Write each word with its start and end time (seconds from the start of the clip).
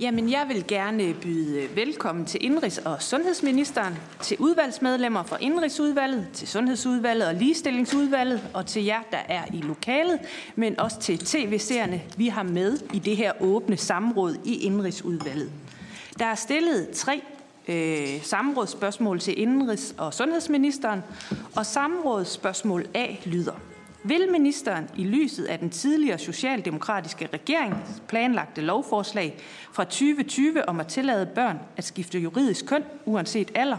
Jamen, 0.00 0.30
jeg 0.30 0.44
vil 0.48 0.64
gerne 0.68 1.14
byde 1.14 1.62
øh, 1.62 1.76
velkommen 1.76 2.26
til 2.26 2.38
Indrigs- 2.44 2.88
og 2.88 3.02
Sundhedsministeren, 3.02 3.94
til 4.22 4.36
udvalgsmedlemmer 4.40 5.22
fra 5.22 5.36
Indrigsudvalget, 5.40 6.28
til 6.32 6.48
Sundhedsudvalget 6.48 7.28
og 7.28 7.34
Ligestillingsudvalget, 7.34 8.48
og 8.54 8.66
til 8.66 8.84
jer, 8.84 9.00
der 9.10 9.18
er 9.28 9.42
i 9.54 9.60
lokalet, 9.60 10.18
men 10.56 10.80
også 10.80 11.00
til 11.00 11.18
tv-seerne, 11.18 12.02
vi 12.16 12.28
har 12.28 12.42
med 12.42 12.78
i 12.94 12.98
det 12.98 13.16
her 13.16 13.32
åbne 13.40 13.76
samråd 13.76 14.36
i 14.44 14.58
Indrigsudvalget. 14.58 15.50
Der 16.18 16.26
er 16.26 16.34
stillet 16.34 16.88
tre 16.90 17.22
øh, 17.68 18.22
samrådsspørgsmål 18.22 19.20
til 19.20 19.32
Indrigs- 19.32 19.94
og 19.98 20.14
Sundhedsministeren, 20.14 21.02
og 21.56 21.66
samrådsspørgsmål 21.66 22.86
A 22.94 23.06
lyder. 23.24 23.60
Vil 24.08 24.28
ministeren 24.30 24.88
i 24.96 25.04
lyset 25.04 25.44
af 25.44 25.58
den 25.58 25.70
tidligere 25.70 26.18
socialdemokratiske 26.18 27.28
regerings 27.32 28.02
planlagte 28.08 28.60
lovforslag 28.60 29.36
fra 29.72 29.84
2020 29.84 30.68
om 30.68 30.80
at 30.80 30.86
tillade 30.86 31.26
børn 31.26 31.58
at 31.76 31.84
skifte 31.84 32.18
juridisk 32.18 32.66
køn 32.66 32.84
uanset 33.04 33.50
alder, 33.54 33.76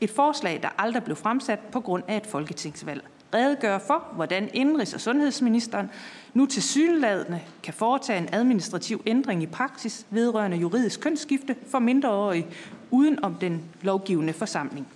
et 0.00 0.10
forslag, 0.10 0.58
der 0.62 0.68
aldrig 0.78 1.04
blev 1.04 1.16
fremsat 1.16 1.58
på 1.58 1.80
grund 1.80 2.02
af 2.08 2.16
et 2.16 2.26
folketingsvalg, 2.26 3.04
redegøre 3.34 3.80
for, 3.80 4.12
hvordan 4.14 4.48
indrigs- 4.54 4.94
og 4.94 5.00
sundhedsministeren 5.00 5.90
nu 6.34 6.46
til 6.46 6.62
synladende 6.62 7.40
kan 7.62 7.74
foretage 7.74 8.18
en 8.18 8.28
administrativ 8.32 9.02
ændring 9.06 9.42
i 9.42 9.46
praksis 9.46 10.06
vedrørende 10.10 10.56
juridisk 10.56 11.00
kønsskifte 11.00 11.56
for 11.70 11.78
mindreårige 11.78 12.46
uden 12.90 13.24
om 13.24 13.34
den 13.34 13.64
lovgivende 13.82 14.32
forsamling. 14.32 14.86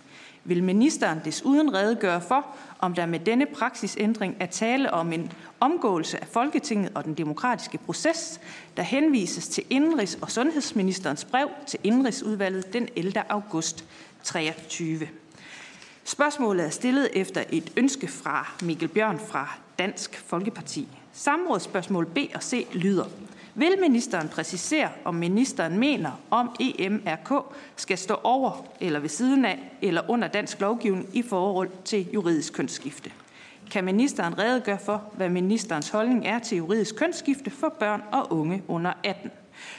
Vil 0.48 0.62
ministeren 0.64 1.20
desuden 1.24 1.74
redegøre 1.74 2.20
for, 2.20 2.46
om 2.78 2.94
der 2.94 3.06
med 3.06 3.20
denne 3.20 3.46
praksisændring 3.46 4.36
er 4.40 4.46
tale 4.46 4.90
om 4.92 5.12
en 5.12 5.32
omgåelse 5.60 6.20
af 6.20 6.26
Folketinget 6.26 6.92
og 6.94 7.04
den 7.04 7.14
demokratiske 7.14 7.78
proces, 7.78 8.40
der 8.76 8.82
henvises 8.82 9.48
til 9.48 9.64
Indrigs- 9.70 10.18
og 10.20 10.30
Sundhedsministerens 10.30 11.24
brev 11.24 11.48
til 11.66 11.78
Indrigsudvalget 11.84 12.72
den 12.72 12.88
11. 12.96 13.30
august 13.30 13.84
23. 14.22 15.08
Spørgsmålet 16.04 16.66
er 16.66 16.70
stillet 16.70 17.08
efter 17.12 17.44
et 17.52 17.72
ønske 17.76 18.08
fra 18.08 18.52
Mikkel 18.62 18.88
Bjørn 18.88 19.18
fra 19.18 19.58
Dansk 19.78 20.22
Folkeparti. 20.26 20.88
Samrådsspørgsmål 21.12 22.06
B 22.06 22.18
og 22.34 22.42
C 22.42 22.66
lyder. 22.72 23.06
Vil 23.58 23.80
ministeren 23.80 24.28
præcisere, 24.28 24.90
om 25.04 25.14
ministeren 25.14 25.78
mener, 25.78 26.20
om 26.30 26.56
EMRK 26.60 27.44
skal 27.76 27.98
stå 27.98 28.14
over 28.22 28.66
eller 28.80 29.00
ved 29.00 29.08
siden 29.08 29.44
af 29.44 29.58
eller 29.82 30.10
under 30.10 30.28
dansk 30.28 30.60
lovgivning 30.60 31.08
i 31.12 31.22
forhold 31.22 31.70
til 31.84 32.10
juridisk 32.14 32.52
kønsskifte? 32.52 33.12
Kan 33.70 33.84
ministeren 33.84 34.38
redegøre 34.38 34.78
for, 34.78 35.12
hvad 35.16 35.28
ministerens 35.28 35.88
holdning 35.88 36.26
er 36.26 36.38
til 36.38 36.58
juridisk 36.58 36.96
kønsskifte 36.96 37.50
for 37.50 37.68
børn 37.68 38.02
og 38.12 38.32
unge 38.32 38.62
under 38.68 38.92
18? 39.04 39.30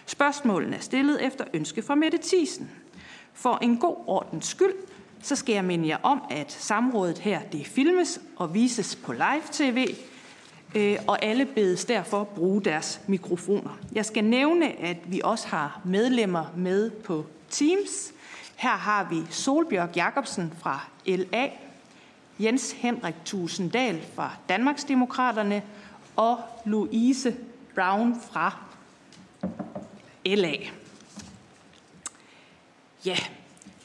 Spørgsmålene 0.06 0.76
er 0.76 0.80
stillet 0.80 1.26
efter 1.26 1.46
ønske 1.54 1.82
fra 1.82 1.96
Mette 1.96 2.20
Thiesen. 2.22 2.70
For 3.34 3.58
en 3.62 3.78
god 3.78 3.96
ordens 4.08 4.46
skyld, 4.46 4.74
så 5.22 5.36
skal 5.36 5.54
jeg 5.54 5.66
minde 5.66 5.88
jer 5.88 5.98
om, 6.04 6.22
at 6.30 6.52
samrådet 6.52 7.18
her 7.18 7.40
det 7.52 7.68
filmes 7.68 8.22
og 8.36 8.54
vises 8.54 8.96
på 8.96 9.14
live-tv, 9.14 9.96
Øh, 10.76 10.98
og 11.08 11.26
alle 11.26 11.46
bedes 11.46 11.86
derfor 11.86 12.24
bruge 12.24 12.62
deres 12.64 13.02
mikrofoner. 13.08 13.78
Jeg 13.92 14.06
skal 14.06 14.24
nævne, 14.24 14.80
at 14.80 14.98
vi 15.06 15.22
også 15.24 15.48
har 15.48 15.82
medlemmer 15.86 16.46
med 16.58 16.90
på 16.90 17.26
Teams. 17.50 18.14
Her 18.56 18.78
har 18.78 19.08
vi 19.10 19.22
Solbjørg 19.30 19.90
Jacobsen 19.96 20.54
fra 20.60 20.88
LA, 21.06 21.50
Jens 22.40 22.72
Henrik 22.72 23.16
Tusendal 23.26 24.02
fra 24.16 24.32
Danmarksdemokraterne 24.50 25.64
og 26.16 26.40
Louise 26.66 27.36
Brown 27.76 28.22
fra 28.32 28.58
LA. 30.26 30.54
Ja, 33.06 33.18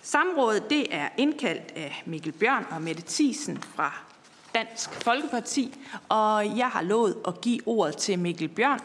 samrådet 0.02 0.70
det 0.70 0.94
er 0.94 1.08
indkaldt 1.16 1.72
af 1.76 2.02
Mikkel 2.06 2.32
Bjørn 2.32 2.66
og 2.70 2.82
Mette 2.82 3.02
Thiesen 3.06 3.56
fra 3.56 4.13
Dansk 4.54 4.90
Folkeparti, 4.90 5.74
og 6.08 6.58
jeg 6.58 6.68
har 6.68 6.82
lovet 6.82 7.16
at 7.26 7.40
give 7.40 7.60
ordet 7.66 7.96
til 7.96 8.18
Mikkel 8.18 8.48
Bjørn 8.48 8.80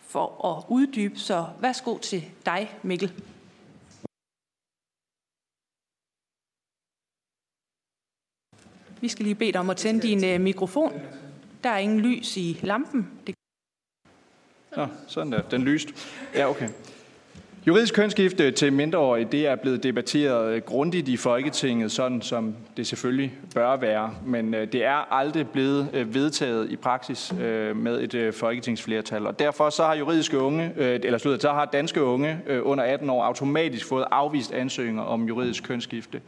for 0.00 0.46
at 0.46 0.64
uddybe, 0.68 1.18
så 1.18 1.46
værsgo 1.60 1.98
til 1.98 2.24
dig, 2.46 2.78
Mikkel. 2.82 3.12
Vi 9.00 9.08
skal 9.08 9.24
lige 9.24 9.34
bede 9.34 9.52
dig 9.52 9.60
om 9.60 9.70
at 9.70 9.76
tænde 9.76 10.02
din 10.02 10.34
uh, 10.34 10.40
mikrofon. 10.40 10.92
Der 11.64 11.70
er 11.70 11.78
ingen 11.78 12.00
lys 12.00 12.36
i 12.36 12.60
lampen. 12.62 13.20
Det... 13.26 13.34
Nå, 14.76 14.86
sådan 15.08 15.32
der. 15.32 15.42
Den 15.42 15.62
lyst. 15.62 15.88
Ja, 16.34 16.50
okay. 16.50 16.68
Juridisk 17.66 17.94
kønsskifte 17.94 18.50
til 18.50 18.72
mindreårige, 18.72 19.28
det 19.32 19.46
er 19.46 19.56
blevet 19.56 19.82
debatteret 19.82 20.54
øh, 20.54 20.62
grundigt 20.62 21.08
i 21.08 21.16
Folketinget, 21.16 21.92
sådan 21.92 22.22
som 22.22 22.54
det 22.76 22.86
selvfølgelig 22.86 23.32
bør 23.54 23.76
være. 23.76 24.14
Men 24.26 24.54
øh, 24.54 24.72
det 24.72 24.84
er 24.84 25.12
aldrig 25.12 25.48
blevet 25.48 25.88
øh, 25.92 26.14
vedtaget 26.14 26.70
i 26.70 26.76
praksis 26.76 27.32
med 27.74 28.14
et 28.14 28.34
folketingsflertal. 28.34 29.26
Og 29.26 29.38
derfor 29.38 29.70
så 29.70 29.84
har 29.84 29.94
juridiske 29.94 30.38
unge, 30.38 30.72
eller 30.76 31.18
slutter, 31.18 31.40
så 31.40 31.52
har 31.52 31.64
danske 31.64 32.02
unge 32.02 32.40
under 32.62 32.84
18 32.84 33.10
år 33.10 33.24
automatisk 33.24 33.86
fået 33.86 34.04
afvist 34.10 34.52
ansøgninger 34.52 35.02
om 35.02 35.24
juridisk 35.24 35.64
kønsskifte, 35.64 36.20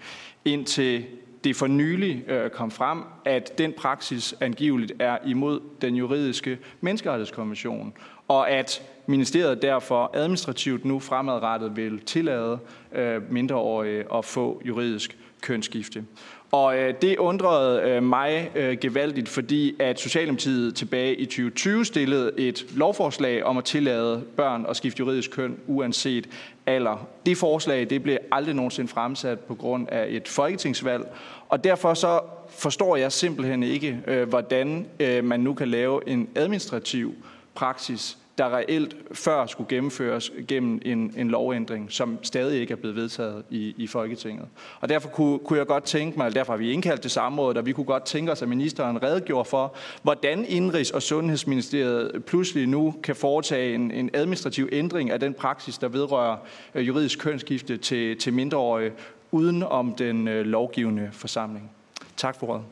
indtil 0.45 1.05
det 1.45 1.57
for 1.57 1.67
nylig 1.67 2.25
kom 2.53 2.71
frem, 2.71 2.99
at 3.25 3.59
den 3.59 3.73
praksis 3.73 4.35
angiveligt 4.41 4.93
er 4.99 5.19
imod 5.27 5.61
den 5.81 5.97
juridiske 5.97 6.59
menneskerettighedskonvention, 6.81 7.93
og 8.33 8.51
at 8.51 8.83
ministeriet 9.07 9.63
derfor 9.63 10.11
administrativt 10.15 10.85
nu 10.85 10.99
fremadrettet 10.99 11.77
vil 11.77 12.01
tillade 12.01 12.59
øh, 12.93 13.33
mindreårige 13.33 14.05
at 14.15 14.25
få 14.25 14.63
juridisk 14.65 15.19
kønsskifte. 15.41 16.05
Og 16.53 16.79
øh, 16.79 16.95
det 17.03 17.19
undrede 17.19 17.83
øh, 17.83 18.03
mig 18.03 18.51
øh, 18.55 18.79
gevaldigt, 18.79 19.29
fordi 19.29 19.77
at 19.81 20.01
Socialdemokratiet 20.01 20.75
tilbage 20.75 21.15
i 21.15 21.25
2020 21.25 21.85
stillede 21.85 22.33
et 22.37 22.67
lovforslag 22.75 23.45
om 23.45 23.59
at 23.59 23.65
tillade 23.65 24.23
børn 24.37 24.67
at 24.69 24.77
skifte 24.77 25.01
juridisk 25.01 25.31
køn 25.31 25.59
uanset 25.67 26.29
alder. 26.67 27.09
Det 27.27 27.37
forslag 27.37 27.91
det 27.91 28.03
blev 28.03 28.19
aldrig 28.33 28.55
nogensinde 28.55 28.89
fremsat 28.89 29.41
på 29.41 29.55
grund 29.55 29.89
af 29.89 30.07
et 30.09 30.29
folketingsvalg, 30.29 31.15
og 31.49 31.65
derfor 31.65 31.95
så 31.95 32.21
forstår 32.49 32.97
jeg 32.97 33.13
simpelthen 33.13 33.63
ikke, 33.63 34.01
øh, 34.07 34.29
hvordan 34.29 34.87
øh, 35.01 35.25
man 35.25 35.41
nu 35.41 35.55
kan 35.55 35.69
lave 35.69 36.09
en 36.09 36.29
administrativ 36.35 37.15
praksis, 37.55 38.19
der 38.39 38.57
reelt 38.57 38.97
før 39.13 39.47
skulle 39.47 39.69
gennemføres 39.69 40.33
gennem 40.49 40.81
en, 40.85 41.15
en 41.17 41.29
lovændring, 41.29 41.93
som 41.93 42.19
stadig 42.23 42.61
ikke 42.61 42.73
er 42.73 42.77
blevet 42.77 42.97
vedtaget 42.97 43.45
i, 43.51 43.75
i 43.77 43.87
Folketinget. 43.87 44.47
Og 44.81 44.89
derfor 44.89 45.09
kunne, 45.09 45.39
kunne 45.39 45.59
jeg 45.59 45.67
godt 45.67 45.85
tænke 45.85 46.19
mig, 46.19 46.35
derfor 46.35 46.53
har 46.53 46.59
vi 46.59 46.73
indkaldt 46.73 47.01
til 47.01 47.11
samrådet, 47.11 47.57
og 47.57 47.67
vi 47.67 47.73
kunne 47.73 47.87
godt 47.87 48.05
tænke 48.05 48.33
os, 48.33 48.43
at 48.43 48.49
ministeren 48.49 49.03
redegjorde 49.03 49.49
for, 49.49 49.75
hvordan 50.03 50.45
Indrigs- 50.45 50.95
og 50.95 51.03
Sundhedsministeriet 51.03 52.25
pludselig 52.25 52.69
nu 52.69 52.95
kan 53.03 53.17
foretage 53.17 53.75
en, 53.75 53.91
en 53.91 54.11
administrativ 54.13 54.69
ændring 54.73 55.11
af 55.11 55.21
den 55.21 55.35
praksis, 55.35 55.79
der 55.79 55.89
vedrører 55.89 56.37
øh, 56.75 56.87
juridisk 56.87 57.19
kønsskifte 57.19 57.77
til, 57.77 58.19
til 58.19 58.33
mindreårige, 58.33 58.93
uden 59.31 59.63
om 59.63 59.95
den 59.95 60.29
øh, 60.29 60.47
lovgivende 60.47 61.09
forsamling. 61.13 61.71
Tak 62.17 62.39
for 62.39 62.49
ordet. 62.49 62.65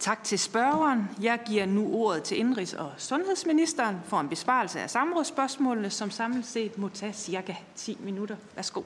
Tak 0.00 0.24
til 0.24 0.38
spørgeren. 0.38 1.08
Jeg 1.22 1.38
giver 1.46 1.66
nu 1.66 1.94
ordet 1.94 2.22
til 2.22 2.34
Indrigs- 2.34 2.78
og 2.78 2.92
Sundhedsministeren 2.98 3.96
for 4.06 4.20
en 4.20 4.28
besvarelse 4.28 4.80
af 4.80 4.90
samrådsspørgsmålene, 4.90 5.90
som 5.90 6.10
samlet 6.10 6.46
set 6.46 6.78
må 6.78 6.88
tage 6.88 7.12
cirka 7.12 7.54
10 7.76 7.98
minutter. 8.04 8.36
Værsgo. 8.56 8.82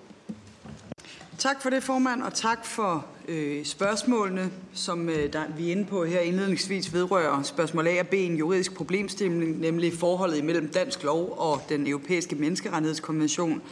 Tak 1.39 1.63
for 1.63 1.71
det, 1.71 1.83
formand, 1.83 2.23
og 2.23 2.35
tak 2.35 2.67
for 2.67 3.07
øh, 3.29 3.65
spørgsmålene, 3.65 4.51
som 4.73 5.09
øh, 5.09 5.33
der, 5.33 5.43
vi 5.57 5.69
er 5.69 5.73
inde 5.73 5.85
på 5.85 6.05
her 6.05 6.21
indledningsvis 6.21 6.93
vedrører 6.93 7.43
spørgsmål 7.43 7.87
A 7.87 8.01
og 8.01 8.07
B 8.07 8.15
en 8.15 8.37
juridisk 8.37 8.75
problemstilling, 8.75 9.61
nemlig 9.61 9.93
forholdet 9.99 10.39
imellem 10.39 10.69
dansk 10.69 11.03
lov 11.03 11.35
og 11.39 11.63
den 11.69 11.87
europæiske 11.87 12.37
menneskerettighedskonvention, 12.37 13.63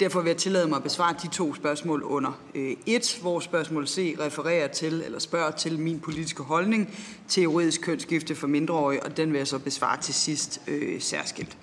Derfor 0.00 0.20
vil 0.20 0.30
jeg 0.30 0.36
tillade 0.36 0.66
mig 0.66 0.76
at 0.76 0.82
besvare 0.82 1.14
de 1.22 1.28
to 1.28 1.54
spørgsmål 1.54 2.02
under 2.02 2.40
øh, 2.54 2.76
et, 2.86 3.18
hvor 3.22 3.40
spørgsmål 3.40 3.86
C 3.86 4.16
refererer 4.20 4.68
til 4.68 5.02
eller 5.04 5.18
spørger 5.18 5.50
til 5.50 5.78
min 5.78 6.00
politiske 6.00 6.42
holdning 6.42 6.94
til 7.28 7.42
juridisk 7.42 7.80
kønsskifte 7.80 8.34
for 8.34 8.46
mindreårige, 8.46 9.02
og 9.02 9.16
den 9.16 9.32
vil 9.32 9.38
jeg 9.38 9.46
så 9.46 9.58
besvare 9.58 10.00
til 10.00 10.14
sidst 10.14 10.60
øh, 10.66 11.00
særskilt. 11.00 11.56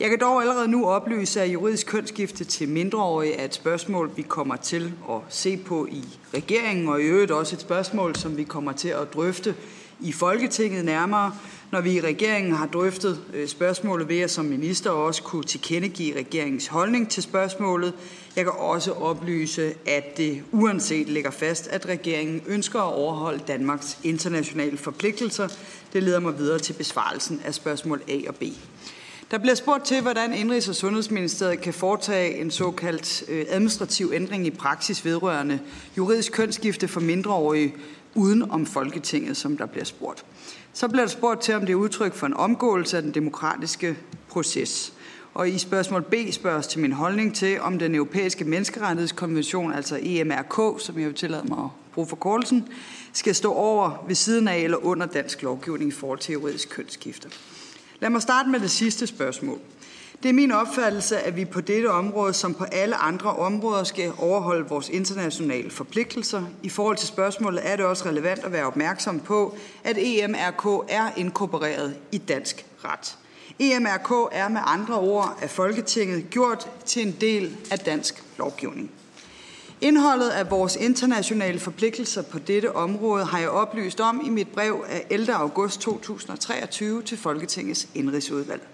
Jeg 0.00 0.10
kan 0.10 0.20
dog 0.20 0.40
allerede 0.40 0.68
nu 0.68 0.86
oplyse, 0.86 1.42
at 1.42 1.52
juridisk 1.52 1.86
kønsskifte 1.86 2.44
til 2.44 2.68
mindreårige 2.68 3.34
er 3.34 3.44
et 3.44 3.54
spørgsmål, 3.54 4.10
vi 4.16 4.22
kommer 4.22 4.56
til 4.56 4.92
at 5.10 5.20
se 5.28 5.56
på 5.56 5.86
i 5.86 6.04
regeringen, 6.34 6.88
og 6.88 7.00
i 7.00 7.04
øvrigt 7.04 7.30
også 7.30 7.56
et 7.56 7.60
spørgsmål, 7.60 8.16
som 8.16 8.36
vi 8.36 8.44
kommer 8.44 8.72
til 8.72 8.88
at 8.88 9.14
drøfte 9.14 9.54
i 10.00 10.12
Folketinget 10.12 10.84
nærmere, 10.84 11.32
når 11.72 11.80
vi 11.80 11.92
i 11.92 12.00
regeringen 12.00 12.54
har 12.54 12.66
drøftet 12.66 13.20
øh, 13.34 13.48
spørgsmålet, 13.48 14.08
ved 14.08 14.20
at 14.20 14.30
som 14.30 14.44
minister 14.44 14.90
også 14.90 15.22
kunne 15.22 15.44
tilkendegive 15.44 16.16
regeringens 16.16 16.66
holdning 16.66 17.08
til 17.08 17.22
spørgsmålet. 17.22 17.92
Jeg 18.36 18.44
kan 18.44 18.52
også 18.52 18.92
oplyse, 18.92 19.74
at 19.86 20.16
det 20.16 20.42
uanset 20.52 21.08
ligger 21.08 21.30
fast, 21.30 21.66
at 21.66 21.86
regeringen 21.86 22.42
ønsker 22.46 22.80
at 22.80 22.94
overholde 22.94 23.44
Danmarks 23.48 23.98
internationale 24.02 24.76
forpligtelser. 24.76 25.48
Det 25.92 26.02
leder 26.02 26.20
mig 26.20 26.38
videre 26.38 26.58
til 26.58 26.72
besvarelsen 26.72 27.40
af 27.44 27.54
spørgsmål 27.54 28.02
A 28.08 28.18
og 28.28 28.34
B. 28.34 28.42
Der 29.30 29.38
bliver 29.38 29.54
spurgt 29.54 29.84
til, 29.84 30.02
hvordan 30.02 30.32
Indrigs- 30.32 30.68
og 30.68 30.74
Sundhedsministeriet 30.74 31.60
kan 31.60 31.74
foretage 31.74 32.40
en 32.40 32.50
såkaldt 32.50 33.24
øh, 33.28 33.46
administrativ 33.48 34.10
ændring 34.14 34.46
i 34.46 34.50
praksis 34.50 35.04
vedrørende 35.04 35.60
juridisk 35.96 36.32
kønsskifte 36.32 36.88
for 36.88 37.00
mindreårige 37.00 37.74
uden 38.14 38.50
om 38.50 38.66
Folketinget, 38.66 39.36
som 39.36 39.56
der 39.56 39.66
bliver 39.66 39.84
spurgt. 39.84 40.24
Så 40.72 40.88
bliver 40.88 41.02
der 41.02 41.10
spurgt 41.10 41.42
til, 41.42 41.54
om 41.54 41.60
det 41.60 41.70
er 41.70 41.74
udtryk 41.74 42.14
for 42.14 42.26
en 42.26 42.34
omgåelse 42.34 42.96
af 42.96 43.02
den 43.02 43.14
demokratiske 43.14 43.96
proces. 44.28 44.92
Og 45.34 45.48
i 45.48 45.58
spørgsmål 45.58 46.02
B 46.02 46.14
spørges 46.30 46.66
til 46.66 46.80
min 46.80 46.92
holdning 46.92 47.34
til, 47.34 47.60
om 47.60 47.78
den 47.78 47.94
europæiske 47.94 48.44
menneskerettighedskonvention, 48.44 49.72
altså 49.72 49.98
EMRK, 50.02 50.80
som 50.80 50.98
jeg 50.98 51.06
vil 51.06 51.14
tillade 51.14 51.48
mig 51.48 51.58
at 51.58 51.70
bruge 51.94 52.06
for 52.06 52.16
kortelsen, 52.16 52.68
skal 53.12 53.34
stå 53.34 53.52
over 53.52 54.04
ved 54.06 54.14
siden 54.14 54.48
af 54.48 54.58
eller 54.58 54.84
under 54.84 55.06
dansk 55.06 55.42
lovgivning 55.42 55.88
i 55.88 55.94
forhold 55.94 56.18
til 56.18 56.32
juridisk 56.32 56.68
kønsskifte. 56.68 57.28
Lad 58.00 58.10
mig 58.10 58.22
starte 58.22 58.48
med 58.48 58.60
det 58.60 58.70
sidste 58.70 59.06
spørgsmål. 59.06 59.60
Det 60.24 60.30
er 60.30 60.34
min 60.34 60.52
opfattelse, 60.52 61.18
at 61.18 61.36
vi 61.36 61.44
på 61.44 61.60
dette 61.60 61.90
område, 61.90 62.32
som 62.32 62.54
på 62.54 62.64
alle 62.64 62.96
andre 62.96 63.30
områder, 63.30 63.84
skal 63.84 64.12
overholde 64.18 64.68
vores 64.68 64.88
internationale 64.88 65.70
forpligtelser. 65.70 66.42
I 66.62 66.68
forhold 66.68 66.96
til 66.96 67.08
spørgsmålet 67.08 67.60
er 67.64 67.76
det 67.76 67.84
også 67.84 68.06
relevant 68.06 68.44
at 68.44 68.52
være 68.52 68.66
opmærksom 68.66 69.20
på, 69.20 69.56
at 69.84 69.96
EMRK 69.98 70.86
er 70.88 71.10
inkorporeret 71.16 71.96
i 72.12 72.18
dansk 72.18 72.66
ret. 72.84 73.18
EMRK 73.58 74.30
er 74.32 74.48
med 74.48 74.60
andre 74.66 74.98
ord 74.98 75.38
af 75.42 75.50
Folketinget 75.50 76.30
gjort 76.30 76.70
til 76.84 77.06
en 77.06 77.16
del 77.20 77.56
af 77.70 77.78
dansk 77.78 78.24
lovgivning. 78.38 78.90
Indholdet 79.80 80.28
af 80.28 80.50
vores 80.50 80.76
internationale 80.76 81.60
forpligtelser 81.60 82.22
på 82.22 82.38
dette 82.38 82.76
område 82.76 83.24
har 83.24 83.38
jeg 83.38 83.50
oplyst 83.50 84.00
om 84.00 84.22
i 84.26 84.28
mit 84.28 84.48
brev 84.48 84.84
af 84.88 85.06
11. 85.10 85.34
august 85.34 85.80
2023 85.80 87.02
til 87.02 87.18
Folketingets 87.18 87.88
indrigsudvalg. 87.94 88.73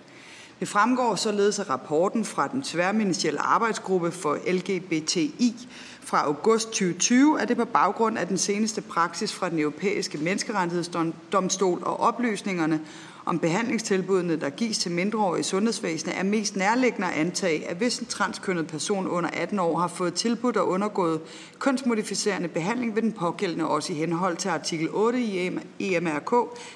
Det 0.61 0.69
fremgår 0.69 1.15
således 1.15 1.59
af 1.59 1.71
rapporten 1.71 2.25
fra 2.25 2.49
den 2.49 2.63
tværministerielle 2.63 3.41
arbejdsgruppe 3.41 4.11
for 4.11 4.39
LGBTI 4.47 5.69
fra 6.01 6.25
august 6.25 6.69
2020, 6.69 7.41
at 7.41 7.49
det 7.49 7.57
på 7.57 7.65
baggrund 7.65 8.19
af 8.19 8.27
den 8.27 8.39
seneste 8.39 8.81
praksis 8.81 9.33
fra 9.33 9.51
den 9.51 9.59
europæiske 9.59 10.19
menneskerettighedsdomstol 10.19 11.83
og 11.83 12.01
oplysningerne 12.01 12.81
om 13.25 13.39
behandlingstilbudene, 13.39 14.37
der 14.37 14.51
gives 14.51 14.79
til 14.79 14.93
mindreårige 14.93 15.41
i 15.41 15.43
sundhedsvæsenet, 15.43 16.19
er 16.19 16.23
mest 16.23 16.57
nærliggende 16.57 17.07
at 17.07 17.15
antage, 17.15 17.69
at 17.69 17.77
hvis 17.77 17.99
en 17.99 18.07
transkønnet 18.07 18.67
person 18.67 19.07
under 19.07 19.31
18 19.33 19.59
år 19.59 19.79
har 19.79 19.89
fået 19.89 20.15
tilbudt 20.15 20.57
og 20.57 20.69
undergået 20.69 21.21
kønsmodificerende 21.59 22.49
behandling, 22.49 22.95
vil 22.95 23.03
den 23.03 23.13
pågældende 23.13 23.69
også 23.69 23.93
i 23.93 23.97
henhold 23.97 24.37
til 24.37 24.49
artikel 24.49 24.89
8 24.93 25.21
i 25.21 25.95
EMRK 25.95 26.31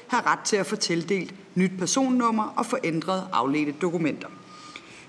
have 0.08 0.22
ret 0.26 0.40
til 0.44 0.56
at 0.56 0.66
få 0.66 0.76
tildelt 0.76 1.34
nyt 1.54 1.72
personnummer 1.78 2.54
og 2.56 2.66
få 2.66 2.76
ændret 2.84 3.28
afledte 3.32 3.72
dokumenter. 3.72 4.28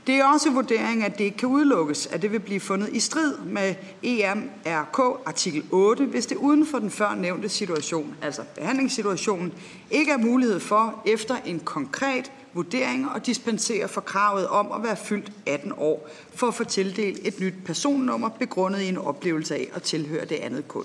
Det 0.07 0.15
er 0.15 0.25
også 0.25 0.51
vurdering, 0.51 1.03
at 1.03 1.17
det 1.17 1.23
ikke 1.23 1.37
kan 1.37 1.49
udelukkes, 1.49 2.07
at 2.07 2.21
det 2.21 2.31
vil 2.31 2.39
blive 2.39 2.59
fundet 2.59 2.89
i 2.91 2.99
strid 2.99 3.37
med 3.37 3.75
EMRK 4.03 4.99
artikel 5.25 5.63
8, 5.71 6.05
hvis 6.05 6.25
det 6.25 6.37
uden 6.37 6.65
for 6.65 6.79
den 6.79 6.91
før 6.91 7.15
nævnte 7.15 7.49
situation, 7.49 8.15
altså 8.21 8.41
behandlingssituationen, 8.55 9.53
ikke 9.91 10.11
er 10.11 10.17
mulighed 10.17 10.59
for 10.59 11.01
efter 11.05 11.35
en 11.45 11.59
konkret 11.59 12.31
vurdering 12.53 13.07
at 13.15 13.25
dispensere 13.25 13.87
for 13.87 14.01
kravet 14.01 14.47
om 14.47 14.71
at 14.71 14.83
være 14.83 14.95
fyldt 14.95 15.31
18 15.45 15.73
år 15.77 16.09
for 16.33 16.47
at 16.47 16.53
få 16.53 16.63
tildelt 16.63 17.19
et 17.27 17.39
nyt 17.39 17.53
personnummer 17.65 18.29
begrundet 18.29 18.81
i 18.81 18.87
en 18.87 18.97
oplevelse 18.97 19.55
af 19.55 19.69
at 19.73 19.83
tilhøre 19.83 20.25
det 20.25 20.35
andet 20.35 20.67
køn 20.67 20.83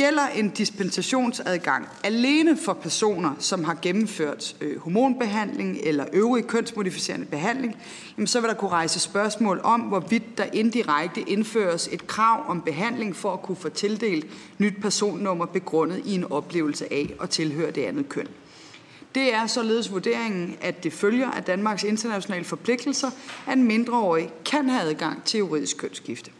gælder 0.00 0.26
en 0.26 0.48
dispensationsadgang 0.50 1.88
alene 2.04 2.56
for 2.56 2.72
personer, 2.72 3.34
som 3.38 3.64
har 3.64 3.78
gennemført 3.82 4.56
øh, 4.60 4.78
hormonbehandling 4.78 5.78
eller 5.82 6.04
øvrig 6.12 6.46
kønsmodificerende 6.46 7.26
behandling, 7.26 7.76
jamen 8.16 8.26
så 8.26 8.40
vil 8.40 8.48
der 8.48 8.54
kunne 8.54 8.70
rejse 8.70 9.00
spørgsmål 9.00 9.60
om, 9.64 9.80
hvorvidt 9.80 10.38
der 10.38 10.44
indirekte 10.52 11.20
indføres 11.20 11.88
et 11.92 12.06
krav 12.06 12.44
om 12.48 12.62
behandling 12.62 13.16
for 13.16 13.32
at 13.32 13.42
kunne 13.42 13.56
få 13.56 13.68
tildelt 13.68 14.26
nyt 14.58 14.74
personnummer 14.82 15.46
begrundet 15.46 16.02
i 16.04 16.14
en 16.14 16.32
oplevelse 16.32 16.92
af 16.92 17.14
at 17.22 17.30
tilhøre 17.30 17.70
det 17.70 17.82
andet 17.82 18.08
køn. 18.08 18.28
Det 19.14 19.34
er 19.34 19.46
således 19.46 19.92
vurderingen, 19.92 20.56
at 20.60 20.84
det 20.84 20.92
følger 20.92 21.30
af 21.30 21.42
Danmarks 21.42 21.84
internationale 21.84 22.44
forpligtelser, 22.44 23.10
at 23.46 23.52
en 23.52 23.64
mindreårig 23.64 24.30
kan 24.44 24.68
have 24.68 24.90
adgang 24.90 25.24
til 25.24 25.38
juridisk 25.38 25.76
kønsskifte. 25.76 26.30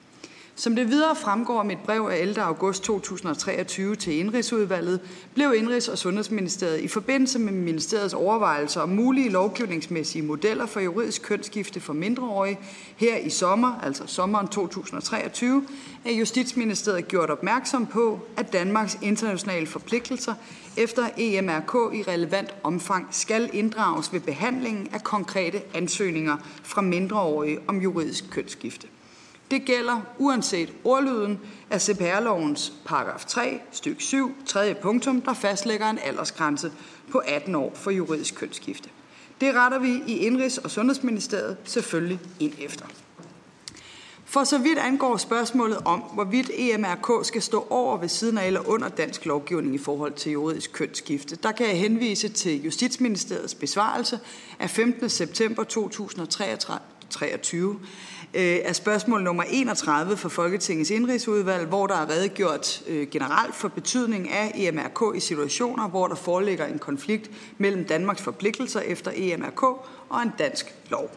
Som 0.60 0.76
det 0.76 0.88
videre 0.88 1.16
fremgår 1.16 1.58
af 1.58 1.64
mit 1.64 1.78
brev 1.78 2.08
af 2.12 2.18
11. 2.18 2.42
august 2.42 2.82
2023 2.82 3.96
til 3.96 4.18
Indrigsudvalget, 4.18 5.00
blev 5.34 5.54
Indrigs- 5.56 5.90
og 5.90 5.98
Sundhedsministeriet 5.98 6.80
i 6.80 6.88
forbindelse 6.88 7.38
med 7.38 7.52
ministeriets 7.52 8.14
overvejelser 8.14 8.80
om 8.80 8.88
mulige 8.88 9.30
lovgivningsmæssige 9.30 10.22
modeller 10.22 10.66
for 10.66 10.80
juridisk 10.80 11.22
kønsskifte 11.22 11.80
for 11.80 11.92
mindreårige 11.92 12.58
her 12.96 13.16
i 13.16 13.30
sommer, 13.30 13.80
altså 13.82 14.06
sommeren 14.06 14.48
2023, 14.48 15.66
af 16.04 16.12
Justitsministeriet 16.12 17.08
gjort 17.08 17.30
opmærksom 17.30 17.86
på, 17.86 18.20
at 18.36 18.52
Danmarks 18.52 18.98
internationale 19.02 19.66
forpligtelser 19.66 20.34
efter 20.76 21.08
EMRK 21.16 21.94
i 21.94 22.02
relevant 22.02 22.54
omfang 22.62 23.08
skal 23.10 23.50
inddrages 23.52 24.12
ved 24.12 24.20
behandlingen 24.20 24.88
af 24.92 25.02
konkrete 25.02 25.62
ansøgninger 25.74 26.36
fra 26.62 26.82
mindreårige 26.82 27.58
om 27.68 27.78
juridisk 27.78 28.30
kønsskifte. 28.30 28.86
Det 29.50 29.64
gælder 29.64 30.00
uanset 30.18 30.72
ordlyden 30.84 31.40
af 31.70 31.82
CPR-lovens 31.82 32.72
paragraf 32.84 33.24
3, 33.24 33.60
styk 33.72 34.00
7, 34.00 34.34
tredje 34.46 34.74
punktum, 34.74 35.20
der 35.20 35.34
fastlægger 35.34 35.90
en 35.90 35.98
aldersgrænse 36.04 36.72
på 37.10 37.18
18 37.18 37.54
år 37.54 37.72
for 37.74 37.90
juridisk 37.90 38.34
kønsskifte. 38.34 38.88
Det 39.40 39.54
retter 39.54 39.78
vi 39.78 40.02
i 40.06 40.28
Indrigs- 40.28 40.64
og 40.64 40.70
Sundhedsministeriet 40.70 41.56
selvfølgelig 41.64 42.20
ind 42.40 42.52
efter. 42.58 42.86
For 44.24 44.44
så 44.44 44.58
vidt 44.58 44.78
angår 44.78 45.16
spørgsmålet 45.16 45.78
om, 45.84 46.00
hvorvidt 46.00 46.50
EMRK 46.54 47.26
skal 47.26 47.42
stå 47.42 47.66
over 47.70 47.96
ved 47.96 48.08
siden 48.08 48.38
af 48.38 48.46
eller 48.46 48.68
under 48.68 48.88
dansk 48.88 49.26
lovgivning 49.26 49.74
i 49.74 49.78
forhold 49.78 50.12
til 50.12 50.32
juridisk 50.32 50.72
kønsskifte, 50.72 51.36
der 51.36 51.52
kan 51.52 51.66
jeg 51.66 51.78
henvise 51.78 52.28
til 52.28 52.62
Justitsministeriets 52.62 53.54
besvarelse 53.54 54.20
af 54.58 54.70
15. 54.70 55.08
september 55.08 55.64
2023 55.64 57.80
øh, 58.34 58.72
spørgsmål 58.72 59.22
nummer 59.22 59.42
31 59.42 60.16
for 60.16 60.28
Folketingets 60.28 60.90
indrigsudvalg, 60.90 61.66
hvor 61.66 61.86
der 61.86 61.94
er 61.94 62.10
redegjort 62.10 62.82
øh, 62.88 63.08
generelt 63.08 63.54
for 63.54 63.68
betydning 63.68 64.30
af 64.30 64.52
EMRK 64.54 65.16
i 65.16 65.20
situationer, 65.20 65.88
hvor 65.88 66.06
der 66.06 66.14
foreligger 66.14 66.66
en 66.66 66.78
konflikt 66.78 67.30
mellem 67.58 67.84
Danmarks 67.84 68.22
forpligtelser 68.22 68.80
efter 68.80 69.10
EMRK 69.14 69.62
og 70.08 70.22
en 70.22 70.32
dansk 70.38 70.74
lov. 70.90 71.10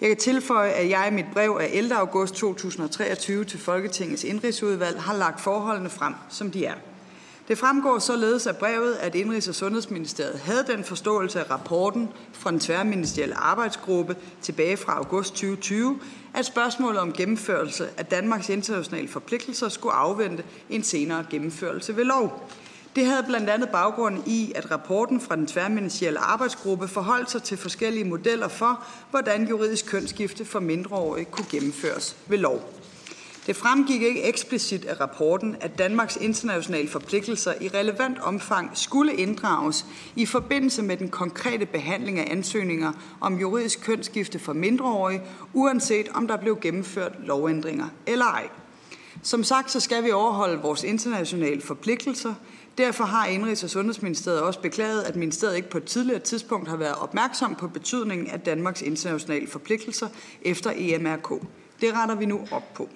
Jeg 0.00 0.08
kan 0.08 0.16
tilføje, 0.16 0.70
at 0.70 0.88
jeg 0.88 1.08
i 1.10 1.14
mit 1.14 1.26
brev 1.32 1.58
af 1.60 1.70
11. 1.72 1.94
august 1.94 2.34
2023 2.34 3.44
til 3.44 3.58
Folketingets 3.58 4.24
indrigsudvalg 4.24 5.02
har 5.02 5.16
lagt 5.16 5.40
forholdene 5.40 5.90
frem, 5.90 6.14
som 6.28 6.50
de 6.50 6.64
er. 6.64 6.74
Det 7.48 7.58
fremgår 7.58 7.98
således 7.98 8.46
af 8.46 8.56
brevet, 8.56 8.94
at 8.94 9.14
Indrigs- 9.14 9.48
og 9.48 9.54
Sundhedsministeriet 9.54 10.40
havde 10.40 10.64
den 10.68 10.84
forståelse 10.84 11.40
af 11.40 11.50
rapporten 11.50 12.08
fra 12.32 12.50
den 12.50 12.60
tværministerielle 12.60 13.34
arbejdsgruppe 13.34 14.16
tilbage 14.42 14.76
fra 14.76 14.92
august 14.92 15.30
2020, 15.30 16.00
at 16.34 16.46
spørgsmålet 16.46 17.00
om 17.00 17.12
gennemførelse 17.12 17.88
af 17.96 18.06
Danmarks 18.06 18.48
internationale 18.48 19.08
forpligtelser 19.08 19.68
skulle 19.68 19.94
afvente 19.94 20.44
en 20.70 20.82
senere 20.82 21.24
gennemførelse 21.30 21.96
ved 21.96 22.04
lov. 22.04 22.50
Det 22.96 23.06
havde 23.06 23.22
blandt 23.28 23.50
andet 23.50 23.68
baggrund 23.68 24.28
i, 24.28 24.52
at 24.56 24.70
rapporten 24.70 25.20
fra 25.20 25.36
den 25.36 25.46
tværministerielle 25.46 26.18
arbejdsgruppe 26.18 26.88
forholdt 26.88 27.30
sig 27.30 27.42
til 27.42 27.56
forskellige 27.56 28.04
modeller 28.04 28.48
for, 28.48 28.84
hvordan 29.10 29.48
juridisk 29.48 29.86
kønsskifte 29.86 30.44
for 30.44 30.60
mindreårige 30.60 31.24
kunne 31.24 31.46
gennemføres 31.50 32.16
ved 32.26 32.38
lov. 32.38 32.77
Det 33.48 33.56
fremgik 33.56 34.02
ikke 34.02 34.22
eksplicit 34.22 34.84
af 34.84 35.00
rapporten, 35.00 35.56
at 35.60 35.78
Danmarks 35.78 36.16
internationale 36.16 36.88
forpligtelser 36.88 37.52
i 37.60 37.68
relevant 37.68 38.18
omfang 38.18 38.70
skulle 38.74 39.14
inddrages 39.14 39.86
i 40.16 40.26
forbindelse 40.26 40.82
med 40.82 40.96
den 40.96 41.08
konkrete 41.08 41.66
behandling 41.66 42.18
af 42.18 42.28
ansøgninger 42.30 42.92
om 43.20 43.38
juridisk 43.38 43.80
kønsskifte 43.80 44.38
for 44.38 44.52
mindreårige, 44.52 45.22
uanset 45.52 46.08
om 46.14 46.28
der 46.28 46.36
blev 46.36 46.58
gennemført 46.60 47.12
lovændringer 47.24 47.88
eller 48.06 48.24
ej. 48.24 48.48
Som 49.22 49.44
sagt, 49.44 49.70
så 49.70 49.80
skal 49.80 50.04
vi 50.04 50.10
overholde 50.10 50.62
vores 50.62 50.84
internationale 50.84 51.60
forpligtelser. 51.60 52.34
Derfor 52.78 53.04
har 53.04 53.26
Indrigs- 53.26 53.64
og 53.64 53.70
Sundhedsministeriet 53.70 54.40
også 54.40 54.60
beklaget, 54.60 55.02
at 55.02 55.16
ministeriet 55.16 55.56
ikke 55.56 55.70
på 55.70 55.78
et 55.78 55.84
tidligere 55.84 56.20
tidspunkt 56.20 56.68
har 56.68 56.76
været 56.76 56.94
opmærksom 56.94 57.54
på 57.54 57.68
betydningen 57.68 58.26
af 58.26 58.40
Danmarks 58.40 58.82
internationale 58.82 59.46
forpligtelser 59.46 60.08
efter 60.42 60.72
EMRK. 60.76 61.42
Det 61.80 61.94
retter 61.94 62.14
vi 62.14 62.26
nu 62.26 62.40
op 62.50 62.74
på. 62.74 62.88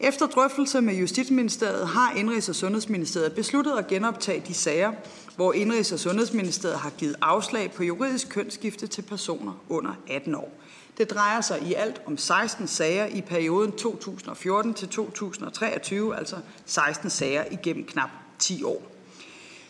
Efter 0.00 0.26
drøftelse 0.26 0.80
med 0.80 0.94
Justitsministeriet 0.94 1.88
har 1.88 2.12
Indrigs- 2.12 2.48
og 2.48 2.54
Sundhedsministeriet 2.54 3.32
besluttet 3.32 3.72
at 3.78 3.86
genoptage 3.86 4.42
de 4.46 4.54
sager, 4.54 4.92
hvor 5.36 5.52
Indrigs- 5.52 5.92
og 5.92 5.98
Sundhedsministeriet 5.98 6.78
har 6.78 6.90
givet 6.90 7.16
afslag 7.20 7.72
på 7.72 7.84
juridisk 7.84 8.28
kønsskifte 8.28 8.86
til 8.86 9.02
personer 9.02 9.52
under 9.68 9.92
18 10.08 10.34
år. 10.34 10.52
Det 10.98 11.10
drejer 11.10 11.40
sig 11.40 11.62
i 11.62 11.74
alt 11.74 12.02
om 12.06 12.18
16 12.18 12.66
sager 12.66 13.06
i 13.06 13.20
perioden 13.20 13.72
2014 13.72 14.74
til 14.74 14.88
2023, 14.88 16.16
altså 16.16 16.36
16 16.66 17.10
sager 17.10 17.44
igennem 17.50 17.84
knap 17.84 18.10
10 18.38 18.62
år. 18.62 18.92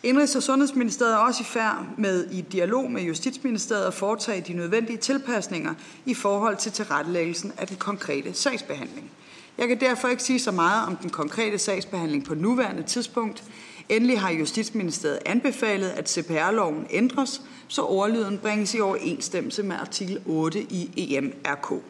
Indrigs- 0.02 0.36
og 0.36 0.42
Sundhedsministeriet 0.42 1.14
er 1.14 1.18
også 1.18 1.42
i 1.42 1.46
færd 1.46 1.86
med 1.98 2.30
i 2.30 2.40
dialog 2.40 2.90
med 2.90 3.02
Justitsministeriet 3.02 3.84
at 3.84 3.94
foretage 3.94 4.40
de 4.40 4.52
nødvendige 4.52 4.96
tilpasninger 4.96 5.74
i 6.06 6.14
forhold 6.14 6.56
til 6.56 6.72
tilrettelæggelsen 6.72 7.52
af 7.58 7.66
den 7.66 7.76
konkrete 7.76 8.34
sagsbehandling. 8.34 9.10
Jeg 9.58 9.68
kan 9.68 9.80
derfor 9.80 10.08
ikke 10.08 10.22
sige 10.22 10.38
så 10.38 10.50
meget 10.50 10.86
om 10.86 10.96
den 10.96 11.10
konkrete 11.10 11.58
sagsbehandling 11.58 12.24
på 12.24 12.34
nuværende 12.34 12.82
tidspunkt. 12.82 13.44
Endelig 13.88 14.20
har 14.20 14.30
Justitsministeriet 14.30 15.18
anbefalet, 15.26 15.88
at 15.88 16.10
CPR-loven 16.10 16.86
ændres, 16.90 17.42
så 17.68 17.82
overlyden 17.82 18.38
bringes 18.38 18.74
i 18.74 18.80
overensstemmelse 18.80 19.62
med 19.62 19.76
artikel 19.76 20.20
8 20.26 20.62
i 20.62 21.14
EMRK. 21.16 21.82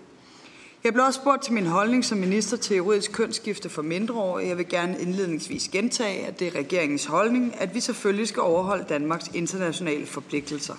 Jeg 0.85 0.93
blev 0.93 1.05
også 1.05 1.21
spurgt 1.21 1.43
til 1.43 1.53
min 1.53 1.67
holdning 1.67 2.05
som 2.05 2.19
minister 2.19 2.57
til 2.57 2.77
juridisk 2.77 3.13
kønsskifte 3.13 3.69
for 3.69 3.83
mindreårige. 3.83 4.49
Jeg 4.49 4.59
vil 4.59 4.69
gerne 4.69 5.01
indledningsvis 5.01 5.69
gentage, 5.69 6.27
at 6.27 6.41
det 6.41 6.47
er 6.47 6.55
regeringens 6.55 7.05
holdning, 7.05 7.55
at 7.59 7.75
vi 7.75 7.81
selvfølgelig 7.81 8.29
skal 8.29 8.43
overholde 8.43 8.85
Danmarks 8.89 9.31
internationale 9.35 10.07
forpligtelser. 10.07 10.75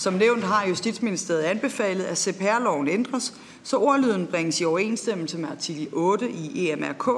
Som 0.00 0.14
nævnt 0.14 0.44
har 0.44 0.66
Justitsministeriet 0.66 1.42
anbefalet, 1.42 2.04
at 2.04 2.18
CPR-loven 2.18 2.88
ændres, 2.88 3.34
så 3.62 3.76
ordlyden 3.76 4.26
bringes 4.26 4.60
i 4.60 4.64
overensstemmelse 4.64 5.38
med 5.38 5.48
artikel 5.48 5.88
8 5.92 6.30
i 6.30 6.70
EMRK. 6.70 7.08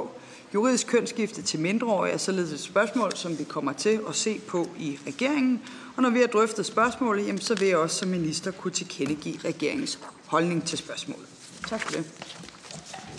Juridisk 0.54 0.86
kønsskifte 0.86 1.42
til 1.42 1.60
mindreårige 1.60 2.12
er 2.12 2.18
således 2.18 2.52
et 2.52 2.60
spørgsmål, 2.60 3.16
som 3.16 3.38
vi 3.38 3.44
kommer 3.44 3.72
til 3.72 4.00
at 4.08 4.14
se 4.14 4.40
på 4.48 4.68
i 4.78 4.98
regeringen. 5.06 5.62
Og 5.96 6.02
når 6.02 6.10
vi 6.10 6.20
har 6.20 6.26
drøftet 6.26 6.66
spørgsmålet, 6.66 7.26
jamen, 7.26 7.40
så 7.40 7.54
vil 7.54 7.68
jeg 7.68 7.76
også 7.76 7.96
som 7.96 8.08
minister 8.08 8.50
kunne 8.50 8.72
tilkendegive 8.72 9.38
regeringens 9.44 9.98
holdning 10.26 10.64
til 10.64 10.78
spørgsmålet. 10.78 11.26
Tak 11.68 11.80
for 11.80 11.90
det. 11.90 12.04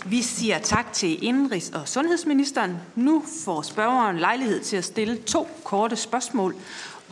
Vi 0.06 0.22
siger 0.22 0.58
tak 0.58 0.92
til 0.92 1.18
Indenrigs- 1.22 1.78
og 1.78 1.88
Sundhedsministeren. 1.88 2.76
Nu 2.94 3.24
får 3.44 3.62
spørgeren 3.62 4.18
lejlighed 4.18 4.60
til 4.60 4.76
at 4.76 4.84
stille 4.84 5.16
to 5.16 5.48
korte 5.64 5.96
spørgsmål, 5.96 6.54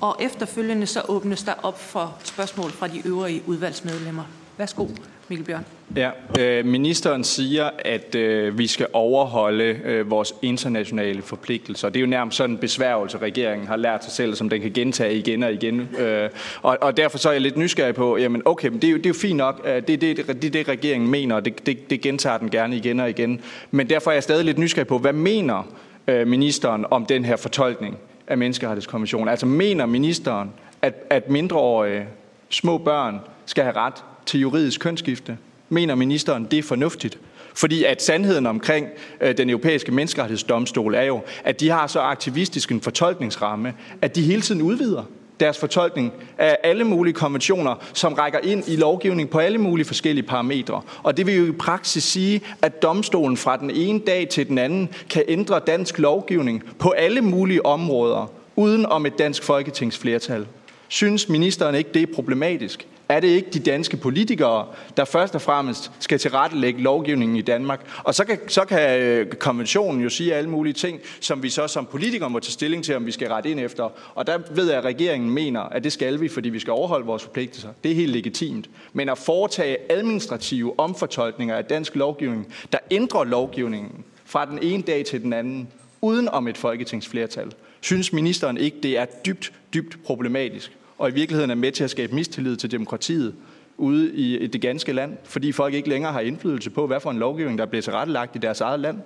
og 0.02 0.16
efterfølgende 0.20 0.86
så 0.86 1.02
åbnes 1.08 1.42
der 1.42 1.52
op 1.62 1.80
for 1.80 2.16
spørgsmål 2.24 2.70
fra 2.70 2.88
de 2.88 3.02
øvrige 3.06 3.42
udvalgsmedlemmer. 3.46 4.22
Værsgo, 4.58 4.86
Mikkel 5.28 5.46
Bjørn. 5.46 5.64
Ja, 5.96 6.10
øh, 6.38 6.64
ministeren 6.66 7.24
siger, 7.24 7.70
at 7.78 8.14
øh, 8.14 8.58
vi 8.58 8.66
skal 8.66 8.86
overholde 8.92 9.64
øh, 9.64 10.10
vores 10.10 10.34
internationale 10.42 11.22
forpligtelser. 11.22 11.88
Det 11.88 11.96
er 11.96 12.00
jo 12.00 12.06
nærmest 12.06 12.36
sådan 12.36 12.50
en 12.50 12.58
besværgelse, 12.58 13.18
regeringen 13.18 13.68
har 13.68 13.76
lært 13.76 14.04
sig 14.04 14.12
selv, 14.12 14.34
som 14.34 14.48
den 14.48 14.60
kan 14.60 14.72
gentage 14.72 15.14
igen 15.14 15.42
og 15.42 15.52
igen. 15.52 15.88
Øh, 15.98 16.30
og, 16.62 16.78
og 16.80 16.96
derfor 16.96 17.18
så 17.18 17.28
er 17.28 17.32
jeg 17.32 17.42
lidt 17.42 17.56
nysgerrig 17.56 17.94
på, 17.94 18.16
jamen 18.16 18.42
okay, 18.44 18.68
men 18.68 18.82
det, 18.82 18.88
er 18.88 18.92
jo, 18.92 18.96
det 18.96 19.06
er 19.06 19.10
jo 19.10 19.14
fint 19.14 19.36
nok, 19.36 19.64
det 19.64 19.74
er 19.74 19.80
det, 19.80 20.00
det, 20.00 20.42
det, 20.42 20.52
det 20.52 20.68
regeringen 20.68 21.10
mener, 21.10 21.34
og 21.34 21.44
det, 21.44 21.66
det, 21.66 21.90
det 21.90 22.00
gentager 22.00 22.38
den 22.38 22.50
gerne 22.50 22.76
igen 22.76 23.00
og 23.00 23.10
igen. 23.10 23.40
Men 23.70 23.90
derfor 23.90 24.10
er 24.10 24.14
jeg 24.14 24.22
stadig 24.22 24.44
lidt 24.44 24.58
nysgerrig 24.58 24.86
på, 24.86 24.98
hvad 24.98 25.12
mener 25.12 25.74
øh, 26.08 26.26
ministeren 26.26 26.86
om 26.90 27.06
den 27.06 27.24
her 27.24 27.36
fortolkning 27.36 27.98
af 28.32 28.38
menneskerettighedskonventionen? 28.38 29.28
Altså 29.28 29.46
mener 29.46 29.86
ministeren, 29.86 30.50
at, 30.82 30.94
at 31.10 31.30
mindreårige 31.30 32.06
små 32.48 32.78
børn 32.78 33.20
skal 33.46 33.64
have 33.64 33.76
ret 33.76 34.04
til 34.26 34.40
juridisk 34.40 34.80
kønsskifte? 34.80 35.38
Mener 35.68 35.94
ministeren, 35.94 36.44
det 36.50 36.58
er 36.58 36.62
fornuftigt? 36.62 37.18
Fordi 37.54 37.84
at 37.84 38.02
sandheden 38.02 38.46
omkring 38.46 38.88
øh, 39.20 39.36
den 39.36 39.50
europæiske 39.50 39.92
menneskerettighedsdomstol 39.92 40.94
er 40.94 41.02
jo, 41.02 41.20
at 41.44 41.60
de 41.60 41.68
har 41.68 41.86
så 41.86 42.00
aktivistisk 42.00 42.72
en 42.72 42.80
fortolkningsramme, 42.80 43.74
at 44.02 44.16
de 44.16 44.22
hele 44.22 44.42
tiden 44.42 44.62
udvider 44.62 45.04
deres 45.42 45.58
fortolkning 45.58 46.12
af 46.38 46.58
alle 46.62 46.84
mulige 46.84 47.14
konventioner, 47.14 47.74
som 47.92 48.14
rækker 48.14 48.38
ind 48.42 48.64
i 48.68 48.76
lovgivning 48.76 49.30
på 49.30 49.38
alle 49.38 49.58
mulige 49.58 49.86
forskellige 49.86 50.26
parametre. 50.26 50.82
Og 51.02 51.16
det 51.16 51.26
vil 51.26 51.36
jo 51.36 51.46
i 51.46 51.52
praksis 51.52 52.04
sige, 52.04 52.40
at 52.62 52.82
domstolen 52.82 53.36
fra 53.36 53.56
den 53.56 53.70
ene 53.70 53.98
dag 53.98 54.28
til 54.28 54.48
den 54.48 54.58
anden 54.58 54.88
kan 55.10 55.24
ændre 55.28 55.60
dansk 55.66 55.98
lovgivning 55.98 56.62
på 56.78 56.90
alle 56.90 57.20
mulige 57.20 57.66
områder, 57.66 58.30
uden 58.56 58.86
om 58.86 59.06
et 59.06 59.18
dansk 59.18 59.42
folketingsflertal. 59.42 60.46
Synes 60.88 61.28
ministeren 61.28 61.74
ikke, 61.74 61.90
det 61.94 62.02
er 62.02 62.14
problematisk? 62.14 62.86
Er 63.12 63.20
det 63.20 63.28
ikke 63.28 63.50
de 63.50 63.58
danske 63.58 63.96
politikere, 63.96 64.66
der 64.96 65.04
først 65.04 65.34
og 65.34 65.42
fremmest 65.42 65.90
skal 65.98 66.18
tilrettelægge 66.18 66.82
lovgivningen 66.82 67.36
i 67.36 67.42
Danmark? 67.42 67.80
Og 68.04 68.14
så 68.14 68.24
kan, 68.24 68.38
så 68.48 68.64
kan 68.64 69.00
øh, 69.00 69.26
konventionen 69.26 70.02
jo 70.02 70.08
sige 70.08 70.34
alle 70.34 70.50
mulige 70.50 70.72
ting, 70.72 71.00
som 71.20 71.42
vi 71.42 71.48
så 71.48 71.68
som 71.68 71.86
politikere 71.86 72.30
må 72.30 72.40
tage 72.40 72.52
stilling 72.52 72.84
til, 72.84 72.96
om 72.96 73.06
vi 73.06 73.10
skal 73.10 73.28
rette 73.28 73.50
ind 73.50 73.60
efter. 73.60 73.90
Og 74.14 74.26
der 74.26 74.38
ved 74.50 74.68
jeg, 74.68 74.78
at 74.78 74.84
regeringen 74.84 75.30
mener, 75.30 75.60
at 75.60 75.84
det 75.84 75.92
skal 75.92 76.20
vi, 76.20 76.28
fordi 76.28 76.48
vi 76.48 76.58
skal 76.58 76.70
overholde 76.70 77.06
vores 77.06 77.22
forpligtelser. 77.22 77.68
Det 77.84 77.90
er 77.90 77.94
helt 77.94 78.12
legitimt. 78.12 78.70
Men 78.92 79.08
at 79.08 79.18
foretage 79.18 79.76
administrative 79.90 80.80
omfortolkninger 80.80 81.56
af 81.56 81.64
dansk 81.64 81.96
lovgivning, 81.96 82.54
der 82.72 82.78
ændrer 82.90 83.24
lovgivningen 83.24 84.04
fra 84.24 84.46
den 84.46 84.58
ene 84.62 84.82
dag 84.82 85.04
til 85.04 85.22
den 85.22 85.32
anden, 85.32 85.68
uden 86.00 86.28
om 86.28 86.48
et 86.48 86.58
folketingsflertal, 86.58 87.52
synes 87.80 88.12
ministeren 88.12 88.56
ikke, 88.56 88.76
det 88.82 88.98
er 88.98 89.04
dybt, 89.26 89.52
dybt 89.74 90.04
problematisk? 90.04 90.72
Og 91.02 91.08
i 91.08 91.12
virkeligheden 91.12 91.50
er 91.50 91.54
med 91.54 91.72
til 91.72 91.84
at 91.84 91.90
skabe 91.90 92.14
mistillid 92.14 92.56
til 92.56 92.70
demokratiet 92.70 93.34
ude 93.76 94.14
i 94.14 94.46
det 94.46 94.60
ganske 94.60 94.92
land, 94.92 95.16
fordi 95.24 95.52
folk 95.52 95.74
ikke 95.74 95.88
længere 95.88 96.12
har 96.12 96.20
indflydelse 96.20 96.70
på, 96.70 96.86
hvad 96.86 97.00
for 97.00 97.10
en 97.10 97.18
lovgivning, 97.18 97.58
der 97.58 97.66
bliver 97.66 97.82
tilrettelagt 97.82 98.36
i 98.36 98.38
deres 98.38 98.60
eget 98.60 98.80
land. 98.80 98.98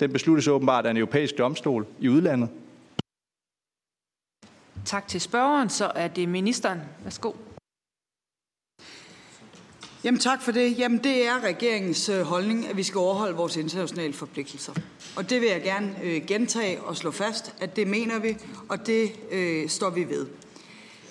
Den 0.00 0.12
besluttes 0.12 0.48
åbenbart 0.48 0.86
af 0.86 0.90
en 0.90 0.96
europæisk 0.96 1.38
domstol 1.38 1.86
i 2.00 2.08
udlandet. 2.08 2.48
Tak 4.84 5.08
til 5.08 5.20
spørgeren. 5.20 5.68
Så 5.68 5.92
er 5.94 6.08
det 6.08 6.28
ministeren. 6.28 6.80
Værsgo. 7.04 7.32
Jamen 10.04 10.20
tak 10.20 10.42
for 10.42 10.52
det. 10.52 10.78
Jamen 10.78 10.98
det 10.98 11.26
er 11.26 11.44
regeringens 11.44 12.08
øh, 12.08 12.20
holdning, 12.20 12.66
at 12.66 12.76
vi 12.76 12.82
skal 12.82 12.98
overholde 12.98 13.36
vores 13.36 13.56
internationale 13.56 14.12
forpligtelser. 14.12 14.72
Og 15.16 15.30
det 15.30 15.40
vil 15.40 15.48
jeg 15.48 15.62
gerne 15.62 15.94
øh, 16.02 16.26
gentage 16.26 16.80
og 16.80 16.96
slå 16.96 17.10
fast, 17.10 17.54
at 17.60 17.76
det 17.76 17.86
mener 17.86 18.18
vi, 18.18 18.36
og 18.68 18.86
det 18.86 19.10
øh, 19.30 19.68
står 19.68 19.90
vi 19.90 20.08
ved. 20.08 20.26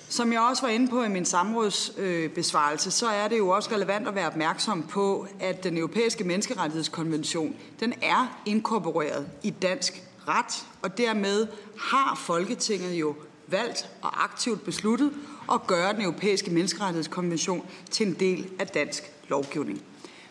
Som 0.09 0.33
jeg 0.33 0.41
også 0.41 0.61
var 0.61 0.69
inde 0.69 0.87
på 0.87 1.03
i 1.03 1.09
min 1.09 1.25
samrådsbesvarelse, 1.25 2.91
så 2.91 3.07
er 3.07 3.27
det 3.27 3.37
jo 3.37 3.49
også 3.49 3.71
relevant 3.71 4.07
at 4.07 4.15
være 4.15 4.27
opmærksom 4.27 4.83
på, 4.83 5.27
at 5.39 5.63
den 5.63 5.77
europæiske 5.77 6.23
menneskerettighedskonvention, 6.23 7.55
den 7.79 7.93
er 8.01 8.41
inkorporeret 8.45 9.27
i 9.43 9.49
dansk 9.49 10.03
ret, 10.27 10.65
og 10.81 10.97
dermed 10.97 11.47
har 11.79 12.15
Folketinget 12.15 12.93
jo 12.93 13.15
valgt 13.47 13.89
og 14.01 14.23
aktivt 14.23 14.65
besluttet 14.65 15.11
at 15.51 15.67
gøre 15.67 15.93
den 15.93 16.01
europæiske 16.01 16.51
menneskerettighedskonvention 16.51 17.65
til 17.91 18.07
en 18.07 18.13
del 18.13 18.49
af 18.59 18.67
dansk 18.67 19.03
lovgivning. 19.27 19.81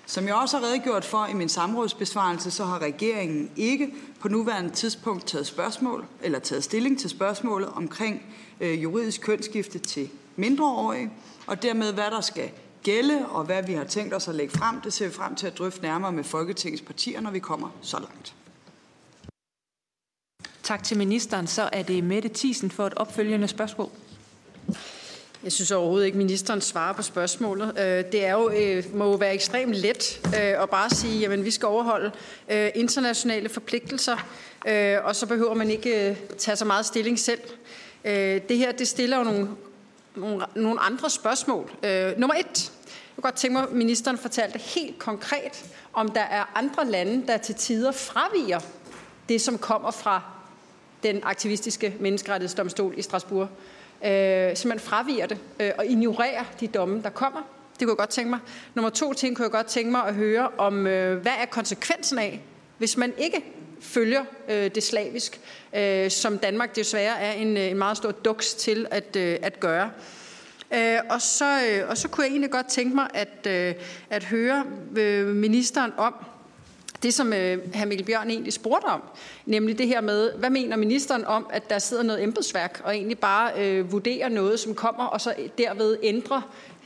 Som 0.07 0.27
jeg 0.27 0.35
også 0.35 0.59
har 0.59 0.67
redegjort 0.67 1.05
for 1.05 1.27
i 1.27 1.33
min 1.33 1.49
samrådsbesvarelse, 1.49 2.51
så 2.51 2.65
har 2.65 2.79
regeringen 2.79 3.51
ikke 3.57 3.95
på 4.21 4.29
nuværende 4.29 4.71
tidspunkt 4.71 5.27
taget 5.27 5.47
spørgsmål 5.47 6.07
eller 6.23 6.39
taget 6.39 6.65
stilling 6.65 7.01
til 7.01 7.11
spørgsmålet 7.11 7.69
omkring 7.69 8.23
øh, 8.61 8.83
juridisk 8.83 9.21
kønsskifte 9.21 9.79
til 9.79 10.11
mindreårige, 10.37 11.11
og 11.47 11.63
dermed 11.63 11.93
hvad 11.93 12.11
der 12.11 12.21
skal 12.21 12.51
gælde, 12.83 13.27
og 13.29 13.45
hvad 13.45 13.63
vi 13.63 13.73
har 13.73 13.85
tænkt 13.85 14.15
os 14.15 14.29
at 14.29 14.35
lægge 14.35 14.59
frem, 14.59 14.81
det 14.81 14.93
ser 14.93 15.07
vi 15.07 15.13
frem 15.13 15.35
til 15.35 15.47
at 15.47 15.59
drøfte 15.59 15.83
nærmere 15.83 16.13
med 16.13 16.25
Folketingets 16.25 16.83
partier, 16.83 17.21
når 17.21 17.31
vi 17.31 17.39
kommer 17.39 17.69
så 17.83 17.99
langt. 17.99 18.35
Tak 20.63 20.85
til 20.85 20.99
ministeren. 20.99 21.47
Så 21.47 21.69
er 21.73 21.83
det 21.83 22.05
Mette 22.05 22.31
Thiesen 22.35 22.71
for 22.71 22.87
et 22.87 22.95
opfølgende 22.95 23.49
spørgsmål. 23.49 23.91
Jeg 25.47 25.53
synes 25.53 25.71
overhovedet 25.71 26.07
ikke, 26.07 26.17
at 26.17 26.19
ministeren 26.19 26.61
svarer 26.61 26.93
på 26.93 27.03
spørgsmålet. 27.03 27.69
Øh, 27.79 28.13
det 28.13 28.27
er 28.27 28.33
jo, 28.33 28.51
øh, 28.51 28.85
må 28.95 29.05
jo 29.05 29.11
være 29.11 29.35
ekstremt 29.35 29.75
let 29.75 30.21
øh, 30.27 30.63
at 30.63 30.71
bare 30.71 30.91
sige, 30.91 31.33
at 31.33 31.45
vi 31.45 31.51
skal 31.51 31.67
overholde 31.67 32.13
internationale 32.75 33.49
forpligtelser, 33.49 34.17
og 35.05 35.17
så 35.17 35.27
behøver 35.27 35.55
man 35.55 35.71
ikke 35.71 36.19
tage 36.39 36.57
så 36.57 36.65
meget 36.65 36.87
stilling 36.87 37.19
selv. 37.19 37.41
Det 38.49 38.59
her, 38.59 38.73
det 38.73 38.89
stiller 38.89 39.19
jo 39.19 39.25
nogle, 39.25 39.49
nogle, 40.15 40.45
nogle 40.55 40.81
andre 40.81 41.11
spørgsmål. 41.11 41.71
Nummer 42.17 42.35
et, 42.35 42.73
jeg 42.73 43.15
kunne 43.15 43.23
godt 43.23 43.35
tænke 43.35 43.53
mig, 43.53 43.63
at 43.63 43.73
ministeren 43.73 44.19
fortalte 44.19 44.59
helt 44.59 44.99
konkret, 44.99 45.65
om 45.93 46.09
der 46.09 46.21
er 46.21 46.53
andre 46.55 46.87
lande, 46.87 47.27
der 47.27 47.37
til 47.37 47.55
tider 47.55 47.93
fraviger 47.93 48.61
det, 49.29 49.41
som 49.41 49.59
kommer 49.59 49.91
fra 49.91 50.23
den 51.03 51.21
aktivistiske 51.23 51.97
menneskerettighedsdomstol 52.01 52.95
i 52.97 53.03
Strasbourg 53.03 53.49
øh, 54.05 54.57
simpelthen 54.57 54.81
fraviger 54.81 55.27
det 55.27 55.39
øh, 55.61 55.71
og 55.79 55.87
ignorerer 55.87 56.45
de 56.61 56.67
domme, 56.67 57.03
der 57.03 57.11
kommer. 57.11 57.41
Det 57.79 57.87
kunne 57.87 57.93
jeg 57.93 57.99
godt 57.99 58.11
tænke 58.11 58.31
mig. 58.31 58.39
Nummer 58.75 58.91
to 58.91 59.13
ting 59.13 59.37
kunne 59.37 59.45
jeg 59.45 59.53
godt 59.53 59.67
tænke 59.67 59.91
mig 59.91 60.05
at 60.05 60.15
høre 60.15 60.49
om, 60.59 60.87
øh, 60.87 61.23
hvad 61.23 61.33
er 61.41 61.47
konsekvensen 61.47 62.19
af, 62.19 62.41
hvis 62.79 62.97
man 62.97 63.13
ikke 63.19 63.45
følger 63.81 64.25
øh, 64.49 64.71
det 64.75 64.83
slavisk, 64.83 65.41
øh, 65.77 66.11
som 66.11 66.39
Danmark 66.39 66.77
desværre 66.77 67.21
er 67.21 67.33
en, 67.33 67.57
øh, 67.57 67.71
en 67.71 67.79
meget 67.79 67.97
stor 67.97 68.11
duks 68.11 68.55
til 68.55 68.87
at, 68.91 69.17
øh, 69.17 69.39
at 69.43 69.61
gøre. 69.61 69.91
Øh, 70.75 70.99
og, 71.11 71.23
så, 71.23 71.61
øh, 71.71 71.89
og 71.89 71.99
så 71.99 72.09
kunne 72.09 72.25
jeg 72.25 72.31
egentlig 72.31 72.51
godt 72.51 72.69
tænke 72.69 72.95
mig 72.95 73.09
at, 73.15 73.47
øh, 73.47 73.75
at 74.11 74.25
høre 74.25 74.65
øh, 74.97 75.27
ministeren 75.27 75.93
om, 75.97 76.15
det, 77.03 77.15
som 77.15 77.33
øh, 77.33 77.75
hr. 77.75 77.85
Mikkel 77.85 78.07
Bjørn 78.07 78.31
egentlig 78.31 78.53
spurgte 78.53 78.87
om, 78.87 79.03
nemlig 79.47 79.79
det 79.79 79.89
her 79.89 80.01
med, 80.01 80.33
hvad 80.33 80.51
mener 80.51 80.77
ministeren 80.77 81.25
om, 81.25 81.47
at 81.51 81.71
der 81.71 81.79
sidder 81.79 82.03
noget 82.03 82.23
embedsværk 82.23 82.81
og 82.85 82.95
egentlig 82.95 83.19
bare 83.19 83.53
øh, 83.59 83.93
vurderer 83.93 84.29
noget, 84.29 84.61
som 84.61 84.75
kommer, 84.75 85.05
og 85.05 85.21
så 85.21 85.35
derved 85.59 85.99
ændrer 86.03 86.41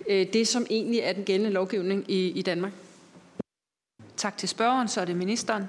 øh, 0.08 0.26
det, 0.32 0.48
som 0.48 0.66
egentlig 0.70 1.00
er 1.00 1.12
den 1.12 1.24
gældende 1.24 1.52
lovgivning 1.52 2.04
i, 2.08 2.30
i 2.30 2.42
Danmark? 2.42 2.72
Tak 4.16 4.36
til 4.36 4.48
spørgeren, 4.48 4.88
så 4.88 5.00
er 5.00 5.04
det 5.04 5.16
ministeren. 5.16 5.64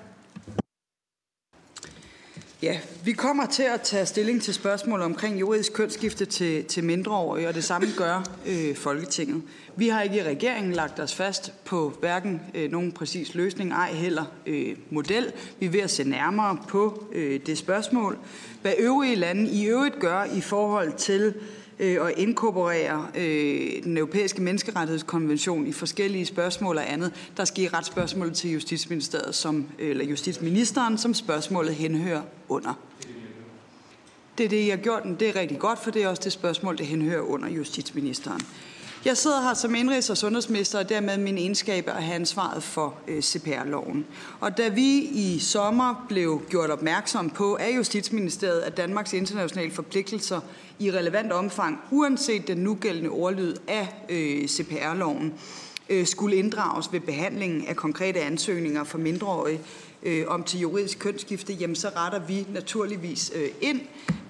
Ja, 2.64 2.80
vi 3.04 3.12
kommer 3.12 3.46
til 3.46 3.64
at 3.64 3.82
tage 3.82 4.06
stilling 4.06 4.42
til 4.42 4.54
spørgsmål 4.54 5.02
omkring 5.02 5.40
juridisk 5.40 5.74
kønsskifte 5.74 6.26
til, 6.26 6.66
til 6.66 6.84
mindreårige, 6.84 7.48
og 7.48 7.54
det 7.56 7.64
samme 7.64 7.88
gør 7.98 8.24
øh, 8.48 8.76
Folketinget. 8.76 9.42
Vi 9.76 9.88
har 9.88 10.02
ikke 10.02 10.18
i 10.18 10.24
regeringen 10.24 10.74
lagt 10.74 11.00
os 11.00 11.16
fast 11.16 11.54
på 11.66 11.94
hverken 12.00 12.42
øh, 12.54 12.72
nogen 12.72 12.92
præcis 12.92 13.36
løsning, 13.36 13.72
ej 13.72 13.94
heller 13.94 14.26
øh, 14.46 14.76
model. 14.90 15.32
Vi 15.60 15.66
er 15.66 15.70
ved 15.70 15.80
at 15.80 15.90
se 15.90 16.04
nærmere 16.04 16.58
på 16.68 17.04
øh, 17.12 17.40
det 17.46 17.58
spørgsmål. 17.58 18.18
Hvad 18.62 18.74
øvrige 18.78 19.16
lande 19.16 19.50
i 19.52 19.66
øvrigt 19.66 20.00
gør 20.00 20.24
i 20.24 20.42
forhold 20.42 20.94
til 20.94 21.34
øh, 21.82 22.02
og 22.02 22.14
inkorporere 22.18 23.08
øh, 23.16 23.84
den 23.84 23.98
europæiske 23.98 24.42
menneskerettighedskonvention 24.42 25.68
i 25.68 25.72
forskellige 25.72 26.26
spørgsmål 26.26 26.78
og 26.78 26.92
andet, 26.92 27.14
der 27.38 27.46
skal 27.46 27.64
i 27.64 27.68
retsspørgsmålet 27.68 28.34
til 28.34 28.52
Justitsministeriet 28.52 29.36
som, 29.36 29.68
eller 29.80 30.06
Justitsministeren, 30.06 30.98
som 30.98 31.14
spørgsmålet 31.14 31.76
henhører 31.76 32.22
under. 32.50 32.74
Det 34.38 34.46
er 34.46 34.50
det, 34.50 34.58
I 34.58 34.70
har 34.70 34.78
gjort, 34.78 35.04
det 35.20 35.30
er 35.30 35.36
rigtig 35.36 35.60
godt, 35.60 35.80
for 35.80 35.92
det 35.92 36.04
er 36.04 36.08
også 36.08 36.22
det 36.24 36.32
spørgsmål, 36.32 36.78
det 36.78 36.86
henhører 36.86 37.22
under 37.22 37.50
Justitsministeren. 37.50 38.42
Jeg 39.06 39.18
sidder 39.18 39.42
her 39.42 39.54
som 39.54 39.76
indrigs- 39.76 40.10
og 40.10 40.18
sundhedsminister, 40.18 40.80
og 40.80 40.90
dermed 40.90 41.18
min 41.18 41.38
egenskab 41.38 41.88
at 41.88 42.04
have 42.04 42.16
ansvaret 42.16 42.64
for 42.64 42.94
øh, 43.08 43.22
CPR-loven. 43.22 44.06
Og 44.40 44.58
da 44.58 44.68
vi 44.68 44.98
i 44.98 45.40
sommer 45.40 46.06
blev 46.10 46.42
gjort 46.50 46.70
opmærksom 46.70 47.30
på 47.30 47.56
af 47.56 47.76
Justitsministeriet, 47.76 48.60
at 48.60 48.78
Danmarks 48.78 49.14
internationale 49.14 49.72
forpligtelser 49.72 50.40
i 50.80 50.92
relevant 50.92 51.32
omfang, 51.32 51.80
uanset 51.92 52.48
den 52.48 52.58
nugældende 52.58 53.10
ordlyd 53.10 53.56
af 53.68 53.88
øh, 54.10 54.48
CPR-loven, 54.48 55.34
øh, 55.90 56.06
skulle 56.06 56.36
inddrages 56.36 56.94
ved 56.94 57.00
behandlingen 57.00 57.68
af 57.68 57.76
konkrete 57.76 58.20
ansøgninger 58.20 58.84
for 58.84 58.98
mindreårige 58.98 59.60
øh, 60.04 60.26
om 60.28 60.44
til 60.44 60.60
juridisk 60.60 61.00
kønsskifte, 61.00 61.54
jamen 61.54 61.76
så 61.76 61.90
retter 61.96 62.20
vi 62.20 62.48
naturligvis 62.54 63.32
øh, 63.36 63.50
ind. 63.62 63.82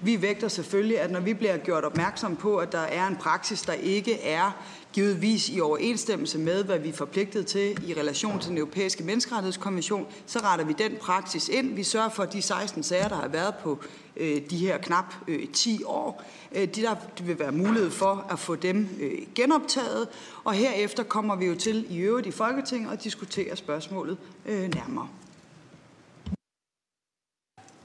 Vi 0.04 0.22
vægter 0.22 0.48
selvfølgelig, 0.48 1.00
at 1.00 1.12
når 1.12 1.20
vi 1.20 1.34
bliver 1.34 1.58
gjort 1.58 1.84
opmærksom 1.84 2.36
på, 2.36 2.58
at 2.58 2.72
der 2.72 2.80
er 2.80 3.08
en 3.08 3.16
praksis, 3.16 3.62
der 3.62 3.74
ikke 3.74 4.22
er 4.22 4.52
givetvis 4.94 5.50
i 5.50 5.60
overensstemmelse 5.60 6.40
med, 6.40 6.64
hvad 6.64 6.80
vi 6.80 6.90
er 6.90 6.94
forpligtet 6.94 7.46
til 7.46 7.90
i 7.90 7.94
relation 7.94 8.40
til 8.40 8.50
den 8.50 8.58
europæiske 8.58 9.04
menneskerettighedskonvention, 9.04 10.08
så 10.26 10.40
retter 10.40 10.66
vi 10.66 10.74
den 10.74 10.92
praksis 11.02 11.50
ind. 11.50 11.76
Vi 11.76 11.84
sørger 11.84 12.10
for, 12.10 12.24
at 12.24 12.34
de 12.34 12.42
16 12.42 12.84
sager, 12.84 13.08
der 13.08 13.16
har 13.16 13.28
været 13.28 13.56
på 13.56 13.80
øh, 14.18 14.42
de 14.50 14.58
her 14.58 14.78
knap 14.78 15.14
øh, 15.28 15.48
10 15.48 15.84
år, 15.84 16.24
øh, 16.56 16.62
de 16.62 16.82
der 16.82 16.96
vil 17.24 17.40
være 17.40 17.52
mulighed 17.52 17.92
for 17.92 18.26
at 18.30 18.40
få 18.40 18.56
dem 18.56 18.90
øh, 19.00 19.12
genoptaget. 19.36 20.08
Og 20.44 20.54
herefter 20.54 21.04
kommer 21.04 21.36
vi 21.36 21.46
jo 21.46 21.56
til 21.56 21.86
i 21.90 21.98
øvrigt 21.98 22.28
i 22.28 22.32
Folketinget 22.32 22.92
at 22.92 23.04
diskutere 23.04 23.56
spørgsmålet 23.56 24.18
øh, 24.46 24.76
nærmere. 24.76 25.08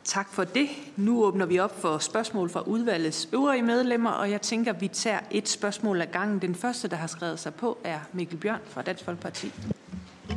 Tak 0.06 0.32
for 0.32 0.44
det. 0.44 0.68
Nu 0.96 1.24
åbner 1.24 1.46
vi 1.46 1.58
op 1.58 1.80
for 1.80 1.98
spørgsmål 1.98 2.50
fra 2.50 2.60
udvalgets 2.60 3.28
øvrige 3.32 3.62
medlemmer, 3.62 4.10
og 4.10 4.30
jeg 4.30 4.42
tænker, 4.42 4.72
at 4.72 4.80
vi 4.80 4.88
tager 4.88 5.18
et 5.30 5.48
spørgsmål 5.48 6.00
ad 6.00 6.06
gangen. 6.06 6.38
Den 6.38 6.54
første, 6.54 6.88
der 6.88 6.96
har 6.96 7.06
skrevet 7.06 7.38
sig 7.38 7.54
på, 7.54 7.78
er 7.84 7.98
Mikkel 8.12 8.38
Bjørn 8.38 8.60
fra 8.66 8.82
Dansk 8.82 9.04
Folkeparti. 9.04 9.52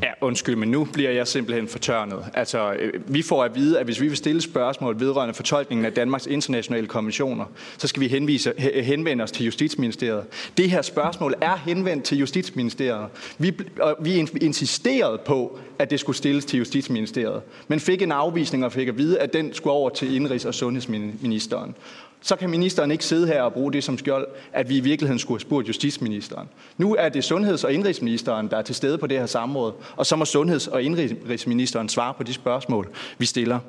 Ja, 0.03 0.11
undskyld, 0.21 0.55
men 0.55 0.71
nu 0.71 0.87
bliver 0.93 1.11
jeg 1.11 1.27
simpelthen 1.27 1.67
fortørnet. 1.67 2.25
Altså, 2.33 2.73
øh, 2.73 2.93
vi 3.07 3.21
får 3.21 3.43
at 3.43 3.55
vide, 3.55 3.79
at 3.79 3.85
hvis 3.85 4.01
vi 4.01 4.07
vil 4.07 4.17
stille 4.17 4.41
spørgsmål 4.41 4.99
vedrørende 4.99 5.33
fortolkningen 5.33 5.85
af 5.85 5.93
Danmarks 5.93 6.25
internationale 6.25 6.87
konventioner, 6.87 7.45
så 7.77 7.87
skal 7.87 7.99
vi 7.99 8.07
henvise, 8.07 8.53
henvende 8.83 9.23
os 9.23 9.31
til 9.31 9.45
Justitsministeriet. 9.45 10.23
Det 10.57 10.71
her 10.71 10.81
spørgsmål 10.81 11.33
er 11.41 11.55
henvendt 11.55 12.03
til 12.03 12.17
Justitsministeriet. 12.17 13.07
Vi, 13.37 13.53
og 13.79 13.95
vi 13.99 14.27
insisterede 14.41 15.17
på, 15.25 15.59
at 15.79 15.89
det 15.89 15.99
skulle 15.99 16.15
stilles 16.15 16.45
til 16.45 16.57
Justitsministeriet, 16.57 17.41
men 17.67 17.79
fik 17.79 18.01
en 18.01 18.11
afvisning 18.11 18.65
og 18.65 18.71
fik 18.71 18.87
at 18.87 18.97
vide, 18.97 19.19
at 19.19 19.33
den 19.33 19.53
skulle 19.53 19.73
over 19.73 19.89
til 19.89 20.15
Indrigs- 20.15 20.47
og 20.47 20.53
Sundhedsministeren 20.53 21.75
så 22.21 22.35
kan 22.35 22.49
ministeren 22.49 22.91
ikke 22.91 23.05
sidde 23.05 23.27
her 23.27 23.41
og 23.41 23.53
bruge 23.53 23.73
det 23.73 23.83
som 23.83 23.97
skjold, 23.97 24.27
at 24.53 24.69
vi 24.69 24.77
i 24.77 24.79
virkeligheden 24.79 25.19
skulle 25.19 25.35
have 25.35 25.41
spurgt 25.41 25.67
justitsministeren. 25.67 26.47
Nu 26.77 26.95
er 26.95 27.09
det 27.09 27.23
sundheds- 27.23 27.63
og 27.63 27.73
indrigsministeren, 27.73 28.47
der 28.47 28.57
er 28.57 28.61
til 28.61 28.75
stede 28.75 28.97
på 28.97 29.07
det 29.07 29.19
her 29.19 29.25
samråd, 29.25 29.73
og 29.95 30.05
så 30.05 30.15
må 30.15 30.25
sundheds- 30.25 30.67
og 30.67 30.83
indrigsministeren 30.83 31.89
svare 31.89 32.13
på 32.13 32.23
de 32.23 32.33
spørgsmål, 32.33 32.87
vi 33.17 33.25
stiller. 33.25 33.59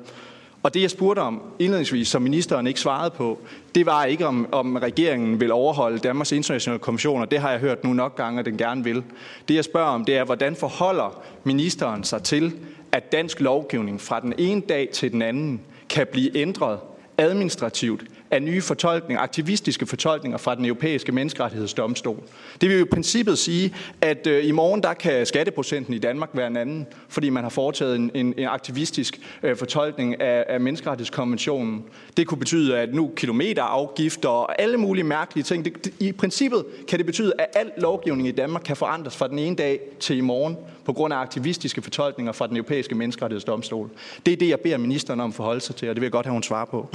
Og 0.63 0.73
det, 0.73 0.81
jeg 0.81 0.89
spurgte 0.89 1.19
om 1.19 1.41
indledningsvis, 1.59 2.07
som 2.07 2.21
ministeren 2.21 2.67
ikke 2.67 2.79
svarede 2.79 3.11
på, 3.11 3.39
det 3.75 3.85
var 3.85 4.05
ikke, 4.05 4.27
om, 4.27 4.47
om 4.51 4.75
regeringen 4.75 5.39
vil 5.39 5.51
overholde 5.51 5.99
Danmarks 5.99 6.31
internationale 6.31 6.79
kommissioner. 6.79 7.25
Det 7.25 7.39
har 7.39 7.51
jeg 7.51 7.59
hørt 7.59 7.83
nu 7.83 7.93
nok 7.93 8.15
gange, 8.15 8.39
at 8.39 8.45
den 8.45 8.57
gerne 8.57 8.83
vil. 8.83 9.03
Det, 9.47 9.55
jeg 9.55 9.63
spørger 9.63 9.87
om, 9.87 10.05
det 10.05 10.17
er, 10.17 10.23
hvordan 10.23 10.55
forholder 10.55 11.23
ministeren 11.43 12.03
sig 12.03 12.23
til, 12.23 12.53
at 12.91 13.11
dansk 13.11 13.39
lovgivning 13.39 14.01
fra 14.01 14.19
den 14.19 14.33
ene 14.37 14.61
dag 14.61 14.89
til 14.93 15.11
den 15.11 15.21
anden 15.21 15.61
kan 15.89 16.07
blive 16.11 16.37
ændret 16.37 16.79
administrativt 17.17 18.03
af 18.31 18.41
nye 18.41 18.61
fortolkninger, 18.61 19.21
aktivistiske 19.21 19.85
fortolkninger 19.85 20.37
fra 20.37 20.55
den 20.55 20.65
europæiske 20.65 21.11
menneskerettighedsdomstol. 21.11 22.23
Det 22.61 22.69
vil 22.69 22.77
jo 22.77 22.85
i 22.85 22.87
princippet 22.87 23.37
sige, 23.37 23.75
at 24.01 24.27
øh, 24.27 24.45
i 24.45 24.51
morgen 24.51 24.83
der 24.83 24.93
kan 24.93 25.25
skatteprocenten 25.25 25.93
i 25.93 25.99
Danmark 25.99 26.29
være 26.33 26.47
en 26.47 26.57
anden, 26.57 26.87
fordi 27.09 27.29
man 27.29 27.43
har 27.43 27.49
foretaget 27.49 27.95
en, 27.95 28.11
en, 28.13 28.33
en 28.37 28.47
aktivistisk 28.47 29.19
øh, 29.43 29.57
fortolkning 29.57 30.21
af, 30.21 30.45
af 30.49 30.59
menneskerettighedskonventionen. 30.59 31.83
Det 32.17 32.27
kunne 32.27 32.37
betyde, 32.37 32.77
at 32.79 32.93
nu 32.93 33.11
kilometerafgifter 33.15 34.29
og 34.29 34.61
alle 34.61 34.77
mulige 34.77 35.03
mærkelige 35.03 35.43
ting, 35.43 35.65
det, 35.65 35.85
det, 35.85 35.93
i 35.99 36.11
princippet 36.11 36.65
kan 36.87 36.97
det 36.97 37.05
betyde, 37.05 37.33
at 37.39 37.47
al 37.55 37.71
lovgivning 37.77 38.27
i 38.27 38.31
Danmark 38.31 38.61
kan 38.65 38.75
forandres 38.75 39.17
fra 39.17 39.27
den 39.27 39.39
ene 39.39 39.55
dag 39.55 39.79
til 39.99 40.17
i 40.17 40.21
morgen 40.21 40.57
på 40.85 40.93
grund 40.93 41.13
af 41.13 41.17
aktivistiske 41.17 41.81
fortolkninger 41.81 42.31
fra 42.31 42.47
den 42.47 42.57
europæiske 42.57 42.95
menneskerettighedsdomstol. 42.95 43.89
Det 44.25 44.31
er 44.31 44.37
det, 44.37 44.49
jeg 44.49 44.59
beder 44.59 44.77
ministeren 44.77 45.19
om 45.19 45.29
at 45.29 45.35
forholde 45.35 45.61
sig 45.61 45.75
til, 45.75 45.89
og 45.89 45.95
det 45.95 46.01
vil 46.01 46.05
jeg 46.05 46.11
godt 46.11 46.25
have, 46.25 46.33
hun 46.33 46.43
svarer 46.43 46.65
på. 46.65 46.89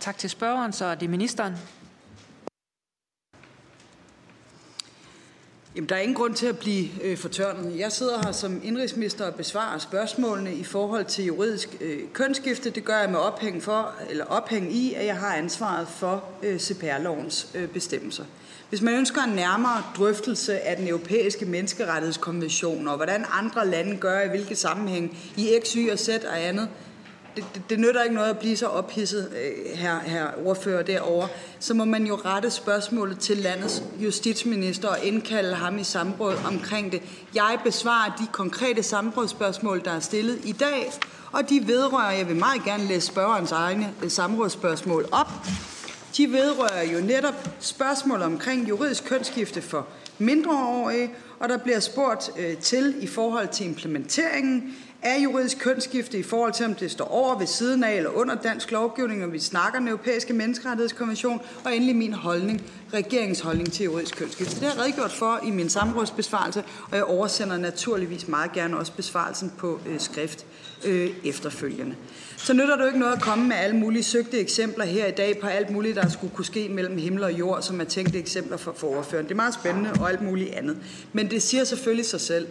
Tak 0.00 0.18
til 0.18 0.30
spørgeren, 0.30 0.72
så 0.72 0.84
er 0.84 0.94
det 0.94 1.10
ministeren. 1.10 1.54
Jamen, 5.76 5.88
der 5.88 5.94
er 5.94 6.00
ingen 6.00 6.14
grund 6.14 6.34
til 6.34 6.46
at 6.46 6.58
blive 6.58 6.88
øh, 7.02 7.18
fortørnet. 7.18 7.78
Jeg 7.78 7.92
sidder 7.92 8.18
her 8.24 8.32
som 8.32 8.60
indrigsminister 8.64 9.26
og 9.26 9.34
besvarer 9.34 9.78
spørgsmålene 9.78 10.54
i 10.54 10.64
forhold 10.64 11.04
til 11.04 11.24
juridisk 11.24 11.76
øh, 11.80 11.98
kønsskifte. 12.12 12.70
Det 12.70 12.84
gør 12.84 12.98
jeg 12.98 13.10
med 13.10 13.18
ophæng, 13.18 13.62
for, 13.62 13.94
eller 14.10 14.24
ophæng 14.24 14.72
i, 14.72 14.94
at 14.94 15.06
jeg 15.06 15.16
har 15.16 15.34
ansvaret 15.34 15.88
for 15.88 16.24
øh, 16.42 16.58
CPR-lovens 16.58 17.48
øh, 17.54 17.68
bestemmelser. 17.68 18.24
Hvis 18.68 18.82
man 18.82 18.94
ønsker 18.94 19.22
en 19.22 19.34
nærmere 19.34 19.82
drøftelse 19.96 20.60
af 20.60 20.76
den 20.76 20.88
europæiske 20.88 21.44
menneskerettighedskonvention 21.44 22.88
og 22.88 22.96
hvordan 22.96 23.24
andre 23.30 23.66
lande 23.66 23.96
gør 23.96 24.20
i 24.20 24.28
hvilke 24.28 24.56
sammenhæng 24.56 25.18
i 25.36 25.58
X, 25.64 25.72
Y 25.72 25.90
og 25.92 25.98
Z 25.98 26.08
og 26.08 26.42
andet, 26.42 26.68
det, 27.36 27.44
det, 27.54 27.62
det 27.70 27.80
nytter 27.80 28.02
ikke 28.02 28.14
noget 28.14 28.30
at 28.30 28.38
blive 28.38 28.56
så 28.56 28.66
ophidset, 28.66 29.32
øh, 29.32 29.78
her, 29.78 30.00
her 30.00 30.26
ordfører 30.44 30.82
derovre. 30.82 31.28
Så 31.58 31.74
må 31.74 31.84
man 31.84 32.06
jo 32.06 32.14
rette 32.14 32.50
spørgsmålet 32.50 33.18
til 33.18 33.36
landets 33.36 33.82
justitsminister 33.98 34.88
og 34.88 35.04
indkalde 35.04 35.54
ham 35.54 35.78
i 35.78 35.84
samråd 35.84 36.34
omkring 36.46 36.92
det. 36.92 37.02
Jeg 37.34 37.58
besvarer 37.64 38.16
de 38.20 38.26
konkrete 38.32 38.82
samrådsspørgsmål, 38.82 39.84
der 39.84 39.90
er 39.90 40.00
stillet 40.00 40.38
i 40.44 40.52
dag, 40.52 40.92
og 41.32 41.50
de 41.50 41.62
vedrører, 41.66 42.10
jeg 42.10 42.28
vil 42.28 42.36
meget 42.36 42.64
gerne 42.64 42.84
læse 42.84 43.06
spørgerens 43.06 43.52
egne 43.52 43.94
øh, 44.02 44.10
samrådsspørgsmål 44.10 45.08
op. 45.12 45.28
De 46.16 46.32
vedrører 46.32 46.82
jo 46.82 47.00
netop 47.00 47.48
spørgsmål 47.60 48.22
omkring 48.22 48.68
juridisk 48.68 49.04
kønsskifte 49.04 49.62
for 49.62 49.86
mindreårige, 50.18 51.10
og 51.40 51.48
der 51.48 51.56
bliver 51.56 51.80
spurgt 51.80 52.30
øh, 52.38 52.56
til 52.56 52.94
i 53.00 53.06
forhold 53.06 53.48
til 53.48 53.66
implementeringen 53.66 54.76
af 55.02 55.18
juridisk 55.22 55.58
kønsskifte 55.58 56.18
i 56.18 56.22
forhold 56.22 56.52
til, 56.52 56.66
om 56.66 56.74
det 56.74 56.90
står 56.90 57.04
over, 57.04 57.38
ved 57.38 57.46
siden 57.46 57.84
af 57.84 57.96
eller 57.96 58.10
under 58.10 58.34
dansk 58.34 58.70
lovgivning, 58.70 59.20
når 59.20 59.26
vi 59.26 59.38
snakker 59.38 59.78
den 59.78 59.88
europæiske 59.88 60.32
menneskerettighedskonvention, 60.32 61.40
og 61.64 61.76
endelig 61.76 61.96
min 61.96 62.12
holdning, 62.12 62.62
regeringens 62.94 63.40
holdning 63.40 63.72
til 63.72 63.84
juridisk 63.84 64.16
kønsskifte. 64.16 64.54
Det 64.54 64.62
har 64.62 64.74
jeg 64.74 64.84
redegjort 64.84 65.12
for 65.12 65.40
i 65.46 65.50
min 65.50 65.68
samrådsbesvarelse, 65.68 66.64
og 66.90 66.96
jeg 66.96 67.04
oversender 67.04 67.56
naturligvis 67.56 68.28
meget 68.28 68.52
gerne 68.52 68.78
også 68.78 68.92
besvarelsen 68.92 69.52
på 69.58 69.80
øh, 69.86 70.00
skrift 70.00 70.46
øh, 70.84 71.10
efterfølgende. 71.24 71.94
Så 72.36 72.52
nytter 72.52 72.76
det 72.76 72.82
jo 72.82 72.86
ikke 72.86 72.98
noget 72.98 73.16
at 73.16 73.22
komme 73.22 73.48
med 73.48 73.56
alle 73.56 73.76
mulige 73.76 74.02
søgte 74.02 74.38
eksempler 74.38 74.84
her 74.84 75.06
i 75.06 75.10
dag 75.10 75.38
på 75.40 75.46
alt 75.46 75.70
muligt, 75.70 75.96
der 75.96 76.08
skulle 76.08 76.34
kunne 76.34 76.44
ske 76.44 76.68
mellem 76.68 76.98
himmel 76.98 77.24
og 77.24 77.32
jord, 77.32 77.62
som 77.62 77.80
er 77.80 77.84
tænkte 77.84 78.18
eksempler 78.18 78.56
for, 78.56 78.72
for 78.76 78.86
overføren. 78.86 79.24
Det 79.24 79.30
er 79.30 79.36
meget 79.36 79.54
spændende 79.54 79.90
og 80.00 80.10
alt 80.10 80.22
muligt 80.22 80.54
andet. 80.54 80.76
Men 81.12 81.30
det 81.30 81.42
siger 81.42 81.64
selvfølgelig 81.64 82.06
sig 82.06 82.20
selv, 82.20 82.46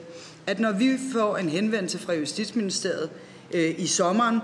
at 0.48 0.60
når 0.60 0.72
vi 0.72 0.90
får 1.14 1.38
en 1.38 1.50
henvendelse 1.50 2.00
fra 2.00 2.14
Justitsministeriet 2.14 3.10
øh, 3.54 3.76
i 3.78 3.88
sommeren, 3.88 4.40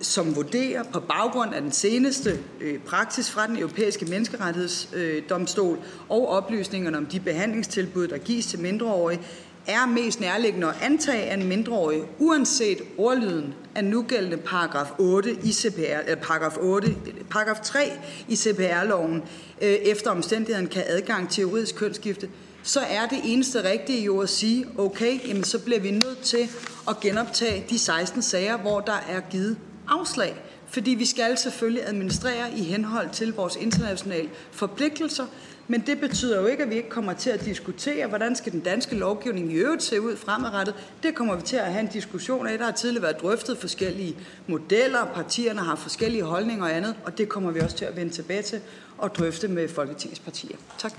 som 0.00 0.36
vurderer 0.36 0.82
på 0.82 1.00
baggrund 1.00 1.54
af 1.54 1.62
den 1.62 1.72
seneste 1.72 2.38
øh, 2.60 2.78
praksis 2.78 3.30
fra 3.30 3.46
den 3.46 3.56
europæiske 3.56 4.04
menneskerettighedsdomstol 4.04 5.76
øh, 5.76 5.82
og 6.08 6.28
oplysningerne 6.28 6.98
om 6.98 7.06
de 7.06 7.20
behandlingstilbud, 7.20 8.08
der 8.08 8.18
gives 8.18 8.46
til 8.46 8.58
mindreårige, 8.58 9.20
er 9.66 9.86
mest 9.86 10.20
nærliggende 10.20 10.66
at 10.66 10.74
antage, 10.82 11.22
at 11.22 11.38
en 11.38 11.48
mindreårig, 11.48 12.02
uanset 12.18 12.78
ordlyden 12.98 13.54
af 13.74 13.84
nugældende 13.84 14.36
paragraf 14.36 14.90
8 14.98 15.36
i 15.42 15.52
CPR, 15.52 15.80
eller 15.80 16.22
paragraf 16.22 16.56
8, 16.60 16.96
paragraf 17.30 17.60
3 17.60 17.92
i 18.28 18.36
CPR-loven, 18.36 19.22
øh, 19.62 19.68
efter 19.68 20.10
omstændigheden 20.10 20.68
kan 20.68 20.82
adgang 20.86 21.30
til 21.30 21.42
juridisk 21.42 21.76
kønsskifte, 21.76 22.28
så 22.66 22.80
er 22.80 23.06
det 23.06 23.20
eneste 23.24 23.64
rigtige 23.64 24.04
jo 24.04 24.20
at 24.20 24.28
sige, 24.28 24.66
okay, 24.78 25.28
jamen 25.28 25.44
så 25.44 25.58
bliver 25.58 25.80
vi 25.80 25.90
nødt 25.90 26.20
til 26.22 26.48
at 26.88 27.00
genoptage 27.00 27.64
de 27.70 27.78
16 27.78 28.22
sager, 28.22 28.56
hvor 28.56 28.80
der 28.80 29.04
er 29.08 29.20
givet 29.30 29.56
afslag. 29.88 30.36
Fordi 30.68 30.90
vi 30.90 31.04
skal 31.04 31.38
selvfølgelig 31.38 31.88
administrere 31.88 32.52
i 32.56 32.62
henhold 32.62 33.08
til 33.12 33.32
vores 33.32 33.56
internationale 33.56 34.28
forpligtelser, 34.50 35.26
men 35.68 35.80
det 35.86 36.00
betyder 36.00 36.40
jo 36.40 36.46
ikke, 36.46 36.62
at 36.62 36.70
vi 36.70 36.74
ikke 36.74 36.88
kommer 36.88 37.12
til 37.12 37.30
at 37.30 37.44
diskutere, 37.44 38.06
hvordan 38.06 38.36
skal 38.36 38.52
den 38.52 38.60
danske 38.60 38.96
lovgivning 38.96 39.52
i 39.52 39.54
øvrigt 39.54 39.82
se 39.82 40.00
ud 40.00 40.16
fremadrettet. 40.16 40.74
Det 41.02 41.14
kommer 41.14 41.36
vi 41.36 41.42
til 41.42 41.56
at 41.56 41.72
have 41.72 41.80
en 41.80 41.90
diskussion 41.90 42.46
af. 42.46 42.58
Der 42.58 42.64
har 42.64 42.72
tidligere 42.72 43.02
været 43.02 43.20
drøftet 43.20 43.58
forskellige 43.58 44.16
modeller, 44.46 45.04
partierne 45.14 45.60
har 45.60 45.76
forskellige 45.76 46.22
holdninger 46.22 46.64
og 46.64 46.76
andet, 46.76 46.94
og 47.04 47.18
det 47.18 47.28
kommer 47.28 47.50
vi 47.50 47.60
også 47.60 47.76
til 47.76 47.84
at 47.84 47.96
vende 47.96 48.12
tilbage 48.12 48.42
til 48.42 48.60
og 48.98 49.14
drøfte 49.14 49.48
med 49.48 49.68
Folketingets 49.68 50.20
partier. 50.20 50.56
Tak. 50.78 50.92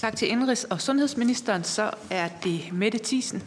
Tak 0.00 0.16
til 0.16 0.26
indrigs- 0.26 0.66
og 0.70 0.80
sundhedsministeren. 0.80 1.64
Så 1.64 1.90
er 2.10 2.28
det 2.44 2.60
Mette 2.72 2.98
Thiesen. 3.04 3.42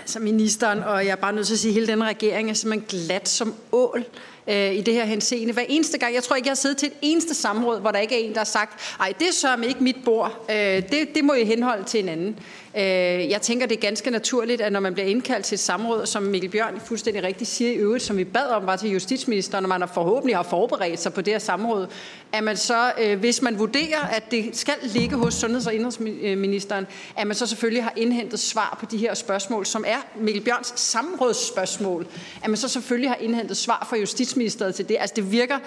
Altså 0.00 0.20
ministeren, 0.20 0.78
og 0.78 1.04
jeg 1.04 1.12
er 1.12 1.16
bare 1.16 1.32
nødt 1.32 1.46
til 1.46 1.54
at 1.54 1.58
sige, 1.58 1.70
at 1.70 1.74
hele 1.74 1.86
den 1.86 2.04
regering 2.04 2.50
er 2.50 2.54
simpelthen 2.54 3.00
glat 3.00 3.28
som 3.28 3.54
ål 3.72 4.04
øh, 4.46 4.74
i 4.74 4.80
det 4.80 4.94
her 4.94 5.04
henseende. 5.04 5.52
Hver 5.52 5.64
eneste 5.68 5.98
gang, 5.98 6.14
jeg 6.14 6.22
tror 6.22 6.36
ikke, 6.36 6.46
jeg 6.46 6.50
har 6.50 6.56
siddet 6.56 6.76
til 6.76 6.86
et 6.88 6.94
eneste 7.02 7.34
samråd, 7.34 7.80
hvor 7.80 7.90
der 7.90 7.98
ikke 7.98 8.14
er 8.14 8.28
en, 8.28 8.32
der 8.32 8.38
har 8.38 8.44
sagt, 8.44 8.96
ej, 9.00 9.12
det 9.18 9.28
er 9.44 9.68
ikke 9.68 9.84
mit 9.84 9.96
bord, 10.04 10.46
øh, 10.50 10.56
det, 10.56 11.08
det 11.14 11.24
må 11.24 11.32
I 11.32 11.44
henholde 11.44 11.84
til 11.84 12.00
en 12.00 12.08
anden. 12.08 12.38
Øh, 12.76 13.30
jeg 13.30 13.42
tænker, 13.42 13.66
det 13.66 13.76
er 13.76 13.80
ganske 13.80 14.10
naturligt, 14.10 14.60
at 14.60 14.72
når 14.72 14.80
man 14.80 14.94
bliver 14.94 15.06
indkaldt 15.06 15.44
til 15.46 15.54
et 15.54 15.60
samråd, 15.60 16.06
som 16.06 16.22
Mikkel 16.22 16.50
Bjørn 16.50 16.80
fuldstændig 16.84 17.22
rigtigt 17.22 17.50
siger 17.50 17.70
i 17.70 17.74
øvrigt, 17.74 18.04
som 18.04 18.16
vi 18.16 18.24
bad 18.24 18.46
om, 18.46 18.66
var 18.66 18.76
til 18.76 18.90
justitsministeren, 18.90 19.64
og 19.64 19.68
man 19.68 19.88
forhåbentlig 19.94 20.36
har 20.36 20.42
forberedt 20.42 21.00
sig 21.00 21.12
på 21.12 21.20
det 21.20 21.32
her 21.32 21.38
samråd, 21.38 21.86
at 22.32 22.44
man 22.44 22.56
så, 22.56 22.92
øh, 23.00 23.18
hvis 23.18 23.42
man 23.42 23.58
vurderer, 23.58 24.00
at 24.00 24.30
det 24.30 24.56
skal 24.56 24.74
ligge 24.82 25.16
hos 25.16 25.34
sundheds- 25.34 25.66
og 25.66 25.74
indrigsministeren, 25.74 26.86
at 27.16 27.26
man 27.26 27.36
så 27.36 27.46
selvfølgelig 27.46 27.84
har 27.84 27.92
indhentet 27.96 28.40
svar 28.40 28.76
på 28.80 28.86
de 28.86 28.98
her 28.98 29.14
spørgsmål, 29.14 29.66
som 29.66 29.84
er 29.86 30.06
Mikkel 30.20 30.44
Bjørns 30.44 30.72
samrådsspørgsmål, 30.76 32.06
at 32.42 32.50
man 32.50 32.56
så 32.56 32.68
selvfølgelig 32.68 33.10
har 33.10 33.16
indhentet 33.16 33.56
svar 33.56 33.86
fra 33.90 33.96
Justitsministeriet 33.96 34.74
til 34.74 34.88
det. 34.88 34.96
Altså 35.00 35.14
det 35.16 35.32
virker 35.32 35.58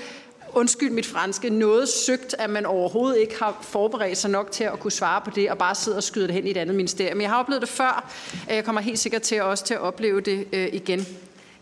undskyld 0.56 0.90
mit 0.90 1.06
franske, 1.06 1.50
noget 1.50 1.90
søgt, 1.90 2.36
at 2.40 2.50
man 2.50 2.66
overhovedet 2.66 3.20
ikke 3.20 3.40
har 3.40 3.58
forberedt 3.62 4.18
sig 4.18 4.30
nok 4.30 4.52
til 4.52 4.64
at 4.64 4.80
kunne 4.80 4.92
svare 4.92 5.22
på 5.22 5.30
det, 5.36 5.52
og 5.52 5.58
bare 5.58 5.76
sidde 5.76 5.98
og 5.98 6.04
skyde 6.04 6.28
det 6.28 6.34
hen 6.34 6.48
i 6.48 6.52
et 6.52 6.58
andet 6.58 6.76
ministerium. 6.76 7.22
Jeg 7.22 7.30
har 7.30 7.40
oplevet 7.40 7.62
det 7.62 7.70
før, 7.70 8.10
og 8.48 8.56
jeg 8.56 8.64
kommer 8.66 8.82
helt 8.82 9.00
sikkert 9.00 9.22
til 9.22 9.42
også 9.42 9.64
til 9.64 9.74
at 9.74 9.80
opleve 9.80 10.22
det 10.22 10.48
øh, 10.54 10.68
igen. 10.74 11.08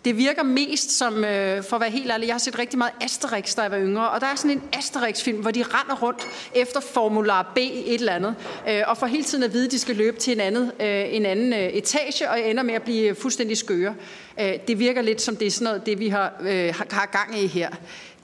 Det 0.05 0.17
virker 0.17 0.43
mest 0.43 0.97
som, 0.97 1.23
øh, 1.25 1.63
for 1.63 1.75
at 1.75 1.81
være 1.81 1.89
helt 1.89 2.11
ærlig, 2.11 2.27
jeg 2.27 2.33
har 2.33 2.39
set 2.39 2.59
rigtig 2.59 2.77
meget 2.77 2.93
Asterix, 3.01 3.55
da 3.55 3.61
jeg 3.61 3.71
var 3.71 3.79
yngre, 3.79 4.09
og 4.09 4.21
der 4.21 4.27
er 4.27 4.35
sådan 4.35 4.51
en 4.51 4.63
Asterix-film, 4.73 5.37
hvor 5.37 5.51
de 5.51 5.63
render 5.63 5.95
rundt 5.95 6.27
efter 6.55 6.79
Formular 6.79 7.51
B 7.55 7.57
et 7.57 7.93
eller 7.93 8.13
andet, 8.13 8.35
øh, 8.69 8.81
og 8.87 8.97
får 8.97 9.07
hele 9.07 9.23
tiden 9.23 9.43
at 9.43 9.53
vide, 9.53 9.65
at 9.65 9.71
de 9.71 9.79
skal 9.79 9.95
løbe 9.95 10.17
til 10.17 10.33
en, 10.33 10.39
andet, 10.39 10.71
øh, 10.79 11.15
en 11.15 11.25
anden 11.25 11.53
øh, 11.53 11.59
etage, 11.59 12.29
og 12.29 12.41
ender 12.41 12.63
med 12.63 12.73
at 12.73 12.83
blive 12.83 13.15
fuldstændig 13.15 13.57
skøre. 13.57 13.95
Øh, 14.39 14.53
det 14.67 14.79
virker 14.79 15.01
lidt 15.01 15.21
som 15.21 15.35
det 15.35 15.47
er 15.47 15.51
sådan 15.51 15.65
noget, 15.65 15.85
det 15.85 15.99
vi 15.99 16.07
har, 16.09 16.33
øh, 16.41 16.73
har 16.75 17.09
gang 17.11 17.39
i 17.43 17.47
her. 17.47 17.69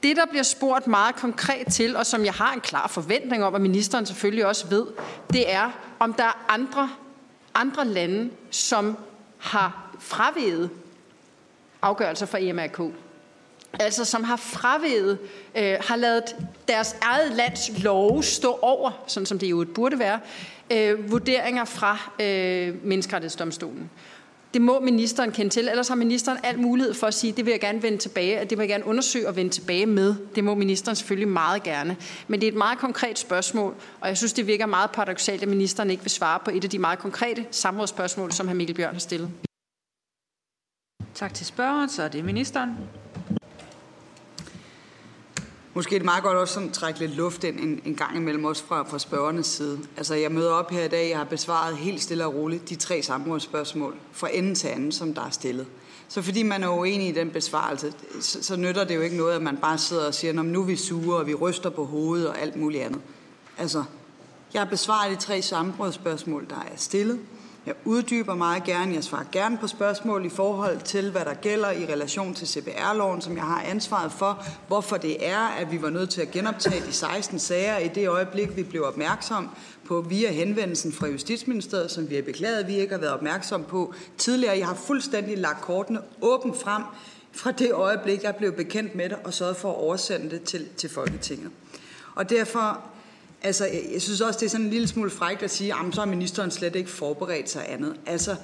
Det, 0.03 0.17
der 0.17 0.25
bliver 0.25 0.43
spurgt 0.43 0.87
meget 0.87 1.15
konkret 1.15 1.67
til, 1.67 1.95
og 1.95 2.05
som 2.05 2.25
jeg 2.25 2.33
har 2.33 2.53
en 2.53 2.61
klar 2.61 2.87
forventning 2.87 3.43
om, 3.43 3.55
at 3.55 3.61
ministeren 3.61 4.05
selvfølgelig 4.05 4.45
også 4.45 4.67
ved, 4.67 4.85
det 5.33 5.53
er, 5.53 5.71
om 5.99 6.13
der 6.13 6.23
er 6.23 6.45
andre, 6.49 6.89
andre 7.53 7.85
lande, 7.85 8.29
som 8.51 8.97
har 9.37 9.95
fraveget 9.99 10.69
afgørelser 11.81 12.25
fra 12.25 12.37
EMRK. 12.41 12.93
Altså 13.79 14.05
som 14.05 14.23
har 14.23 14.35
fraveget, 14.35 15.17
øh, 15.55 15.77
har 15.87 15.95
lavet 15.95 16.23
deres 16.67 16.95
eget 17.01 17.31
lands 17.31 17.83
love 17.83 18.23
stå 18.23 18.59
over, 18.61 19.03
sådan 19.07 19.25
som 19.25 19.39
det 19.39 19.47
jo 19.47 19.65
burde 19.75 19.99
være, 19.99 20.19
øh, 20.71 21.11
vurderinger 21.11 21.65
fra 21.65 21.97
øh, 22.19 22.85
menneskerettighedsdomstolen. 22.85 23.89
Det 24.53 24.61
må 24.61 24.79
ministeren 24.79 25.31
kende 25.31 25.51
til, 25.51 25.67
ellers 25.67 25.87
har 25.87 25.95
ministeren 25.95 26.39
al 26.43 26.59
mulighed 26.59 26.93
for 26.93 27.07
at 27.07 27.13
sige, 27.13 27.33
det 27.33 27.45
vil 27.45 27.51
jeg 27.51 27.59
gerne 27.59 27.83
vende 27.83 27.97
tilbage, 27.97 28.41
det 28.41 28.51
vil 28.51 28.59
jeg 28.59 28.69
gerne 28.69 28.85
undersøge 28.85 29.27
og 29.27 29.35
vende 29.35 29.51
tilbage 29.51 29.85
med. 29.85 30.15
Det 30.35 30.43
må 30.43 30.55
ministeren 30.55 30.95
selvfølgelig 30.95 31.27
meget 31.27 31.63
gerne. 31.63 31.97
Men 32.27 32.41
det 32.41 32.47
er 32.47 32.51
et 32.51 32.57
meget 32.57 32.79
konkret 32.79 33.19
spørgsmål, 33.19 33.75
og 34.01 34.07
jeg 34.07 34.17
synes, 34.17 34.33
det 34.33 34.47
virker 34.47 34.65
meget 34.65 34.91
paradoxalt, 34.91 35.41
at 35.41 35.47
ministeren 35.47 35.89
ikke 35.91 36.03
vil 36.03 36.11
svare 36.11 36.39
på 36.45 36.51
et 36.51 36.63
af 36.63 36.69
de 36.69 36.79
meget 36.79 36.99
konkrete 36.99 37.45
samrådsspørgsmål, 37.51 38.31
som 38.31 38.47
hr. 38.47 38.53
Mikkel 38.53 38.75
Bjørn 38.75 38.93
har 38.93 38.99
stillet. 38.99 39.31
Tak 41.15 41.33
til 41.33 41.45
spørgeren, 41.45 41.89
så 41.89 42.03
er 42.03 42.07
det 42.07 42.25
ministeren. 42.25 42.77
Måske 45.73 45.95
er 45.95 45.99
det 45.99 46.05
meget 46.05 46.23
godt 46.23 46.37
også 46.37 46.53
sådan 46.53 46.69
at 46.69 46.73
trække 46.73 46.99
lidt 46.99 47.15
luft 47.15 47.43
ind 47.43 47.59
en, 47.59 47.81
en 47.85 47.95
gang 47.95 48.17
imellem 48.17 48.45
også 48.45 48.63
fra, 48.63 48.83
fra 48.83 48.99
spørgernes 48.99 49.47
side. 49.47 49.79
Altså 49.97 50.15
jeg 50.15 50.31
møder 50.31 50.51
op 50.51 50.71
her 50.71 50.83
i 50.83 50.87
dag, 50.87 51.09
jeg 51.09 51.17
har 51.17 51.25
besvaret 51.25 51.77
helt 51.77 52.01
stille 52.01 52.25
og 52.25 52.35
roligt 52.35 52.69
de 52.69 52.75
tre 52.75 53.03
samrådsspørgsmål 53.03 53.95
fra 54.11 54.29
ende 54.33 54.55
til 54.55 54.67
anden, 54.67 54.91
som 54.91 55.13
der 55.13 55.21
er 55.21 55.29
stillet. 55.29 55.67
Så 56.07 56.21
fordi 56.21 56.43
man 56.43 56.63
er 56.63 56.77
uenig 56.77 57.07
i 57.07 57.11
den 57.11 57.29
besvarelse, 57.29 57.93
så, 58.21 58.43
så 58.43 58.55
nytter 58.55 58.83
det 58.83 58.95
jo 58.95 59.01
ikke 59.01 59.17
noget, 59.17 59.35
at 59.35 59.41
man 59.41 59.57
bare 59.57 59.77
sidder 59.77 60.07
og 60.07 60.13
siger, 60.13 60.33
nu 60.33 60.61
er 60.61 60.65
vi 60.65 60.75
sure, 60.75 61.17
og 61.17 61.27
vi 61.27 61.33
ryster 61.33 61.69
på 61.69 61.85
hovedet 61.85 62.27
og 62.27 62.41
alt 62.41 62.55
muligt 62.55 62.83
andet. 62.83 63.01
Altså, 63.57 63.83
jeg 64.53 64.61
har 64.61 64.69
besvaret 64.69 65.11
de 65.11 65.15
tre 65.15 65.41
samrådsspørgsmål, 65.41 66.45
der 66.49 66.55
er 66.55 66.77
stillet. 66.77 67.19
Jeg 67.65 67.75
uddyber 67.85 68.35
meget 68.35 68.63
gerne, 68.63 68.93
jeg 68.93 69.03
svarer 69.03 69.25
gerne 69.31 69.57
på 69.57 69.67
spørgsmål 69.67 70.25
i 70.25 70.29
forhold 70.29 70.81
til, 70.81 71.11
hvad 71.11 71.25
der 71.25 71.33
gælder 71.33 71.71
i 71.71 71.85
relation 71.85 72.33
til 72.33 72.47
CPR-loven, 72.47 73.21
som 73.21 73.35
jeg 73.35 73.43
har 73.43 73.61
ansvaret 73.61 74.11
for, 74.11 74.45
hvorfor 74.67 74.97
det 74.97 75.27
er, 75.29 75.39
at 75.39 75.71
vi 75.71 75.81
var 75.81 75.89
nødt 75.89 76.09
til 76.09 76.21
at 76.21 76.31
genoptage 76.31 76.81
de 76.87 76.93
16 76.93 77.39
sager 77.39 77.77
i 77.77 77.87
det 77.87 78.09
øjeblik, 78.09 78.55
vi 78.55 78.63
blev 78.63 78.83
opmærksom 78.83 79.49
på 79.85 80.01
via 80.01 80.31
henvendelsen 80.31 80.93
fra 80.93 81.07
Justitsministeriet, 81.07 81.91
som 81.91 82.09
vi 82.09 82.15
har 82.15 82.21
beklaget, 82.21 82.59
at 82.59 82.67
vi 82.67 82.75
ikke 82.75 82.93
har 82.93 83.01
været 83.01 83.13
opmærksom 83.13 83.63
på 83.63 83.93
tidligere. 84.17 84.57
Jeg 84.57 84.67
har 84.67 84.75
fuldstændig 84.75 85.37
lagt 85.37 85.61
kortene 85.61 85.99
åbent 86.21 86.61
frem 86.61 86.83
fra 87.31 87.51
det 87.51 87.73
øjeblik, 87.73 88.23
jeg 88.23 88.35
blev 88.35 88.51
bekendt 88.51 88.95
med 88.95 89.09
det, 89.09 89.17
og 89.23 89.33
sørget 89.33 89.57
for 89.57 89.69
at 89.69 89.75
oversende 89.75 90.29
det 90.29 90.43
til, 90.43 90.67
til 90.77 90.89
Folketinget. 90.89 91.51
Og 92.15 92.29
derfor 92.29 92.81
Altså, 93.43 93.65
jeg 93.93 94.01
synes 94.01 94.21
også, 94.21 94.39
det 94.39 94.45
er 94.45 94.49
sådan 94.49 94.65
en 94.65 94.71
lille 94.71 94.87
smule 94.87 95.09
frækt 95.09 95.43
at 95.43 95.51
sige, 95.51 95.73
at 95.73 95.95
så 95.95 96.01
har 96.01 96.05
ministeren 96.05 96.51
slet 96.51 96.75
ikke 96.75 96.89
forberedt 96.89 97.49
sig 97.49 97.65
andet. 97.69 97.95
Altså, 98.05 98.35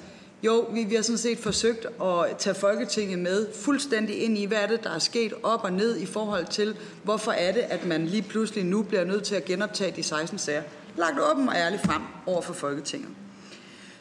jo, 0.42 0.66
vi, 0.72 0.84
vi 0.84 0.94
har 0.94 1.02
sådan 1.02 1.18
set 1.18 1.38
forsøgt 1.38 1.86
at 2.02 2.36
tage 2.38 2.54
Folketinget 2.54 3.18
med 3.18 3.46
fuldstændig 3.54 4.22
ind 4.22 4.38
i, 4.38 4.44
hvad 4.44 4.58
er 4.58 4.66
det, 4.66 4.84
der 4.84 4.90
er 4.90 4.98
sket 4.98 5.32
op 5.42 5.64
og 5.64 5.72
ned 5.72 5.96
i 5.96 6.06
forhold 6.06 6.46
til, 6.46 6.76
hvorfor 7.02 7.32
er 7.32 7.52
det, 7.52 7.60
at 7.60 7.86
man 7.86 8.06
lige 8.06 8.22
pludselig 8.22 8.64
nu 8.64 8.82
bliver 8.82 9.04
nødt 9.04 9.24
til 9.24 9.34
at 9.34 9.44
genoptage 9.44 9.92
de 9.96 10.02
16 10.02 10.38
sager. 10.38 10.62
Lagt 10.96 11.18
åben 11.30 11.48
og 11.48 11.54
ærligt 11.54 11.82
frem 11.82 12.02
over 12.26 12.42
for 12.42 12.52
Folketinget. 12.52 13.08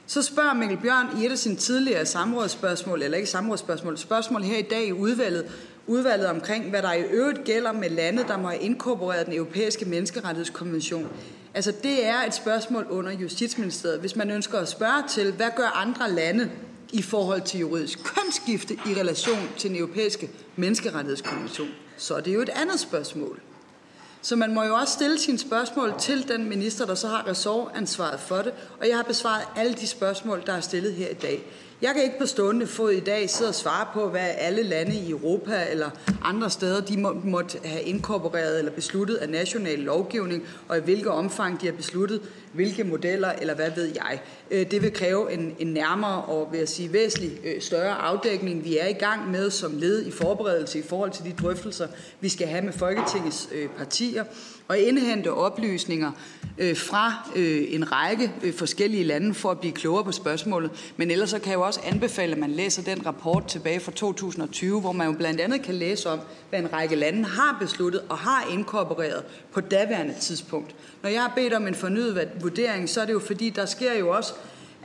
Så 0.07 0.21
spørger 0.21 0.53
Mikkel 0.53 0.77
Bjørn 0.77 1.21
i 1.21 1.25
et 1.25 1.31
af 1.31 1.37
sine 1.37 1.55
tidligere 1.55 2.05
samrådsspørgsmål, 2.05 3.01
eller 3.01 3.17
ikke 3.17 3.29
samrådsspørgsmål, 3.29 3.97
spørgsmål 3.97 4.41
her 4.41 4.57
i 4.57 4.61
dag 4.61 4.87
i 4.87 4.91
udvalget, 4.91 5.45
udvalget 5.87 6.27
omkring, 6.27 6.69
hvad 6.69 6.81
der 6.81 6.93
i 6.93 7.01
øvrigt 7.01 7.43
gælder 7.43 7.71
med 7.71 7.89
lande, 7.89 8.23
der 8.23 8.37
må 8.37 8.47
have 8.47 8.61
inkorporeret 8.61 9.25
den 9.25 9.33
europæiske 9.33 9.85
menneskerettighedskonvention. 9.85 11.09
Altså 11.53 11.73
det 11.83 12.05
er 12.05 12.23
et 12.27 12.33
spørgsmål 12.33 12.85
under 12.89 13.11
Justitsministeriet. 13.11 13.99
Hvis 13.99 14.15
man 14.15 14.31
ønsker 14.31 14.59
at 14.59 14.67
spørge 14.67 15.03
til, 15.09 15.31
hvad 15.31 15.49
gør 15.55 15.67
andre 15.67 16.11
lande 16.11 16.51
i 16.91 17.01
forhold 17.01 17.41
til 17.41 17.59
juridisk 17.59 17.99
kønsskifte 18.03 18.73
i 18.73 18.99
relation 18.99 19.49
til 19.57 19.69
den 19.69 19.77
europæiske 19.77 20.29
menneskerettighedskonvention, 20.55 21.69
så 21.97 22.15
er 22.15 22.19
det 22.19 22.33
jo 22.33 22.41
et 22.41 22.49
andet 22.49 22.79
spørgsmål. 22.79 23.39
Så 24.21 24.35
man 24.35 24.53
må 24.53 24.63
jo 24.63 24.75
også 24.75 24.93
stille 24.93 25.19
sine 25.19 25.37
spørgsmål 25.37 25.93
til 25.99 26.27
den 26.27 26.49
minister, 26.49 26.85
der 26.85 26.95
så 26.95 27.07
har 27.07 27.27
ressortansvaret 27.27 28.19
for 28.19 28.37
det, 28.37 28.53
og 28.79 28.87
jeg 28.87 28.95
har 28.95 29.03
besvaret 29.03 29.43
alle 29.55 29.73
de 29.73 29.87
spørgsmål, 29.87 30.43
der 30.45 30.53
er 30.53 30.61
stillet 30.61 30.93
her 30.93 31.09
i 31.09 31.13
dag. 31.13 31.43
Jeg 31.81 31.93
kan 31.93 32.03
ikke 32.03 32.19
på 32.19 32.25
stående 32.25 32.67
fod 32.67 32.91
i 32.91 32.99
dag 32.99 33.29
sidde 33.29 33.49
og 33.49 33.55
svare 33.55 33.87
på, 33.93 34.09
hvad 34.09 34.29
alle 34.37 34.63
lande 34.63 34.95
i 34.95 35.09
Europa 35.09 35.65
eller 35.71 35.89
andre 36.23 36.49
steder, 36.49 36.81
de 36.81 36.97
må, 36.97 37.13
måtte 37.23 37.59
have 37.63 37.81
inkorporeret 37.81 38.59
eller 38.59 38.71
besluttet 38.71 39.15
af 39.15 39.29
national 39.29 39.79
lovgivning, 39.79 40.43
og 40.67 40.77
i 40.77 40.81
hvilket 40.81 41.07
omfang 41.07 41.61
de 41.61 41.65
har 41.65 41.73
besluttet, 41.73 42.21
hvilke 42.53 42.83
modeller 42.83 43.31
eller 43.31 43.55
hvad 43.55 43.71
ved 43.75 43.85
jeg. 43.95 44.21
Øh, 44.51 44.71
det 44.71 44.81
vil 44.81 44.93
kræve 44.93 45.33
en, 45.33 45.55
en 45.59 45.67
nærmere 45.67 46.21
og 46.21 46.47
vil 46.51 46.57
jeg 46.57 46.69
sige, 46.69 46.93
væsentlig 46.93 47.39
øh, 47.43 47.61
større 47.61 47.95
afdækning, 47.95 48.63
vi 48.63 48.77
er 48.77 48.87
i 48.87 48.93
gang 48.93 49.31
med 49.31 49.49
som 49.49 49.77
led 49.77 50.05
i 50.05 50.11
forberedelse 50.11 50.79
i 50.79 50.83
forhold 50.83 51.11
til 51.11 51.25
de 51.25 51.33
drøftelser, 51.41 51.87
vi 52.19 52.29
skal 52.29 52.47
have 52.47 52.61
med 52.61 52.73
Folketingets 52.73 53.49
øh, 53.51 53.69
partier 53.77 54.23
og 54.67 54.79
indhente 54.79 55.33
oplysninger 55.33 56.11
øh, 56.57 56.77
fra 56.77 57.29
øh, 57.35 57.63
en 57.69 57.91
række 57.91 58.31
øh, 58.43 58.53
forskellige 58.53 59.03
lande 59.03 59.33
for 59.33 59.51
at 59.51 59.59
blive 59.59 59.73
klogere 59.73 60.03
på 60.03 60.11
spørgsmålet. 60.11 60.71
Men 60.97 61.11
ellers 61.11 61.29
så 61.29 61.39
kan 61.39 61.49
jeg 61.49 61.57
jo 61.57 61.65
også 61.65 61.79
anbefale, 61.85 62.31
at 62.31 62.37
man 62.37 62.51
læser 62.51 62.83
den 62.83 63.05
rapport 63.05 63.45
tilbage 63.47 63.79
fra 63.79 63.91
2020, 63.91 64.81
hvor 64.81 64.91
man 64.91 65.07
jo 65.07 65.13
blandt 65.13 65.41
andet 65.41 65.61
kan 65.61 65.75
læse 65.75 66.09
om, 66.09 66.19
hvad 66.49 66.59
en 66.59 66.73
række 66.73 66.95
lande 66.95 67.23
har 67.23 67.57
besluttet 67.59 68.01
og 68.09 68.17
har 68.17 68.47
inkorporeret 68.51 69.23
på 69.53 69.61
daværende 69.61 70.13
tidspunkt. 70.21 70.75
Når 71.03 71.09
jeg 71.09 71.21
har 71.21 71.31
bedt 71.35 71.53
om 71.53 71.67
en 71.67 71.75
fornyet 71.75 72.29
vurdering, 72.41 72.89
så 72.89 73.01
er 73.01 73.05
det 73.05 73.13
jo 73.13 73.19
fordi, 73.19 73.49
der 73.49 73.65
sker 73.65 73.93
jo 73.93 74.09
også 74.09 74.33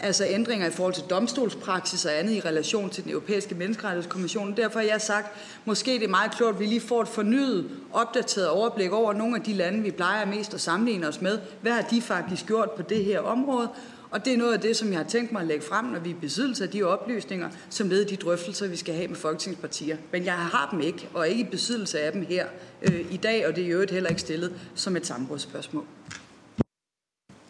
altså 0.01 0.27
ændringer 0.29 0.67
i 0.67 0.71
forhold 0.71 0.95
til 0.95 1.05
domstolspraksis 1.11 2.05
og 2.05 2.19
andet 2.19 2.33
i 2.33 2.41
relation 2.41 2.91
til 2.91 3.05
den 3.05 3.13
europæiske 3.13 3.55
menneskerettighedskommission. 3.55 4.57
Derfor 4.57 4.79
har 4.79 4.87
jeg 4.87 5.01
sagt, 5.01 5.27
måske 5.65 5.95
det 5.95 6.05
er 6.05 6.09
meget 6.09 6.33
klogt, 6.33 6.55
at 6.55 6.61
vi 6.61 6.67
lige 6.67 6.81
får 6.81 7.03
et 7.03 7.09
fornyet, 7.09 7.71
opdateret 7.93 8.49
overblik 8.49 8.93
over 8.93 9.13
nogle 9.13 9.37
af 9.37 9.43
de 9.43 9.53
lande, 9.53 9.83
vi 9.83 9.91
plejer 9.91 10.27
mest 10.27 10.55
at 10.55 10.61
sammenligne 10.61 11.09
os 11.09 11.21
med. 11.21 11.39
Hvad 11.63 11.73
har 11.73 11.83
de 11.83 12.03
faktisk 12.03 12.47
gjort 12.47 12.71
på 12.71 12.83
det 12.83 13.05
her 13.05 13.21
område? 13.21 13.69
Og 14.11 14.25
det 14.25 14.33
er 14.33 14.37
noget 14.37 14.53
af 14.53 14.61
det, 14.61 14.77
som 14.77 14.91
jeg 14.91 14.99
har 14.99 15.05
tænkt 15.05 15.33
mig 15.33 15.41
at 15.41 15.47
lægge 15.47 15.65
frem, 15.65 15.85
når 15.85 15.99
vi 15.99 16.11
er 16.11 16.15
besiddelse 16.21 16.65
af 16.65 16.71
de 16.71 16.83
oplysninger, 16.83 17.51
som 17.71 17.89
led 17.89 18.05
de 18.05 18.17
drøftelser, 18.17 18.69
vi 18.69 18.77
skal 18.77 18.95
have 18.95 19.09
med 19.09 19.17
folketingspartier. 19.17 19.97
Men 20.13 20.25
jeg 20.25 20.35
har 20.35 20.69
dem 20.71 20.81
ikke, 20.81 21.09
og 21.15 21.29
ikke 21.29 21.41
i 21.41 21.45
besiddelse 21.51 22.01
af 22.01 22.13
dem 22.13 22.23
her 22.23 22.47
øh, 22.83 23.13
i 23.13 23.17
dag, 23.17 23.47
og 23.47 23.57
det 23.57 23.65
er 23.65 23.69
i 23.69 23.71
øvrigt 23.71 23.91
heller 23.91 24.09
ikke 24.09 24.21
stillet 24.21 24.53
som 24.75 24.97
et 24.97 25.07
samrådsspørgsmål. 25.07 25.85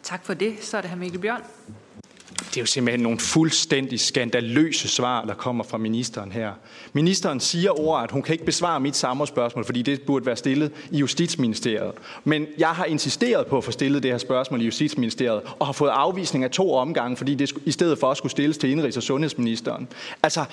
Tak 0.03 0.25
for 0.25 0.35
det. 0.35 0.57
Så 0.61 0.77
er 0.77 0.81
det 0.81 0.91
her 0.91 0.97
Mikkel 0.97 1.21
Bjørn. 1.21 1.43
Det 2.49 2.57
er 2.57 2.61
jo 2.61 2.67
simpelthen 2.67 3.01
nogle 3.01 3.19
fuldstændig 3.19 4.01
skandaløse 4.01 4.89
svar, 4.89 5.25
der 5.25 5.35
kommer 5.35 5.65
fra 5.65 5.79
ministeren 5.79 6.33
her. 6.33 6.53
Ministeren 6.93 7.41
siger 7.41 7.81
ord, 7.81 8.03
at 8.03 8.11
hun 8.11 8.23
kan 8.23 8.33
ikke 8.33 8.45
besvare 8.45 8.81
mit 8.81 8.97
spørgsmål, 8.97 9.65
fordi 9.65 9.83
det 9.83 10.03
burde 10.03 10.27
være 10.27 10.37
stillet 10.37 10.73
i 10.91 10.99
Justitsministeriet. 10.99 11.93
Men 12.25 12.47
jeg 12.59 12.69
har 12.69 12.85
insisteret 12.85 13.47
på 13.47 13.59
at 13.59 13.65
få 13.65 13.71
stillet 13.71 14.03
det 14.03 14.11
her 14.11 14.19
spørgsmål 14.19 14.61
i 14.61 14.65
Justitsministeriet, 14.65 15.43
og 15.59 15.67
har 15.67 15.73
fået 15.73 15.91
afvisning 15.91 16.45
af 16.45 16.51
to 16.51 16.75
omgange, 16.75 17.17
fordi 17.17 17.35
det 17.35 17.53
i 17.65 17.73
stedet 17.73 17.99
for 17.99 18.15
skulle 18.15 18.33
stilles 18.33 18.59
til 18.59 18.79
Indrigs- 18.79 18.97
og 18.97 19.03
Sundhedsministeren. 19.03 19.89
Altså, 20.23 20.45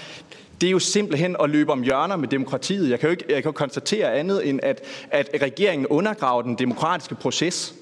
det 0.61 0.67
er 0.67 0.71
jo 0.71 0.79
simpelthen 0.79 1.35
at 1.43 1.49
løbe 1.49 1.71
om 1.71 1.81
hjørner 1.81 2.15
med 2.15 2.27
demokratiet. 2.27 2.89
Jeg 2.89 2.99
kan 2.99 3.07
jo 3.07 3.11
ikke 3.11 3.25
jeg 3.29 3.43
kan 3.43 3.53
konstatere 3.53 4.13
andet 4.13 4.49
end, 4.49 4.59
at, 4.63 4.81
at 5.11 5.29
regeringen 5.41 5.87
undergraver 5.87 6.41
den 6.41 6.55
demokratiske 6.55 7.15
proces 7.15 7.73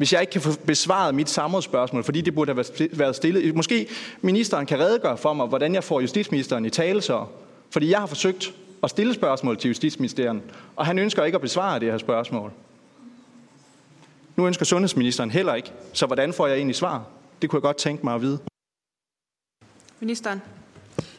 hvis 0.00 0.12
jeg 0.12 0.20
ikke 0.20 0.30
kan 0.30 0.40
få 0.40 0.50
besvaret 0.66 1.14
mit 1.14 1.28
samrådsspørgsmål, 1.28 2.04
fordi 2.04 2.20
det 2.20 2.34
burde 2.34 2.54
have 2.54 2.88
været 2.92 3.16
stillet. 3.16 3.54
Måske 3.54 3.88
ministeren 4.20 4.66
kan 4.66 4.78
redegøre 4.78 5.16
for 5.18 5.32
mig, 5.32 5.46
hvordan 5.46 5.74
jeg 5.74 5.84
får 5.84 6.00
justitsministeren 6.00 6.64
i 6.64 6.70
tale 6.70 7.02
så. 7.02 7.26
Fordi 7.70 7.90
jeg 7.90 7.98
har 7.98 8.06
forsøgt 8.06 8.54
at 8.82 8.90
stille 8.90 9.14
spørgsmål 9.14 9.56
til 9.56 9.68
justitsministeren, 9.68 10.42
og 10.76 10.86
han 10.86 10.98
ønsker 10.98 11.24
ikke 11.24 11.36
at 11.36 11.42
besvare 11.42 11.80
det 11.80 11.90
her 11.90 11.98
spørgsmål. 11.98 12.52
Nu 14.36 14.46
ønsker 14.46 14.64
sundhedsministeren 14.64 15.30
heller 15.30 15.54
ikke, 15.54 15.72
så 15.92 16.06
hvordan 16.06 16.32
får 16.32 16.46
jeg 16.46 16.56
egentlig 16.56 16.76
svar? 16.76 17.04
Det 17.42 17.50
kunne 17.50 17.58
jeg 17.58 17.62
godt 17.62 17.76
tænke 17.76 18.04
mig 18.04 18.14
at 18.14 18.22
vide. 18.22 18.38
Ministeren. 20.00 20.42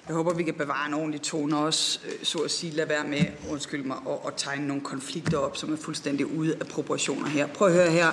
Jeg 0.08 0.16
håber, 0.16 0.34
vi 0.34 0.44
kan 0.44 0.54
bevare 0.54 0.88
en 0.88 0.94
ordentlig 0.94 1.22
tone 1.22 1.58
også, 1.58 2.00
øh, 2.06 2.26
så 2.26 2.40
at 2.40 2.52
sige, 2.52 2.74
lad 2.74 2.88
være 2.88 3.04
med, 3.04 3.26
undskyld 3.50 3.84
mig, 3.84 3.98
at, 4.08 4.18
at 4.28 4.34
tegne 4.38 4.68
nogle 4.68 4.82
konflikter 4.82 5.38
op, 5.38 5.58
som 5.58 5.74
er 5.74 5.78
fuldstændig 5.78 6.26
ude 6.26 6.56
af 6.60 6.68
proportioner 6.68 7.28
her. 7.28 7.48
Prøv 7.48 7.68
at 7.68 7.74
høre 7.74 7.92
her. 7.92 8.12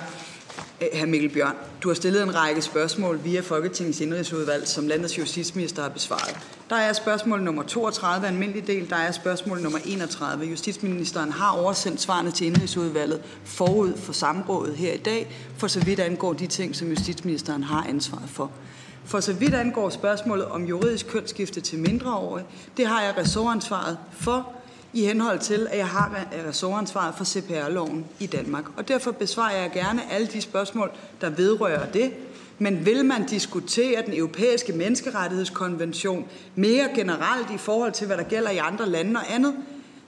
Øh, 0.81 1.01
Hr. 1.01 1.05
Mikkel 1.05 1.29
Bjørn, 1.29 1.55
du 1.83 1.89
har 1.89 1.95
stillet 1.95 2.23
en 2.23 2.35
række 2.35 2.61
spørgsmål 2.61 3.19
via 3.23 3.41
Folketingets 3.41 4.01
indrigsudvalg, 4.01 4.67
som 4.67 4.87
landets 4.87 5.17
justitsminister 5.17 5.81
har 5.81 5.89
besvaret. 5.89 6.37
Der 6.69 6.75
er 6.75 6.93
spørgsmål 6.93 7.41
nummer 7.41 7.63
32, 7.63 8.27
almindelig 8.27 8.67
del. 8.67 8.89
Der 8.89 8.95
er 8.95 9.11
spørgsmål 9.11 9.61
nummer 9.61 9.79
31. 9.85 10.45
Justitsministeren 10.45 11.31
har 11.31 11.51
oversendt 11.51 12.01
svarene 12.01 12.31
til 12.31 12.47
indrigsudvalget 12.47 13.21
forud 13.45 13.97
for 13.97 14.13
samrådet 14.13 14.75
her 14.75 14.93
i 14.93 14.97
dag, 14.97 15.35
for 15.57 15.67
så 15.67 15.79
vidt 15.79 15.99
angår 15.99 16.33
de 16.33 16.47
ting, 16.47 16.75
som 16.75 16.87
justitsministeren 16.87 17.63
har 17.63 17.85
ansvaret 17.89 18.29
for. 18.29 18.51
For 19.05 19.19
så 19.19 19.33
vidt 19.33 19.53
angår 19.53 19.89
spørgsmålet 19.89 20.45
om 20.45 20.63
juridisk 20.63 21.07
kønsskifte 21.07 21.61
til 21.61 21.79
mindreårige, 21.79 22.45
det 22.77 22.87
har 22.87 23.01
jeg 23.01 23.17
ressortansvaret 23.17 23.97
for, 24.11 24.53
i 24.93 25.05
henhold 25.05 25.39
til, 25.39 25.67
at 25.71 25.77
jeg 25.77 25.87
har 25.87 26.25
ressortansvaret 26.47 27.15
for 27.17 27.23
CPR-loven 27.23 28.05
i 28.19 28.25
Danmark. 28.25 28.63
Og 28.77 28.87
derfor 28.87 29.11
besvarer 29.11 29.61
jeg 29.61 29.71
gerne 29.73 30.11
alle 30.11 30.27
de 30.27 30.41
spørgsmål, 30.41 30.91
der 31.21 31.29
vedrører 31.29 31.91
det. 31.91 32.11
Men 32.61 32.85
vil 32.85 33.05
man 33.05 33.25
diskutere 33.25 34.03
den 34.05 34.13
europæiske 34.17 34.73
menneskerettighedskonvention 34.73 36.25
mere 36.55 36.89
generelt 36.95 37.51
i 37.55 37.57
forhold 37.57 37.91
til, 37.91 38.07
hvad 38.07 38.17
der 38.17 38.23
gælder 38.23 38.49
i 38.49 38.57
andre 38.57 38.89
lande 38.89 39.19
og 39.19 39.33
andet, 39.33 39.55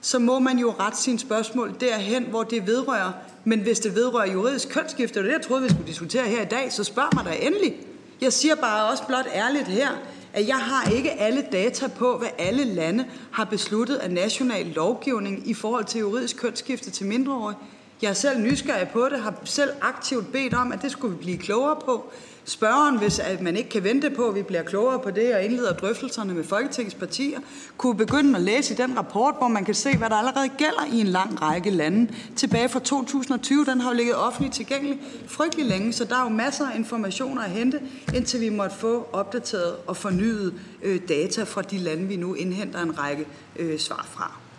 så 0.00 0.18
må 0.18 0.38
man 0.38 0.58
jo 0.58 0.74
rette 0.80 0.98
sine 0.98 1.18
spørgsmål 1.18 1.74
derhen, 1.80 2.24
hvor 2.24 2.42
det 2.42 2.66
vedrører. 2.66 3.12
Men 3.44 3.60
hvis 3.60 3.80
det 3.80 3.94
vedrører 3.94 4.32
juridisk 4.32 4.68
kønsskifte, 4.68 5.18
og 5.18 5.24
det 5.24 5.32
jeg 5.32 5.42
troede, 5.42 5.62
vi 5.62 5.68
skulle 5.68 5.86
diskutere 5.86 6.24
her 6.24 6.42
i 6.42 6.48
dag, 6.48 6.72
så 6.72 6.84
spørg 6.84 7.08
mig 7.14 7.24
da 7.24 7.46
endelig. 7.46 7.76
Jeg 8.20 8.32
siger 8.32 8.54
bare 8.54 8.90
også 8.90 9.06
blot 9.06 9.26
ærligt 9.34 9.68
her, 9.68 9.88
at 10.32 10.48
jeg 10.48 10.58
har 10.58 10.90
ikke 10.90 11.12
alle 11.12 11.44
data 11.52 11.88
på, 11.88 12.18
hvad 12.18 12.28
alle 12.38 12.64
lande 12.64 13.06
har 13.30 13.44
besluttet 13.44 13.96
af 13.96 14.10
national 14.10 14.66
lovgivning 14.66 15.48
i 15.48 15.54
forhold 15.54 15.84
til 15.84 16.00
juridisk 16.00 16.36
kønsskifte 16.36 16.90
til 16.90 17.06
mindreårige. 17.06 17.56
Jeg 18.02 18.08
er 18.08 18.14
selv 18.14 18.40
nysgerrig 18.40 18.88
på 18.88 19.08
det, 19.08 19.20
har 19.20 19.34
selv 19.44 19.70
aktivt 19.80 20.32
bedt 20.32 20.54
om, 20.54 20.72
at 20.72 20.82
det 20.82 20.90
skulle 20.90 21.16
vi 21.16 21.22
blive 21.22 21.38
klogere 21.38 21.76
på 21.84 22.12
spørgeren, 22.44 22.98
hvis 22.98 23.18
at 23.18 23.40
man 23.40 23.56
ikke 23.56 23.70
kan 23.70 23.84
vente 23.84 24.10
på, 24.10 24.28
at 24.28 24.34
vi 24.34 24.42
bliver 24.42 24.62
klogere 24.62 24.98
på 24.98 25.10
det 25.10 25.34
og 25.34 25.44
indleder 25.44 25.72
drøftelserne 25.72 26.34
med 26.34 26.44
Folketingets 26.44 26.94
partier, 26.94 27.40
kunne 27.76 27.96
begynde 27.96 28.36
at 28.36 28.42
læse 28.42 28.74
i 28.74 28.76
den 28.76 28.98
rapport, 28.98 29.34
hvor 29.38 29.48
man 29.48 29.64
kan 29.64 29.74
se, 29.74 29.96
hvad 29.96 30.10
der 30.10 30.16
allerede 30.16 30.48
gælder 30.48 30.84
i 30.92 31.00
en 31.00 31.06
lang 31.06 31.42
række 31.42 31.70
lande. 31.70 32.14
Tilbage 32.36 32.68
fra 32.68 32.80
2020, 32.80 33.64
den 33.64 33.80
har 33.80 33.90
jo 33.90 33.96
ligget 33.96 34.16
offentligt 34.16 34.54
tilgængelig 34.54 35.00
frygtelig 35.26 35.66
længe, 35.66 35.92
så 35.92 36.04
der 36.04 36.16
er 36.16 36.22
jo 36.22 36.28
masser 36.28 36.68
af 36.68 36.78
informationer 36.78 37.42
at 37.42 37.50
hente, 37.50 37.80
indtil 38.14 38.40
vi 38.40 38.48
måtte 38.48 38.76
få 38.76 39.08
opdateret 39.12 39.76
og 39.86 39.96
fornyet 39.96 40.54
øh, 40.82 41.00
data 41.08 41.42
fra 41.42 41.62
de 41.62 41.78
lande, 41.78 42.06
vi 42.06 42.16
nu 42.16 42.34
indhenter 42.34 42.82
en 42.82 42.98
række 42.98 43.26
øh, 43.56 43.78
svar 43.78 44.06
fra. 44.10 44.51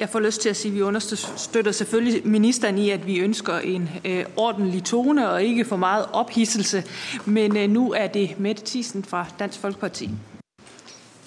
Jeg 0.00 0.08
får 0.08 0.20
lyst 0.20 0.40
til 0.40 0.48
at 0.48 0.56
sige, 0.56 0.72
at 0.72 0.76
vi 0.76 0.82
understøtter 0.82 1.72
selvfølgelig 1.72 2.26
ministeren 2.26 2.78
i, 2.78 2.90
at 2.90 3.06
vi 3.06 3.18
ønsker 3.18 3.58
en 3.58 3.90
øh, 4.04 4.24
ordentlig 4.36 4.84
tone 4.84 5.30
og 5.30 5.42
ikke 5.42 5.64
for 5.64 5.76
meget 5.76 6.06
ophidselse. 6.12 6.84
Men 7.24 7.56
øh, 7.56 7.70
nu 7.70 7.92
er 7.92 8.06
det 8.06 8.40
Mette 8.40 8.62
Thiesen 8.66 9.04
fra 9.04 9.26
Dansk 9.38 9.58
Folkeparti. 9.58 10.10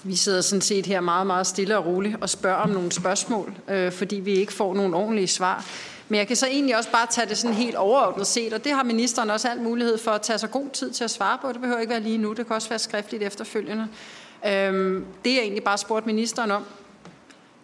Vi 0.02 0.16
sidder 0.16 0.40
sådan 0.40 0.60
set 0.60 0.86
her 0.86 1.00
meget, 1.00 1.26
meget 1.26 1.46
stille 1.46 1.78
og 1.78 1.86
roligt 1.86 2.16
og 2.20 2.30
spørger 2.30 2.56
om 2.56 2.70
nogle 2.70 2.92
spørgsmål, 2.92 3.54
øh, 3.68 3.92
fordi 3.92 4.16
vi 4.16 4.32
ikke 4.32 4.52
får 4.52 4.74
nogle 4.74 4.96
ordentlige 4.96 5.28
svar. 5.28 5.64
Men 6.08 6.18
jeg 6.18 6.26
kan 6.26 6.36
så 6.36 6.46
egentlig 6.46 6.76
også 6.76 6.90
bare 6.90 7.06
tage 7.10 7.28
det 7.28 7.38
sådan 7.38 7.56
helt 7.56 7.76
overordnet 7.76 8.26
set, 8.26 8.52
og 8.52 8.64
det 8.64 8.72
har 8.72 8.82
ministeren 8.82 9.30
også 9.30 9.48
alt 9.48 9.62
mulighed 9.62 9.98
for 9.98 10.10
at 10.10 10.22
tage 10.22 10.38
sig 10.38 10.50
god 10.50 10.70
tid 10.72 10.90
til 10.90 11.04
at 11.04 11.10
svare 11.10 11.38
på. 11.42 11.52
Det 11.52 11.60
behøver 11.60 11.80
ikke 11.80 11.90
være 11.90 12.02
lige 12.02 12.18
nu, 12.18 12.32
det 12.32 12.46
kan 12.46 12.56
også 12.56 12.68
være 12.68 12.78
skriftligt 12.78 13.22
efterfølgende. 13.22 13.88
Øhm, 14.46 15.04
det 15.24 15.34
jeg 15.34 15.40
egentlig 15.40 15.64
bare 15.64 15.78
spurgte 15.78 16.06
ministeren 16.06 16.50
om, 16.50 16.64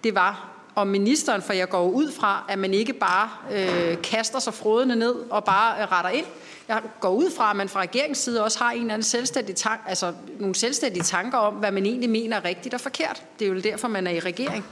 det 0.04 0.14
var, 0.14 0.59
om 0.80 0.86
ministeren, 0.86 1.42
for 1.42 1.52
jeg 1.52 1.68
går 1.68 1.88
ud 1.88 2.12
fra, 2.12 2.44
at 2.48 2.58
man 2.58 2.74
ikke 2.74 2.92
bare 2.92 3.30
øh, 3.52 4.02
kaster 4.02 4.38
sig 4.38 4.54
frodende 4.54 4.96
ned 4.96 5.14
og 5.30 5.44
bare 5.44 5.82
øh, 5.82 5.92
retter 5.92 6.10
ind. 6.10 6.26
Jeg 6.68 6.82
går 7.00 7.10
ud 7.10 7.30
fra, 7.30 7.50
at 7.50 7.56
man 7.56 7.68
fra 7.68 7.80
regeringens 7.80 8.18
side 8.18 8.44
også 8.44 8.58
har 8.58 8.70
en 8.70 8.80
eller 8.80 8.94
anden 8.94 9.04
selvstændig 9.04 9.56
tank, 9.56 9.80
altså 9.86 10.12
nogle 10.38 10.54
selvstændige 10.54 11.02
tanker 11.02 11.38
om, 11.38 11.54
hvad 11.54 11.72
man 11.72 11.86
egentlig 11.86 12.10
mener 12.10 12.36
er 12.36 12.44
rigtigt 12.44 12.74
og 12.74 12.80
forkert. 12.80 13.22
Det 13.38 13.44
er 13.44 13.48
jo 13.48 13.60
derfor, 13.60 13.88
man 13.88 14.06
er 14.06 14.10
i 14.10 14.20
regering. 14.20 14.64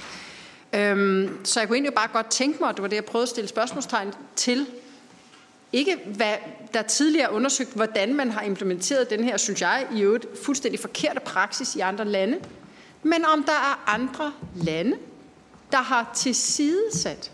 Øhm, 0.73 1.45
så 1.45 1.61
jeg 1.61 1.69
kunne 1.69 1.77
egentlig 1.77 1.95
bare 1.95 2.09
godt 2.13 2.31
tænke 2.31 2.59
mig, 2.61 2.69
og 2.69 2.75
det 2.75 2.83
var 2.83 2.89
det, 2.89 2.97
jeg 2.97 3.05
prøvede 3.05 3.23
at 3.23 3.29
stille 3.29 3.49
spørgsmålstegn 3.49 4.15
til, 4.37 4.67
ikke 5.73 5.97
hvad 6.07 6.35
der 6.75 6.83
tidligere 6.83 7.33
undersøgt, 7.33 7.75
hvordan 7.75 8.15
man 8.15 8.31
har 8.31 8.43
implementeret 8.43 9.11
den 9.11 9.25
her, 9.25 9.37
synes 9.37 9.61
jeg, 9.61 9.87
i 9.95 10.01
øvrigt 10.01 10.27
fuldstændig 10.45 10.81
forkerte 10.81 11.21
praksis 11.21 11.77
i 11.77 11.81
andre 11.81 12.05
lande, 12.05 12.39
men 13.03 13.25
om 13.35 13.43
der 13.43 13.53
er 13.53 13.85
andre 13.87 14.33
lande, 14.55 14.97
der 15.73 15.83
har 15.83 16.11
tilsidesat 16.15 17.33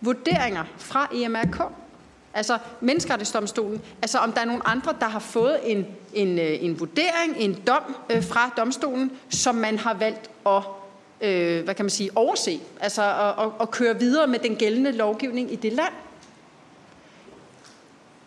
vurderinger 0.00 0.64
fra 0.78 1.08
EMRK, 1.14 1.62
altså 2.34 2.58
menneskerettighedsdomstolen, 2.80 3.82
altså 4.02 4.18
om 4.18 4.32
der 4.32 4.40
er 4.40 4.44
nogen 4.44 4.62
andre, 4.64 4.94
der 5.00 5.08
har 5.08 5.18
fået 5.18 5.58
en, 5.64 5.86
en, 6.14 6.38
øh, 6.38 6.64
en 6.64 6.80
vurdering, 6.80 7.36
en 7.36 7.62
dom 7.66 7.96
øh, 8.10 8.24
fra 8.24 8.50
domstolen, 8.56 9.12
som 9.28 9.54
man 9.54 9.78
har 9.78 9.94
valgt 9.94 10.30
at 10.46 10.62
øh, 11.20 11.64
hvad 11.64 11.74
kan 11.74 11.84
man 11.84 11.90
sige, 11.90 12.10
overse, 12.14 12.60
altså 12.80 13.02
at, 13.02 13.46
at, 13.46 13.52
at 13.60 13.70
køre 13.70 13.98
videre 13.98 14.26
med 14.26 14.38
den 14.38 14.56
gældende 14.56 14.92
lovgivning 14.92 15.52
i 15.52 15.56
det 15.56 15.72
land. 15.72 15.92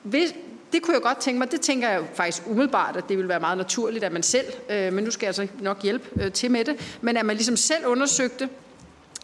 Hvis, 0.04 0.36
det 0.74 0.82
kunne 0.82 0.94
jeg 0.94 1.02
godt 1.02 1.18
tænke 1.18 1.40
mig, 1.40 1.52
det 1.52 1.62
tænker 1.62 1.90
jeg 1.90 2.04
faktisk 2.14 2.44
umiddelbart, 2.48 2.98
at 2.98 3.10
det 3.10 3.18
vil 3.18 3.28
være 3.28 3.40
meget 3.40 3.58
naturligt, 3.58 4.04
at 4.04 4.12
man 4.12 4.24
selv, 4.24 4.46
øh, 4.70 4.94
men 4.94 5.04
nu 5.04 5.12
skal 5.12 5.26
jeg 5.26 5.40
altså 5.40 5.48
nok 5.62 5.82
hjælpe 5.82 6.24
øh, 6.24 6.32
til 6.32 6.52
med 6.52 6.66
det, 6.66 6.98
men 7.02 7.18
at 7.18 7.26
man 7.26 7.36
ligesom 7.36 7.58
selv 7.58 7.86
undersøgte, 7.86 8.50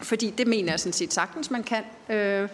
fordi 0.02 0.30
det 0.30 0.46
mener 0.46 0.72
jeg 0.72 0.80
sådan 0.80 0.92
set 0.92 1.12
sagtens, 1.12 1.50
man 1.50 1.62
kan. 1.62 1.84
Øh, 2.16 2.48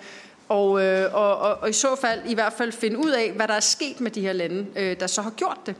og, 0.48 0.82
øh, 0.82 1.14
og, 1.14 1.38
og, 1.38 1.54
og 1.54 1.70
i 1.70 1.72
så 1.72 1.96
fald 2.00 2.20
i 2.26 2.34
hvert 2.34 2.52
fald 2.52 2.72
finde 2.72 2.98
ud 2.98 3.10
af, 3.10 3.32
hvad 3.32 3.48
der 3.48 3.54
er 3.54 3.60
sket 3.60 4.00
med 4.00 4.10
de 4.10 4.20
her 4.20 4.32
lande, 4.32 4.66
øh, 4.76 5.00
der 5.00 5.06
så 5.06 5.22
har 5.22 5.30
gjort 5.30 5.58
det. 5.66 5.74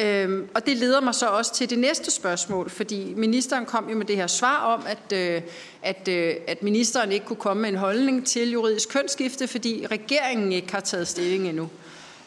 Øhm, 0.00 0.48
og 0.54 0.66
det 0.66 0.76
leder 0.76 1.00
mig 1.00 1.14
så 1.14 1.26
også 1.26 1.54
til 1.54 1.70
det 1.70 1.78
næste 1.78 2.10
spørgsmål, 2.10 2.70
fordi 2.70 3.14
ministeren 3.16 3.66
kom 3.66 3.90
jo 3.90 3.96
med 3.96 4.06
det 4.06 4.16
her 4.16 4.26
svar 4.26 4.56
om, 4.56 4.82
at, 4.86 5.18
øh, 5.18 5.42
at, 5.82 6.08
øh, 6.08 6.34
at 6.46 6.62
ministeren 6.62 7.12
ikke 7.12 7.26
kunne 7.26 7.36
komme 7.36 7.60
med 7.60 7.70
en 7.70 7.76
holdning 7.76 8.26
til 8.26 8.50
juridisk 8.50 8.88
kønsskifte, 8.88 9.48
fordi 9.48 9.86
regeringen 9.90 10.52
ikke 10.52 10.72
har 10.72 10.80
taget 10.80 11.08
stilling 11.08 11.48
endnu. 11.48 11.70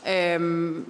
Øhm, 0.09 0.85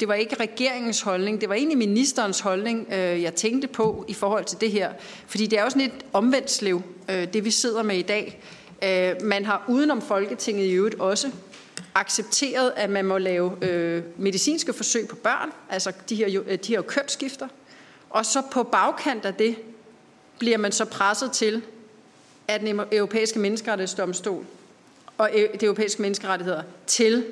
det 0.00 0.08
var 0.08 0.14
ikke 0.14 0.36
regeringens 0.40 1.00
holdning, 1.00 1.40
det 1.40 1.48
var 1.48 1.54
egentlig 1.54 1.78
ministerens 1.78 2.40
holdning, 2.40 2.86
øh, 2.92 3.22
jeg 3.22 3.34
tænkte 3.34 3.68
på 3.68 4.04
i 4.08 4.14
forhold 4.14 4.44
til 4.44 4.60
det 4.60 4.70
her. 4.70 4.92
Fordi 5.26 5.46
det 5.46 5.58
er 5.58 5.62
jo 5.62 5.70
sådan 5.70 5.82
et 5.86 6.04
omvendt 6.12 6.50
slev, 6.50 6.82
øh, 7.10 7.32
det 7.32 7.44
vi 7.44 7.50
sidder 7.50 7.82
med 7.82 7.96
i 7.96 8.02
dag. 8.02 8.42
Øh, 8.84 9.26
man 9.26 9.44
har 9.44 9.64
udenom 9.68 10.02
Folketinget 10.02 10.64
i 10.64 10.70
øvrigt 10.70 10.94
også 10.94 11.30
accepteret, 11.94 12.72
at 12.76 12.90
man 12.90 13.04
må 13.04 13.18
lave 13.18 13.64
øh, 13.64 14.02
medicinske 14.16 14.72
forsøg 14.72 15.08
på 15.08 15.16
børn, 15.16 15.52
altså 15.70 15.92
de 16.08 16.14
her, 16.14 16.42
øh, 16.46 16.58
de 16.58 16.72
her 16.72 16.82
kønsskifter, 16.82 17.48
og 18.10 18.26
så 18.26 18.42
på 18.52 18.62
bagkant 18.62 19.24
af 19.24 19.34
det 19.34 19.56
bliver 20.38 20.58
man 20.58 20.72
så 20.72 20.84
presset 20.84 21.32
til, 21.32 21.62
at 22.48 22.60
den 22.60 22.80
europæiske 22.92 23.38
menneskerettighedsdomstol 23.38 24.44
og 25.18 25.30
øh, 25.34 25.52
det 25.52 25.62
europæiske 25.62 26.02
menneskerettigheder 26.02 26.62
til 26.86 27.24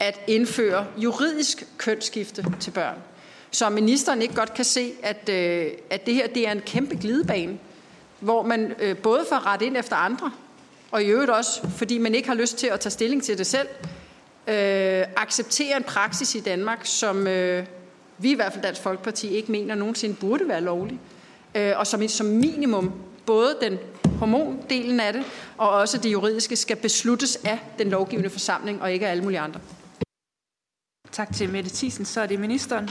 at 0.00 0.20
indføre 0.26 0.86
juridisk 0.96 1.64
kønsskifte 1.78 2.44
til 2.60 2.70
børn. 2.70 2.96
Så 3.50 3.68
ministeren 3.68 4.22
ikke 4.22 4.34
godt 4.34 4.54
kan 4.54 4.64
se, 4.64 4.92
at, 5.02 5.28
øh, 5.28 5.66
at 5.90 6.06
det 6.06 6.14
her 6.14 6.26
det 6.26 6.48
er 6.48 6.52
en 6.52 6.60
kæmpe 6.60 6.96
glidebane, 6.96 7.58
hvor 8.20 8.42
man 8.42 8.74
øh, 8.78 8.96
både 8.96 9.24
får 9.28 9.46
ret 9.46 9.62
ind 9.62 9.76
efter 9.76 9.96
andre, 9.96 10.32
og 10.90 11.02
i 11.02 11.06
øvrigt 11.06 11.30
også, 11.30 11.68
fordi 11.76 11.98
man 11.98 12.14
ikke 12.14 12.28
har 12.28 12.34
lyst 12.34 12.56
til 12.56 12.66
at 12.66 12.80
tage 12.80 12.90
stilling 12.90 13.22
til 13.22 13.38
det 13.38 13.46
selv, 13.46 13.68
øh, 14.46 15.04
acceptere 15.16 15.76
en 15.76 15.82
praksis 15.82 16.34
i 16.34 16.40
Danmark, 16.40 16.80
som 16.84 17.26
øh, 17.26 17.66
vi 18.18 18.30
i 18.30 18.34
hvert 18.34 18.52
fald 18.52 18.64
Dansk 18.64 18.82
Folkeparti 18.82 19.28
ikke 19.28 19.52
mener 19.52 19.74
nogensinde 19.74 20.14
burde 20.14 20.48
være 20.48 20.60
lovlig, 20.60 21.00
øh, 21.54 21.72
og 21.76 21.86
som 21.86 22.08
som 22.08 22.26
minimum 22.26 22.92
både 23.26 23.56
den 23.60 23.78
hormondelen 24.18 25.00
af 25.00 25.12
det, 25.12 25.24
og 25.58 25.70
også 25.70 25.98
det 25.98 26.12
juridiske 26.12 26.56
skal 26.56 26.76
besluttes 26.76 27.36
af 27.44 27.58
den 27.78 27.88
lovgivende 27.88 28.30
forsamling, 28.30 28.82
og 28.82 28.92
ikke 28.92 29.06
af 29.06 29.10
alle 29.10 29.22
mulige 29.22 29.40
andre. 29.40 29.60
Tak 31.12 31.32
til 31.32 31.50
Mette 31.50 31.70
Thiesen. 31.70 32.04
Så 32.04 32.20
er 32.20 32.26
det 32.26 32.40
ministeren. 32.40 32.88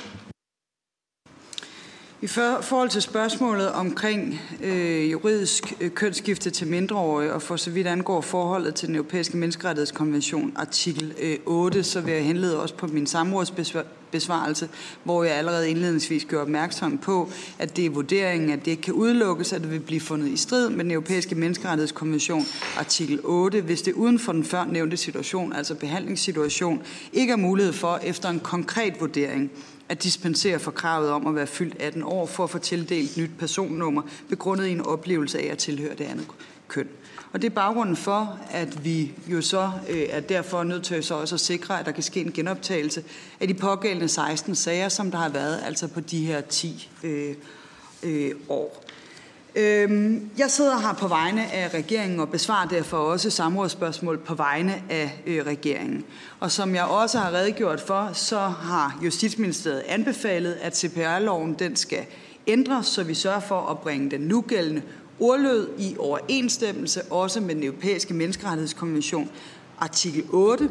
I 2.22 2.28
forhold 2.28 2.90
til 2.90 3.02
spørgsmålet 3.02 3.72
omkring 3.72 4.42
øh, 4.64 5.12
juridisk 5.12 5.74
øh, 5.82 5.92
kønsskifte 5.92 6.50
til 6.50 6.68
mindreårige, 6.68 7.34
og 7.34 7.42
for 7.42 7.56
så 7.56 7.70
vidt 7.70 7.88
angår 7.88 8.22
forholdet 8.22 8.76
til 8.76 8.88
den 8.88 8.96
europæiske 8.96 9.38
menneskerettighedskonvention, 9.38 10.54
artikel 10.56 11.14
øh, 11.22 11.38
8, 11.46 11.84
så 11.84 12.02
vil 12.02 12.14
jeg 12.14 12.24
henlede 12.24 12.62
også 12.62 12.76
på 12.76 12.88
min 12.88 13.08
samrådsbesvarelse, 13.08 14.70
hvor 15.04 15.24
jeg 15.24 15.36
allerede 15.36 15.70
indledningsvis 15.70 16.26
gjorde 16.26 16.42
opmærksom 16.42 16.98
på, 16.98 17.30
at 17.60 17.78
det 17.78 17.86
er 17.86 17.90
vurderingen, 17.90 18.50
at 18.50 18.60
det 18.66 18.72
ikke 18.72 18.84
kan 18.84 18.94
udelukkes, 18.94 19.54
at 19.54 19.62
det 19.62 19.72
vil 19.72 19.80
blive 19.80 20.02
fundet 20.02 20.28
i 20.28 20.38
strid 20.38 20.70
med 20.70 20.84
den 20.84 20.92
europæiske 20.92 21.36
menneskerettighedskonvention, 21.36 22.46
artikel 22.78 23.20
8, 23.24 23.62
hvis 23.62 23.82
det 23.82 23.94
uden 23.94 24.20
for 24.20 24.32
den 24.32 24.44
før 24.44 24.66
nævnte 24.66 24.98
situation, 24.98 25.54
altså 25.54 25.76
behandlingssituation, 25.76 26.82
ikke 27.14 27.34
er 27.34 27.38
mulighed 27.38 27.74
for 27.74 28.00
efter 28.04 28.30
en 28.30 28.40
konkret 28.40 28.94
vurdering 29.00 29.52
at 29.90 30.04
dispensere 30.04 30.60
fra 30.60 30.72
kravet 30.72 31.10
om 31.12 31.28
at 31.28 31.36
være 31.36 31.48
fyldt 31.48 31.82
18 31.82 32.04
år 32.04 32.26
for 32.26 32.44
at 32.44 32.50
få 32.50 32.58
tildelt 32.58 33.18
nyt 33.18 33.32
personnummer, 33.40 34.02
begrundet 34.30 34.68
i 34.68 34.72
en 34.72 34.82
oplevelse 34.82 35.40
af 35.40 35.52
at 35.52 35.58
tilhøre 35.58 35.96
det 35.96 36.04
andet 36.04 36.28
køn. 36.68 36.88
Og 37.34 37.42
det 37.42 37.50
er 37.50 37.56
baggrunden 37.56 37.96
for, 37.96 38.40
at 38.52 38.86
vi 38.86 39.12
jo 39.28 39.42
så 39.42 39.72
øh, 39.90 40.02
er 40.10 40.20
derfor 40.20 40.64
nødt 40.64 40.84
til 40.84 41.04
så 41.04 41.16
også 41.16 41.36
at 41.36 41.40
sikre, 41.40 41.80
at 41.80 41.86
der 41.86 41.92
kan 41.92 42.04
ske 42.04 42.22
en 42.22 42.32
genoptagelse 42.32 43.04
af 43.40 43.48
de 43.48 43.54
pågældende 43.54 44.08
16 44.08 44.56
sager, 44.56 44.90
som 44.90 45.12
der 45.12 45.18
har 45.18 45.30
været 45.30 45.62
altså 45.66 45.88
på 45.88 46.00
de 46.00 46.26
her 46.26 46.42
10 46.42 46.90
øh, 47.04 47.36
øh, 48.04 48.32
år. 48.50 48.84
Øhm, 49.56 50.30
jeg 50.38 50.52
sidder 50.52 50.80
her 50.80 50.94
på 50.94 51.08
vegne 51.08 51.52
af 51.52 51.74
regeringen 51.74 52.20
og 52.20 52.30
besvarer 52.30 52.68
derfor 52.68 52.98
også 52.98 53.30
samrådsspørgsmål 53.30 54.18
på 54.18 54.36
vegne 54.36 54.84
af 54.90 55.22
øh, 55.26 55.46
regeringen. 55.46 56.06
Og 56.40 56.52
som 56.52 56.76
jeg 56.76 56.84
også 56.84 57.18
har 57.20 57.34
redegjort 57.34 57.82
for, 57.82 58.10
så 58.14 58.40
har 58.40 59.00
Justitsministeriet 59.04 59.84
anbefalet, 59.88 60.58
at 60.62 60.78
CPR-loven 60.78 61.54
den 61.54 61.76
skal 61.76 62.06
ændres, 62.48 62.88
så 62.88 63.04
vi 63.04 63.14
sørger 63.14 63.40
for 63.40 63.62
at 63.62 63.80
bringe 63.80 64.12
den 64.12 64.22
nugældende 64.22 64.82
ordlød 65.20 65.70
i 65.80 65.96
overensstemmelse 66.00 67.02
også 67.04 67.42
med 67.42 67.56
den 67.56 67.64
europæiske 67.64 68.14
menneskerettighedskonvention 68.14 69.30
artikel 69.80 70.24
8. 70.30 70.70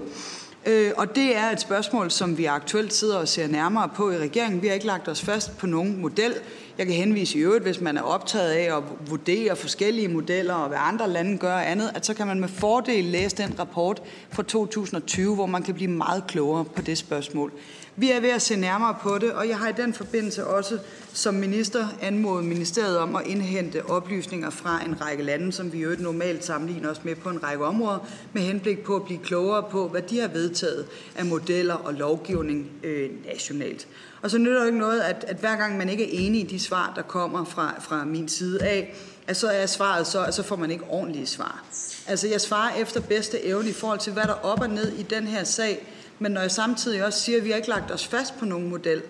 Øh, 0.68 0.92
og 0.96 1.16
det 1.16 1.37
er 1.37 1.50
et 1.50 1.61
spørgsmål, 1.61 2.11
som 2.11 2.38
vi 2.38 2.44
aktuelt 2.44 2.92
sidder 2.92 3.16
og 3.16 3.28
ser 3.28 3.46
nærmere 3.46 3.88
på 3.94 4.11
i 4.11 4.18
regeringen. 4.18 4.62
Vi 4.62 4.66
har 4.66 4.74
ikke 4.74 4.87
lagt 4.87 5.09
os 5.09 5.22
fast 5.22 5.59
på 5.59 5.66
nogen 5.66 6.00
model. 6.00 6.35
Jeg 6.78 6.87
kan 6.87 6.94
henvise 6.94 7.38
i 7.38 7.40
øvrigt, 7.40 7.64
hvis 7.64 7.81
man 7.81 7.96
er 7.96 8.02
optaget 8.02 8.50
af 8.50 8.76
at 8.76 8.83
vurdere 9.11 9.57
forskellige 9.57 10.09
modeller 10.09 10.54
og 10.54 10.68
hvad 10.68 10.78
andre 10.81 11.09
lande 11.09 11.38
gør 11.38 11.57
andet, 11.57 11.90
at 11.94 12.07
så 12.07 12.14
kan 12.14 12.26
man 12.26 12.40
med 12.40 12.48
fordel 12.48 13.04
læse 13.04 13.37
den 13.37 13.59
rapport 13.59 14.02
fra 14.31 14.42
2020, 14.42 15.35
hvor 15.35 15.46
man 15.46 15.62
kan 15.62 15.74
blive 15.74 15.90
meget 15.90 16.26
klogere 16.26 16.64
på 16.64 16.83
det 16.83 16.98
spørgsmål. 16.98 17.52
Vi 18.00 18.11
er 18.11 18.20
ved 18.20 18.30
at 18.30 18.42
se 18.42 18.56
nærmere 18.56 18.96
på 19.02 19.18
det, 19.18 19.32
og 19.32 19.48
jeg 19.48 19.58
har 19.58 19.68
i 19.68 19.72
den 19.76 19.94
forbindelse 19.94 20.46
også 20.46 20.78
som 21.12 21.34
minister 21.34 21.88
anmodet 22.00 22.44
ministeriet 22.44 22.98
om 22.98 23.16
at 23.16 23.26
indhente 23.26 23.87
oplysninger 23.90 24.50
fra 24.50 24.84
en 24.84 25.00
række 25.00 25.22
lande, 25.22 25.52
som 25.52 25.72
vi 25.72 25.82
jo 25.82 25.90
normalt 25.98 26.44
sammenligner 26.44 26.90
os 26.90 27.04
med 27.04 27.14
på 27.16 27.28
en 27.28 27.42
række 27.42 27.64
områder, 27.64 28.08
med 28.32 28.42
henblik 28.42 28.78
på 28.84 28.96
at 28.96 29.04
blive 29.04 29.18
klogere 29.18 29.62
på, 29.70 29.88
hvad 29.88 30.02
de 30.02 30.20
har 30.20 30.28
vedtaget 30.28 30.87
af 31.16 31.26
modeller 31.26 31.74
og 31.74 31.94
lovgivning 31.94 32.70
øh, 32.82 33.11
nationalt. 33.26 33.88
Og 34.22 34.30
så 34.30 34.38
nytter 34.38 34.58
det 34.58 34.66
ikke 34.66 34.78
noget, 34.78 35.00
at, 35.00 35.24
at 35.28 35.37
hver 35.37 35.56
gang 35.56 35.78
man 35.78 35.88
ikke 35.88 36.04
er 36.04 36.26
enig 36.26 36.40
i 36.40 36.46
de 36.46 36.61
svar, 36.61 36.92
der 36.96 37.02
kommer 37.02 37.44
fra, 37.44 37.74
fra 37.80 38.04
min 38.04 38.28
side 38.28 38.62
af, 38.62 38.94
at 39.26 39.37
så 39.37 39.48
er 39.48 39.66
svaret 39.66 40.06
så, 40.06 40.24
at 40.24 40.34
så 40.34 40.42
får 40.42 40.56
man 40.56 40.70
ikke 40.70 40.84
ordentlige 40.88 41.26
svar. 41.26 41.64
Altså 42.06 42.28
jeg 42.28 42.40
svarer 42.40 42.74
efter 42.74 43.00
bedste 43.00 43.44
evne 43.44 43.68
i 43.68 43.72
forhold 43.72 43.98
til, 43.98 44.12
hvad 44.12 44.22
der 44.22 44.34
er 44.34 44.44
op 44.44 44.61
og 44.61 44.70
ned 44.70 44.92
i 44.92 45.02
den 45.02 45.26
her 45.26 45.44
sag, 45.44 45.87
men 46.18 46.33
når 46.33 46.40
jeg 46.40 46.50
samtidig 46.50 47.04
også 47.04 47.20
siger, 47.20 47.38
at 47.38 47.44
vi 47.44 47.50
har 47.50 47.57
ikke 47.57 47.68
lagt 47.68 47.90
os 47.90 48.07
fast 48.07 48.38
på 48.38 48.44
nogen 48.44 48.68
model, 48.68 49.02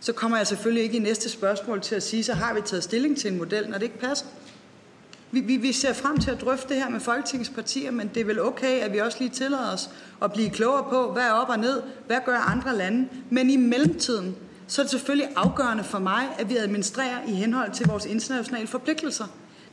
så 0.00 0.12
kommer 0.12 0.36
jeg 0.36 0.46
selvfølgelig 0.46 0.82
ikke 0.82 0.96
i 0.96 1.00
næste 1.00 1.28
spørgsmål 1.28 1.80
til 1.80 1.94
at 1.94 2.02
sige, 2.02 2.24
så 2.24 2.32
har 2.32 2.54
vi 2.54 2.60
taget 2.60 2.84
stilling 2.84 3.18
til 3.18 3.32
en 3.32 3.38
model, 3.38 3.68
når 3.68 3.78
det 3.78 3.82
ikke 3.82 3.98
passer. 3.98 4.26
Vi, 5.30 5.40
vi, 5.40 5.56
vi 5.56 5.72
ser 5.72 5.92
frem 5.92 6.18
til 6.18 6.30
at 6.30 6.40
drøfte 6.40 6.68
det 6.68 6.76
her 6.76 6.90
med 6.90 7.00
Folketingets 7.00 7.50
partier, 7.50 7.90
men 7.90 8.10
det 8.14 8.20
er 8.20 8.24
vel 8.24 8.40
okay, 8.40 8.80
at 8.80 8.92
vi 8.92 8.98
også 8.98 9.18
lige 9.20 9.30
tillader 9.30 9.72
os 9.72 9.90
at 10.22 10.32
blive 10.32 10.50
klogere 10.50 10.84
på, 10.90 11.12
hvad 11.12 11.22
er 11.22 11.30
op 11.30 11.48
og 11.48 11.58
ned, 11.58 11.82
hvad 12.06 12.18
gør 12.26 12.36
andre 12.36 12.76
lande. 12.76 13.08
Men 13.30 13.50
i 13.50 13.56
mellemtiden, 13.56 14.36
så 14.66 14.82
er 14.82 14.84
det 14.84 14.90
selvfølgelig 14.90 15.28
afgørende 15.36 15.84
for 15.84 15.98
mig, 15.98 16.28
at 16.38 16.48
vi 16.48 16.56
administrerer 16.56 17.18
i 17.28 17.32
henhold 17.32 17.72
til 17.72 17.86
vores 17.86 18.06
internationale 18.06 18.66
forpligtelser. 18.66 19.24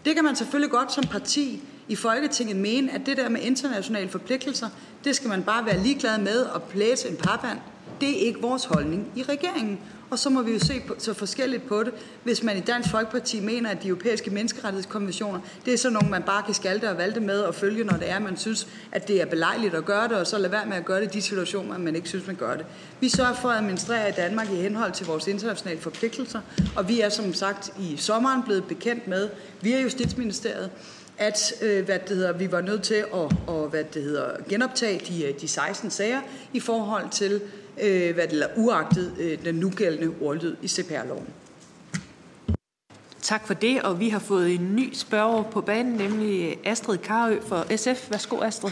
Det 0.05 0.15
kan 0.15 0.23
man 0.23 0.35
selvfølgelig 0.35 0.71
godt 0.71 0.93
som 0.93 1.03
parti 1.03 1.63
i 1.87 1.95
Folketinget 1.95 2.55
mene, 2.55 2.91
at 2.91 3.01
det 3.05 3.17
der 3.17 3.29
med 3.29 3.41
internationale 3.41 4.09
forpligtelser, 4.09 4.69
det 5.03 5.15
skal 5.15 5.29
man 5.29 5.43
bare 5.43 5.65
være 5.65 5.83
ligeglad 5.83 6.17
med 6.17 6.41
og 6.41 6.63
plæse 6.63 7.09
en 7.09 7.15
papand. 7.15 7.59
Det 8.01 8.09
er 8.09 8.27
ikke 8.27 8.41
vores 8.41 8.65
holdning 8.65 9.11
i 9.15 9.23
regeringen. 9.23 9.79
Og 10.09 10.19
så 10.19 10.29
må 10.29 10.41
vi 10.41 10.51
jo 10.53 10.59
se 10.59 10.81
på, 10.87 10.95
så 10.97 11.13
forskelligt 11.13 11.67
på 11.67 11.83
det, 11.83 11.93
hvis 12.23 12.43
man 12.43 12.57
i 12.57 12.59
Dansk 12.59 12.89
Folkeparti 12.89 13.39
mener, 13.39 13.69
at 13.69 13.83
de 13.83 13.87
europæiske 13.87 14.29
menneskerettighedskonventioner, 14.29 15.39
det 15.65 15.73
er 15.73 15.77
sådan 15.77 15.93
nogle, 15.93 16.09
man 16.09 16.23
bare 16.23 16.43
kan 16.43 16.53
skalte 16.53 16.89
og 16.89 16.97
valte 16.97 17.19
med 17.19 17.39
og 17.39 17.55
følge, 17.55 17.83
når 17.83 17.97
det 17.97 18.09
er, 18.09 18.19
man 18.19 18.37
synes, 18.37 18.67
at 18.91 19.07
det 19.07 19.21
er 19.21 19.25
belejligt 19.25 19.73
at 19.73 19.85
gøre 19.85 20.07
det, 20.07 20.17
og 20.17 20.27
så 20.27 20.37
lade 20.37 20.51
være 20.51 20.65
med 20.65 20.77
at 20.77 20.85
gøre 20.85 21.01
det 21.01 21.15
i 21.15 21.17
de 21.17 21.21
situationer, 21.21 21.77
man 21.77 21.95
ikke 21.95 22.09
synes, 22.09 22.27
man 22.27 22.35
gør 22.35 22.55
det. 22.55 22.65
Vi 22.99 23.09
sørger 23.09 23.33
for 23.33 23.49
at 23.49 23.57
administrere 23.57 24.09
i 24.09 24.11
Danmark 24.11 24.51
i 24.51 24.55
henhold 24.55 24.91
til 24.91 25.05
vores 25.05 25.27
internationale 25.27 25.81
forpligtelser, 25.81 26.41
og 26.75 26.89
vi 26.89 27.01
er 27.01 27.09
som 27.09 27.33
sagt 27.33 27.73
i 27.79 27.97
sommeren 27.97 28.43
blevet 28.43 28.63
bekendt 28.63 29.07
med 29.07 29.29
via 29.61 29.81
Justitsministeriet, 29.81 30.71
at 31.17 31.53
øh, 31.61 31.85
hvad 31.85 31.99
det 31.99 32.17
hedder, 32.17 32.33
vi 32.33 32.51
var 32.51 32.61
nødt 32.61 32.83
til 32.83 32.95
at 32.95 33.07
og, 33.47 33.67
hvad 33.69 33.83
det 33.93 34.03
hedder, 34.03 34.29
genoptage 34.49 35.01
de, 35.07 35.25
øh, 35.25 35.41
de 35.41 35.47
16 35.47 35.89
sager 35.89 36.21
i 36.53 36.59
forhold 36.59 37.09
til 37.11 37.41
øh, 37.81 38.13
hvad 38.13 38.27
det 38.27 38.41
er, 38.41 38.47
uagtet 38.55 39.13
øh, 39.19 39.45
den 39.45 39.55
nugældende 39.55 40.15
ordlyd 40.21 40.55
i 40.61 40.67
CPR-loven. 40.67 41.27
Tak 43.25 43.47
for 43.47 43.53
det, 43.53 43.81
og 43.81 43.99
vi 43.99 44.09
har 44.09 44.19
fået 44.19 44.55
en 44.55 44.75
ny 44.75 44.93
spørger 44.93 45.43
på 45.43 45.61
banen, 45.61 45.93
nemlig 45.93 46.59
Astrid 46.65 46.97
Karø 46.97 47.39
for 47.47 47.77
SF. 47.77 48.11
Værsgo, 48.11 48.41
Astrid. 48.41 48.71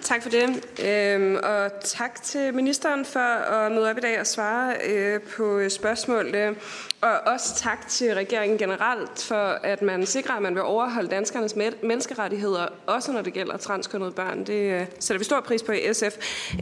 Tak 0.00 0.22
for 0.22 0.30
det, 0.30 0.66
øhm, 0.84 1.36
og 1.42 1.70
tak 1.84 2.22
til 2.22 2.54
ministeren 2.54 3.04
for 3.04 3.20
at 3.20 3.72
møde 3.72 3.90
op 3.90 3.98
i 3.98 4.00
dag 4.00 4.20
og 4.20 4.26
svare 4.26 4.74
øh, 4.86 5.20
på 5.20 5.68
spørgsmål. 5.68 6.34
Øh, 6.34 6.56
og 7.00 7.10
også 7.26 7.54
tak 7.56 7.88
til 7.88 8.14
regeringen 8.14 8.58
generelt 8.58 9.22
for, 9.22 9.58
at 9.62 9.82
man 9.82 10.06
sikrer, 10.06 10.34
at 10.34 10.42
man 10.42 10.54
vil 10.54 10.62
overholde 10.62 11.08
danskernes 11.08 11.56
menneskerettigheder, 11.82 12.66
også 12.86 13.12
når 13.12 13.22
det 13.22 13.32
gælder 13.32 13.56
transkønnede 13.56 14.10
børn. 14.10 14.44
Det 14.44 14.80
øh, 14.80 14.86
sætter 15.00 15.18
vi 15.18 15.24
stor 15.24 15.40
pris 15.40 15.62
på 15.62 15.72
i 15.72 15.94
SF. 15.94 16.16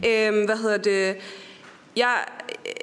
Øhm, 0.07 0.45
hvad 0.45 0.57
hedder 0.57 0.77
det? 0.77 1.17
Jeg, 1.95 2.15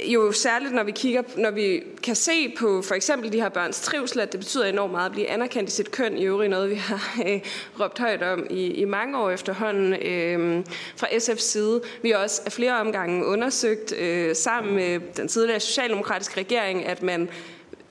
jo 0.07 0.33
særligt, 0.33 0.75
når 0.75 0.83
vi 0.83 0.93
kigger, 0.93 1.23
når 1.37 1.51
vi 1.51 1.83
kan 2.03 2.15
se 2.15 2.55
på 2.59 2.83
for 2.83 2.95
eksempel 2.95 3.33
de 3.33 3.41
her 3.41 3.49
børns 3.49 3.81
trivsel, 3.81 4.21
at 4.21 4.33
det 4.33 4.41
betyder 4.41 4.65
enormt 4.65 4.93
meget 4.93 5.07
at 5.07 5.13
blive 5.13 5.29
anerkendt 5.29 5.69
i 5.69 5.73
sit 5.73 5.91
køn. 5.91 6.19
I 6.19 6.25
øvrigt 6.25 6.51
noget, 6.51 6.71
vi 6.71 6.75
har 6.75 7.23
øh, 7.27 7.41
råbt 7.81 7.99
højt 7.99 8.23
om 8.23 8.47
i, 8.51 8.67
i 8.67 8.85
mange 8.85 9.19
år 9.19 9.31
efterhånden 9.31 9.95
øh, 9.95 10.65
fra 10.97 11.07
SF's 11.07 11.41
side. 11.41 11.81
Vi 12.03 12.11
har 12.11 12.19
også 12.19 12.43
af 12.47 12.53
flere 12.53 12.81
omgange 12.81 13.27
undersøgt 13.27 13.93
øh, 13.99 14.37
sammen 14.37 14.75
med 14.75 15.01
den 15.17 15.29
tidligere 15.29 15.61
socialdemokratiske 15.61 16.41
regering, 16.41 16.87
at 16.87 17.03
man 17.03 17.29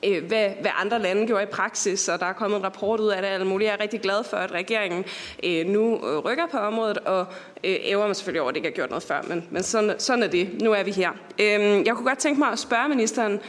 øh, 0.03 0.25
hvad, 0.25 0.49
hvad 0.61 0.71
andre 0.75 0.99
lande 0.99 1.27
gjorde 1.27 1.43
i 1.43 1.45
praksis, 1.45 2.09
og 2.09 2.19
der 2.19 2.25
er 2.25 2.33
kommet 2.33 2.57
en 2.57 2.63
rapport 2.63 2.99
ud 2.99 3.09
af 3.09 3.21
det 3.21 3.29
alt 3.29 3.47
muligt. 3.47 3.67
Jeg 3.67 3.75
er 3.79 3.83
rigtig 3.83 4.01
glad 4.01 4.23
for, 4.23 4.37
at 4.37 4.51
regeringen 4.51 5.05
øh, 5.43 5.65
nu 5.65 5.95
øh, 5.95 6.17
rykker 6.17 6.47
på 6.51 6.57
området, 6.57 6.97
og 6.97 7.25
øh, 7.63 7.75
æver 7.83 8.07
mig 8.07 8.15
selvfølgelig 8.15 8.41
over, 8.41 8.49
at 8.49 8.55
det 8.55 8.59
ikke 8.59 8.69
har 8.69 8.75
gjort 8.75 8.89
noget 8.89 9.03
før, 9.03 9.21
men, 9.21 9.47
men 9.51 9.63
sådan, 9.63 9.99
sådan 9.99 10.23
er 10.23 10.27
det. 10.27 10.61
Nu 10.61 10.71
er 10.71 10.83
vi 10.83 10.91
her. 10.91 11.09
Øh, 11.39 11.85
jeg 11.85 11.95
kunne 11.95 12.07
godt 12.07 12.19
tænke 12.19 12.39
mig 12.39 12.49
at 12.51 12.59
spørge 12.59 12.89
ministeren, 12.89 13.39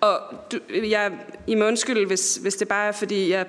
og 0.00 0.20
du, 0.52 0.58
jeg, 0.74 1.12
I 1.46 1.54
må 1.54 1.66
undskylde, 1.66 2.06
hvis, 2.06 2.36
hvis 2.36 2.56
det 2.56 2.68
bare 2.68 2.88
er, 2.88 2.92
fordi 2.92 3.30
jeg 3.30 3.46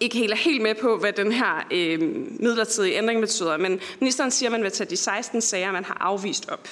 ikke 0.00 0.16
helt 0.16 0.32
er 0.32 0.36
helt 0.36 0.62
med 0.62 0.74
på, 0.74 0.96
hvad 0.96 1.12
den 1.12 1.32
her 1.32 1.66
øh, 1.70 2.00
midlertidige 2.40 2.98
ændring 2.98 3.20
betyder. 3.20 3.56
Men 3.56 3.80
ministeren 4.00 4.30
siger, 4.30 4.48
at 4.48 4.52
man 4.52 4.62
vil 4.62 4.70
tage 4.70 4.90
de 4.90 4.96
16 4.96 5.40
sager, 5.40 5.72
man 5.72 5.84
har 5.84 5.96
afvist 6.00 6.48
op. 6.48 6.68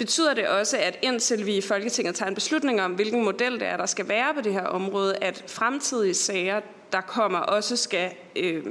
Betyder 0.00 0.34
det 0.34 0.48
også, 0.48 0.76
at 0.76 0.98
indtil 1.02 1.46
vi 1.46 1.56
i 1.56 1.60
Folketinget 1.60 2.14
tager 2.14 2.28
en 2.28 2.34
beslutning 2.34 2.82
om, 2.82 2.92
hvilken 2.92 3.24
model 3.24 3.52
det 3.52 3.68
er, 3.68 3.76
der 3.76 3.86
skal 3.86 4.08
være 4.08 4.34
på 4.34 4.40
det 4.40 4.52
her 4.52 4.64
område, 4.64 5.16
at 5.16 5.44
fremtidige 5.46 6.14
sager, 6.14 6.60
der 6.92 7.00
kommer, 7.00 7.38
også 7.38 7.76
skal 7.76 8.10
øh, 8.36 8.64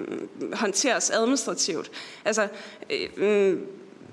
håndteres 0.54 1.10
administrativt? 1.10 1.92
Altså, 2.26 2.48
øh, 3.18 3.58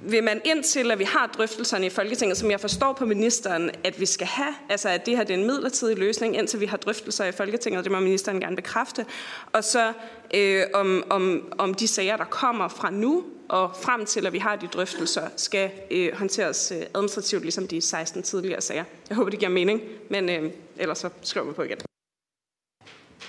vil 0.02 0.24
man 0.24 0.40
indtil, 0.44 0.90
at 0.90 0.98
vi 0.98 1.04
har 1.04 1.26
drøftelserne 1.26 1.86
i 1.86 1.90
Folketinget, 1.90 2.36
som 2.36 2.50
jeg 2.50 2.60
forstår 2.60 2.92
på 2.92 3.06
ministeren, 3.06 3.70
at 3.84 4.00
vi 4.00 4.06
skal 4.06 4.26
have, 4.26 4.54
altså 4.68 4.88
at 4.88 5.06
det 5.06 5.16
her 5.16 5.24
det 5.24 5.34
er 5.34 5.38
en 5.38 5.46
midlertidig 5.46 5.98
løsning, 5.98 6.36
indtil 6.36 6.60
vi 6.60 6.66
har 6.66 6.76
drøftelser 6.76 7.24
i 7.24 7.32
Folketinget, 7.32 7.78
og 7.78 7.84
det 7.84 7.92
må 7.92 8.00
ministeren 8.00 8.40
gerne 8.40 8.56
bekræfte, 8.56 9.06
og 9.52 9.64
så 9.64 9.92
øh, 10.34 10.62
om, 10.74 11.04
om, 11.10 11.52
om 11.58 11.74
de 11.74 11.88
sager, 11.88 12.16
der 12.16 12.24
kommer 12.24 12.68
fra 12.68 12.90
nu 12.90 13.24
og 13.48 13.76
frem 13.76 14.06
til, 14.06 14.26
at 14.26 14.32
vi 14.32 14.38
har 14.38 14.56
de 14.56 14.66
drøftelser, 14.66 15.28
skal 15.36 15.70
øh, 15.90 16.14
håndteres 16.14 16.72
øh, 16.72 16.82
administrativt, 16.94 17.42
ligesom 17.42 17.68
de 17.68 17.80
16 17.80 18.22
tidligere 18.22 18.60
sager. 18.60 18.84
Jeg 19.08 19.16
håber, 19.16 19.30
det 19.30 19.38
giver 19.38 19.50
mening, 19.50 19.80
men 20.10 20.28
øh, 20.28 20.52
ellers 20.76 20.98
så 20.98 21.10
skriver 21.22 21.46
vi 21.46 21.52
på 21.52 21.62
igen. 21.62 21.78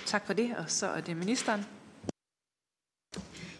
Tak 0.06 0.26
for 0.26 0.32
det, 0.32 0.54
og 0.58 0.64
så 0.66 0.86
er 0.86 1.00
det 1.00 1.16
ministeren. 1.16 1.66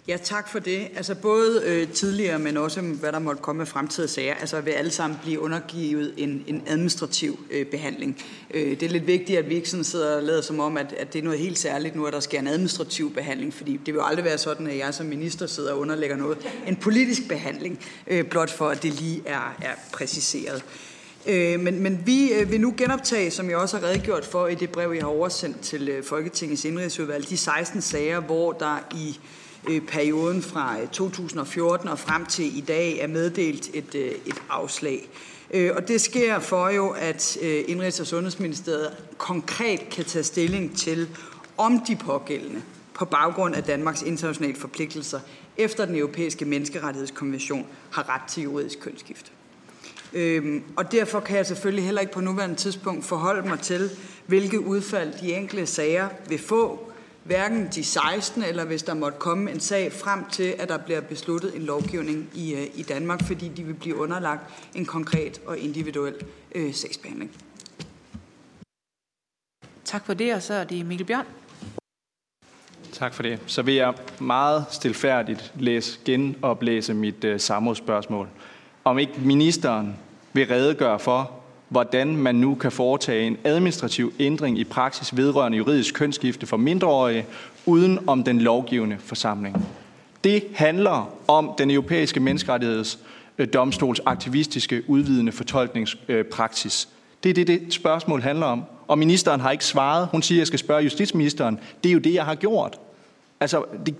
Ja, 0.08 0.16
tak 0.16 0.48
for 0.48 0.58
det. 0.58 0.88
Altså 0.96 1.14
både 1.14 1.62
øh, 1.64 1.88
tidligere, 1.88 2.38
men 2.38 2.56
også 2.56 2.80
mm, 2.80 2.90
hvad 2.90 3.12
der 3.12 3.18
måtte 3.18 3.42
komme 3.42 3.62
af 3.62 3.68
fremtidige 3.68 4.08
sager, 4.08 4.34
altså 4.34 4.60
vil 4.60 4.70
alle 4.70 4.90
sammen 4.90 5.18
blive 5.22 5.40
undergivet 5.40 6.14
en, 6.16 6.44
en 6.46 6.62
administrativ 6.66 7.38
øh, 7.50 7.66
behandling. 7.66 8.22
Øh, 8.54 8.70
det 8.70 8.82
er 8.82 8.88
lidt 8.88 9.06
vigtigt, 9.06 9.38
at 9.38 9.48
vi 9.48 9.54
ikke 9.54 9.70
sådan 9.70 9.84
sidder 9.84 10.16
og 10.16 10.22
lader 10.22 10.40
som 10.42 10.60
om, 10.60 10.76
at, 10.76 10.92
at 10.98 11.12
det 11.12 11.18
er 11.18 11.22
noget 11.22 11.38
helt 11.38 11.58
særligt 11.58 11.96
nu, 11.96 12.06
at 12.06 12.12
der 12.12 12.20
sker 12.20 12.38
en 12.38 12.46
administrativ 12.46 13.14
behandling, 13.14 13.54
fordi 13.54 13.72
det 13.72 13.86
vil 13.86 13.94
jo 13.94 14.04
aldrig 14.04 14.24
være 14.24 14.38
sådan, 14.38 14.66
at 14.66 14.78
jeg 14.78 14.94
som 14.94 15.06
minister 15.06 15.46
sidder 15.46 15.72
og 15.72 15.78
underlægger 15.78 16.16
noget. 16.16 16.38
En 16.66 16.76
politisk 16.76 17.28
behandling, 17.28 17.80
øh, 18.06 18.24
blot 18.24 18.50
for 18.50 18.68
at 18.68 18.82
det 18.82 19.00
lige 19.00 19.22
er, 19.26 19.56
er 19.62 19.74
præciseret. 19.92 20.64
Øh, 21.26 21.60
men, 21.60 21.82
men 21.82 22.02
vi 22.06 22.32
øh, 22.32 22.50
vil 22.50 22.60
nu 22.60 22.74
genoptage, 22.76 23.30
som 23.30 23.50
jeg 23.50 23.56
også 23.56 23.78
har 23.78 23.86
redegjort 23.86 24.24
for 24.24 24.46
i 24.46 24.54
det 24.54 24.70
brev, 24.70 24.92
jeg 24.92 25.02
har 25.02 25.08
oversendt 25.08 25.60
til 25.60 25.88
øh, 25.88 26.04
Folketingets 26.04 26.64
indrigsudvalg, 26.64 27.28
de 27.28 27.36
16 27.36 27.82
sager, 27.82 28.20
hvor 28.20 28.52
der 28.52 28.78
i 28.94 29.08
øh, 29.08 29.37
Øh, 29.68 29.80
perioden 29.80 30.42
fra 30.42 30.80
øh, 30.80 30.88
2014 30.88 31.88
og 31.88 31.98
frem 31.98 32.26
til 32.26 32.58
i 32.58 32.60
dag 32.60 32.98
er 32.98 33.06
meddelt 33.06 33.70
et, 33.74 33.94
øh, 33.94 34.10
et 34.26 34.42
afslag. 34.50 35.08
Og 35.76 35.88
det 35.88 36.00
sker 36.00 36.38
for 36.38 36.68
jo, 36.68 36.88
at 36.88 37.38
Indrigs- 37.42 38.00
og 38.00 38.06
Sundhedsministeriet 38.06 38.90
konkret 39.18 39.88
kan 39.90 40.04
tage 40.04 40.22
stilling 40.22 40.76
til, 40.76 41.08
om 41.56 41.80
de 41.88 41.96
pågældende 41.96 42.62
på 42.94 43.04
baggrund 43.04 43.54
af 43.54 43.62
Danmarks 43.62 44.02
internationale 44.02 44.56
forpligtelser 44.56 45.20
efter 45.56 45.84
den 45.84 45.96
europæiske 45.96 46.44
menneskerettighedskonvention 46.44 47.66
har 47.90 48.08
ret 48.08 48.30
til 48.30 48.42
juridisk 48.42 48.80
kønsskift. 48.80 49.32
Øhm, 50.12 50.62
og 50.76 50.92
derfor 50.92 51.20
kan 51.20 51.36
jeg 51.36 51.46
selvfølgelig 51.46 51.84
heller 51.84 52.00
ikke 52.00 52.12
på 52.12 52.20
nuværende 52.20 52.56
tidspunkt 52.56 53.04
forholde 53.04 53.48
mig 53.48 53.60
til, 53.60 53.90
hvilke 54.26 54.60
udfald 54.60 55.12
de 55.20 55.34
enkelte 55.34 55.66
sager 55.66 56.08
vil 56.28 56.38
få, 56.38 56.87
hverken 57.28 57.68
de 57.74 57.84
16, 57.84 58.42
eller 58.42 58.64
hvis 58.64 58.82
der 58.82 58.94
måtte 58.94 59.18
komme 59.18 59.50
en 59.50 59.60
sag 59.60 59.92
frem 59.92 60.24
til, 60.30 60.54
at 60.58 60.68
der 60.68 60.78
bliver 60.78 61.00
besluttet 61.00 61.56
en 61.56 61.62
lovgivning 61.62 62.30
i, 62.34 62.54
øh, 62.54 62.66
i 62.74 62.82
Danmark, 62.82 63.24
fordi 63.24 63.48
de 63.48 63.62
vil 63.62 63.74
blive 63.74 63.96
underlagt 63.96 64.42
en 64.74 64.86
konkret 64.86 65.40
og 65.46 65.58
individuel 65.58 66.14
øh, 66.54 66.74
sagsbehandling. 66.74 67.30
Tak 69.84 70.06
for 70.06 70.14
det, 70.14 70.34
og 70.34 70.42
så 70.42 70.54
er 70.54 70.64
det 70.64 70.86
Mikkel 70.86 71.06
Bjørn. 71.06 71.26
Tak 72.92 73.14
for 73.14 73.22
det. 73.22 73.40
Så 73.46 73.62
vil 73.62 73.74
jeg 73.74 73.94
meget 74.18 74.64
stilfærdigt 74.70 75.52
læse, 75.58 75.98
genoplæse 76.04 76.94
mit 76.94 77.24
øh, 77.24 77.40
samrådsspørgsmål 77.40 78.28
om 78.84 78.98
ikke 78.98 79.20
ministeren 79.20 79.96
vil 80.32 80.46
redegøre 80.46 80.98
for, 80.98 81.37
hvordan 81.68 82.16
man 82.16 82.34
nu 82.34 82.54
kan 82.54 82.72
foretage 82.72 83.26
en 83.26 83.36
administrativ 83.44 84.12
ændring 84.18 84.58
i 84.58 84.64
praksis 84.64 85.16
vedrørende 85.16 85.58
juridisk 85.58 85.94
kønsskifte 85.94 86.46
for 86.46 86.56
mindreårige, 86.56 87.26
uden 87.66 88.08
om 88.08 88.24
den 88.24 88.40
lovgivende 88.40 88.96
forsamling. 88.98 89.66
Det 90.24 90.44
handler 90.54 91.14
om 91.28 91.50
den 91.58 91.70
europæiske 91.70 92.20
menneskerettigheds 92.20 92.98
domstols 93.52 94.00
aktivistiske 94.06 94.82
udvidende 94.86 95.32
fortolkningspraksis. 95.32 96.88
Det 97.22 97.30
er 97.30 97.34
det, 97.34 97.46
det 97.46 97.74
spørgsmål 97.74 98.22
handler 98.22 98.46
om. 98.46 98.64
Og 98.88 98.98
ministeren 98.98 99.40
har 99.40 99.50
ikke 99.50 99.64
svaret. 99.64 100.08
Hun 100.12 100.22
siger, 100.22 100.36
at 100.36 100.40
jeg 100.40 100.46
skal 100.46 100.58
spørge 100.58 100.82
justitsministeren. 100.82 101.60
Det 101.84 101.88
er 101.88 101.92
jo 101.92 101.98
det, 101.98 102.14
jeg 102.14 102.24
har 102.24 102.34
gjort. 102.34 102.78
Altså, 103.40 103.64
det, 103.86 103.94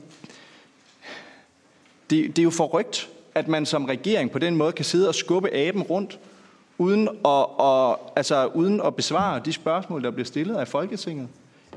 det, 2.10 2.36
det 2.36 2.38
er 2.38 2.42
jo 2.42 2.50
forrygt 2.50 3.08
at 3.38 3.48
man 3.48 3.66
som 3.66 3.84
regering 3.84 4.30
på 4.30 4.38
den 4.38 4.56
måde 4.56 4.72
kan 4.72 4.84
sidde 4.84 5.08
og 5.08 5.14
skubbe 5.14 5.54
aben 5.54 5.82
rundt, 5.82 6.18
uden 6.78 7.08
at, 7.08 7.46
og, 7.58 8.12
altså, 8.16 8.46
uden 8.46 8.80
at 8.80 8.96
besvare 8.96 9.40
de 9.44 9.52
spørgsmål, 9.52 10.02
der 10.02 10.10
bliver 10.10 10.26
stillet 10.26 10.56
af 10.56 10.68
Folketinget. 10.68 11.28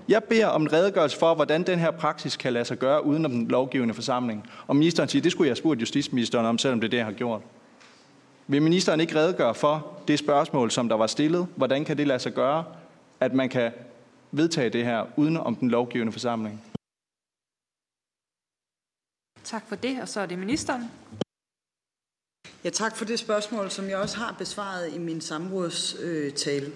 Jeg 0.07 0.23
beder 0.23 0.47
om 0.47 0.61
en 0.61 0.73
redegørelse 0.73 1.17
for, 1.17 1.35
hvordan 1.35 1.63
den 1.63 1.79
her 1.79 1.91
praksis 1.91 2.37
kan 2.37 2.53
lade 2.53 2.65
sig 2.65 2.77
gøre 2.77 3.05
uden 3.05 3.25
om 3.25 3.31
den 3.31 3.47
lovgivende 3.47 3.93
forsamling. 3.93 4.49
Og 4.67 4.75
ministeren 4.75 5.09
siger, 5.09 5.21
det 5.21 5.31
skulle 5.31 5.47
jeg 5.47 5.51
have 5.51 5.55
spurgt 5.55 5.81
justitsministeren 5.81 6.45
om, 6.45 6.57
selvom 6.57 6.79
det 6.79 6.87
er 6.87 6.89
det, 6.89 6.97
jeg 6.97 7.05
har 7.05 7.13
gjort. 7.13 7.41
Vil 8.47 8.61
ministeren 8.61 8.99
ikke 8.99 9.15
redegøre 9.15 9.55
for 9.55 9.99
det 10.07 10.19
spørgsmål, 10.19 10.71
som 10.71 10.89
der 10.89 10.95
var 10.95 11.07
stillet? 11.07 11.47
Hvordan 11.55 11.85
kan 11.85 11.97
det 11.97 12.07
lade 12.07 12.19
sig 12.19 12.33
gøre, 12.33 12.63
at 13.19 13.33
man 13.33 13.49
kan 13.49 13.71
vedtage 14.31 14.69
det 14.69 14.85
her 14.85 15.05
uden 15.15 15.37
om 15.37 15.55
den 15.55 15.69
lovgivende 15.69 16.11
forsamling? 16.11 16.61
Tak 19.43 19.63
for 19.67 19.75
det, 19.75 20.01
og 20.01 20.07
så 20.07 20.19
er 20.21 20.25
det 20.25 20.39
ministeren. 20.39 20.91
Ja, 22.63 22.69
tak 22.69 22.97
for 22.97 23.05
det 23.05 23.19
spørgsmål, 23.19 23.71
som 23.71 23.89
jeg 23.89 23.97
også 23.97 24.17
har 24.17 24.35
besvaret 24.39 24.93
i 24.93 24.97
min 24.97 25.21
samrådstale. 25.21 26.71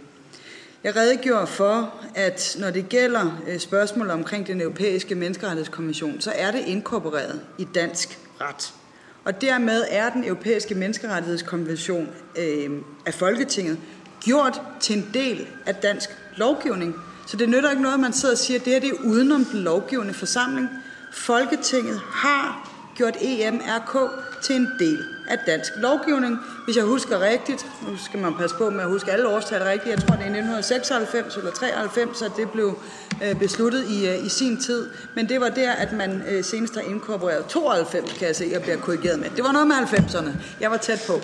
Jeg 0.84 0.95
redegjorde 0.95 1.47
for, 1.47 1.93
at 2.16 2.57
når 2.59 2.72
det 2.72 2.89
gælder 2.89 3.41
øh, 3.47 3.59
spørgsmål 3.59 4.09
omkring 4.09 4.47
den 4.47 4.61
europæiske 4.61 5.16
menneskerettighedskonvention, 5.16 6.22
så 6.22 6.32
er 6.36 6.51
det 6.51 6.63
inkorporeret 6.68 7.41
i 7.57 7.68
dansk 7.76 8.20
ret. 8.41 8.74
Og 9.24 9.41
dermed 9.41 9.86
er 9.89 10.09
den 10.09 10.24
europæiske 10.24 10.76
menneskerettighedskonvention 10.76 12.09
øh, 12.38 12.72
af 13.05 13.13
Folketinget 13.13 13.78
gjort 14.22 14.61
til 14.80 14.97
en 14.97 15.09
del 15.13 15.47
af 15.66 15.76
dansk 15.76 16.09
lovgivning. 16.36 16.95
Så 17.28 17.38
det 17.38 17.49
nytter 17.49 17.70
ikke 17.70 17.82
noget, 17.82 17.93
at 17.93 17.99
man 17.99 18.13
sidder 18.13 18.34
og 18.34 18.39
siger, 18.39 18.59
at 18.59 18.66
det 18.66 18.74
her 18.74 18.80
det 18.80 18.89
er 18.89 19.03
udenom 19.03 19.45
den 19.45 19.59
lovgivende 19.59 20.13
forsamling. 20.13 20.70
Folketinget 21.13 21.99
har 21.99 22.72
gjort 22.95 23.18
EMRK 23.22 24.11
til 24.46 24.56
en 24.56 24.70
del 24.80 25.06
af 25.28 25.38
dansk 25.46 25.72
lovgivning. 25.78 26.39
Hvis 26.66 26.76
jeg 26.76 26.84
husker 26.84 27.20
rigtigt, 27.20 27.66
nu 27.88 27.98
skal 27.98 28.20
man 28.20 28.34
passe 28.34 28.56
på 28.56 28.70
med 28.70 28.80
at 28.80 28.89
huske 28.89 29.12
alle 29.12 29.28
årstal 29.28 29.64
rigtigt, 29.64 29.96
jeg 29.96 30.00
tror 30.00 30.16
det 30.16 30.26
er 30.26 30.36
1996 30.39 31.38
eller 31.38 31.52
93, 31.52 32.22
at 32.22 32.32
det 32.38 32.50
blev 32.52 32.80
øh, 33.24 33.39
besluttet 33.39 33.86
i, 33.89 34.08
øh, 34.08 34.26
i 34.26 34.30
sin 34.30 34.58
tid. 34.58 34.89
Men 35.16 35.30
det 35.30 35.41
var 35.41 35.50
der, 35.50 35.72
at 35.72 35.91
man 35.93 36.24
øh, 36.30 36.43
senest 36.43 36.76
har 36.76 36.82
inkorporeret 36.82 37.46
92, 37.46 38.12
kan 38.14 38.28
jeg 38.28 38.36
se, 38.36 38.50
jeg 38.52 38.62
bliver 38.62 38.78
korrigeret 38.78 39.20
med. 39.20 39.30
Det 39.36 39.43
var 39.43 39.52
noget 39.52 39.68
med 39.68 39.76
90'erne. 39.76 40.30
Jeg 40.62 40.72
var 40.72 40.78
tæt 40.78 41.04
på 41.08 41.22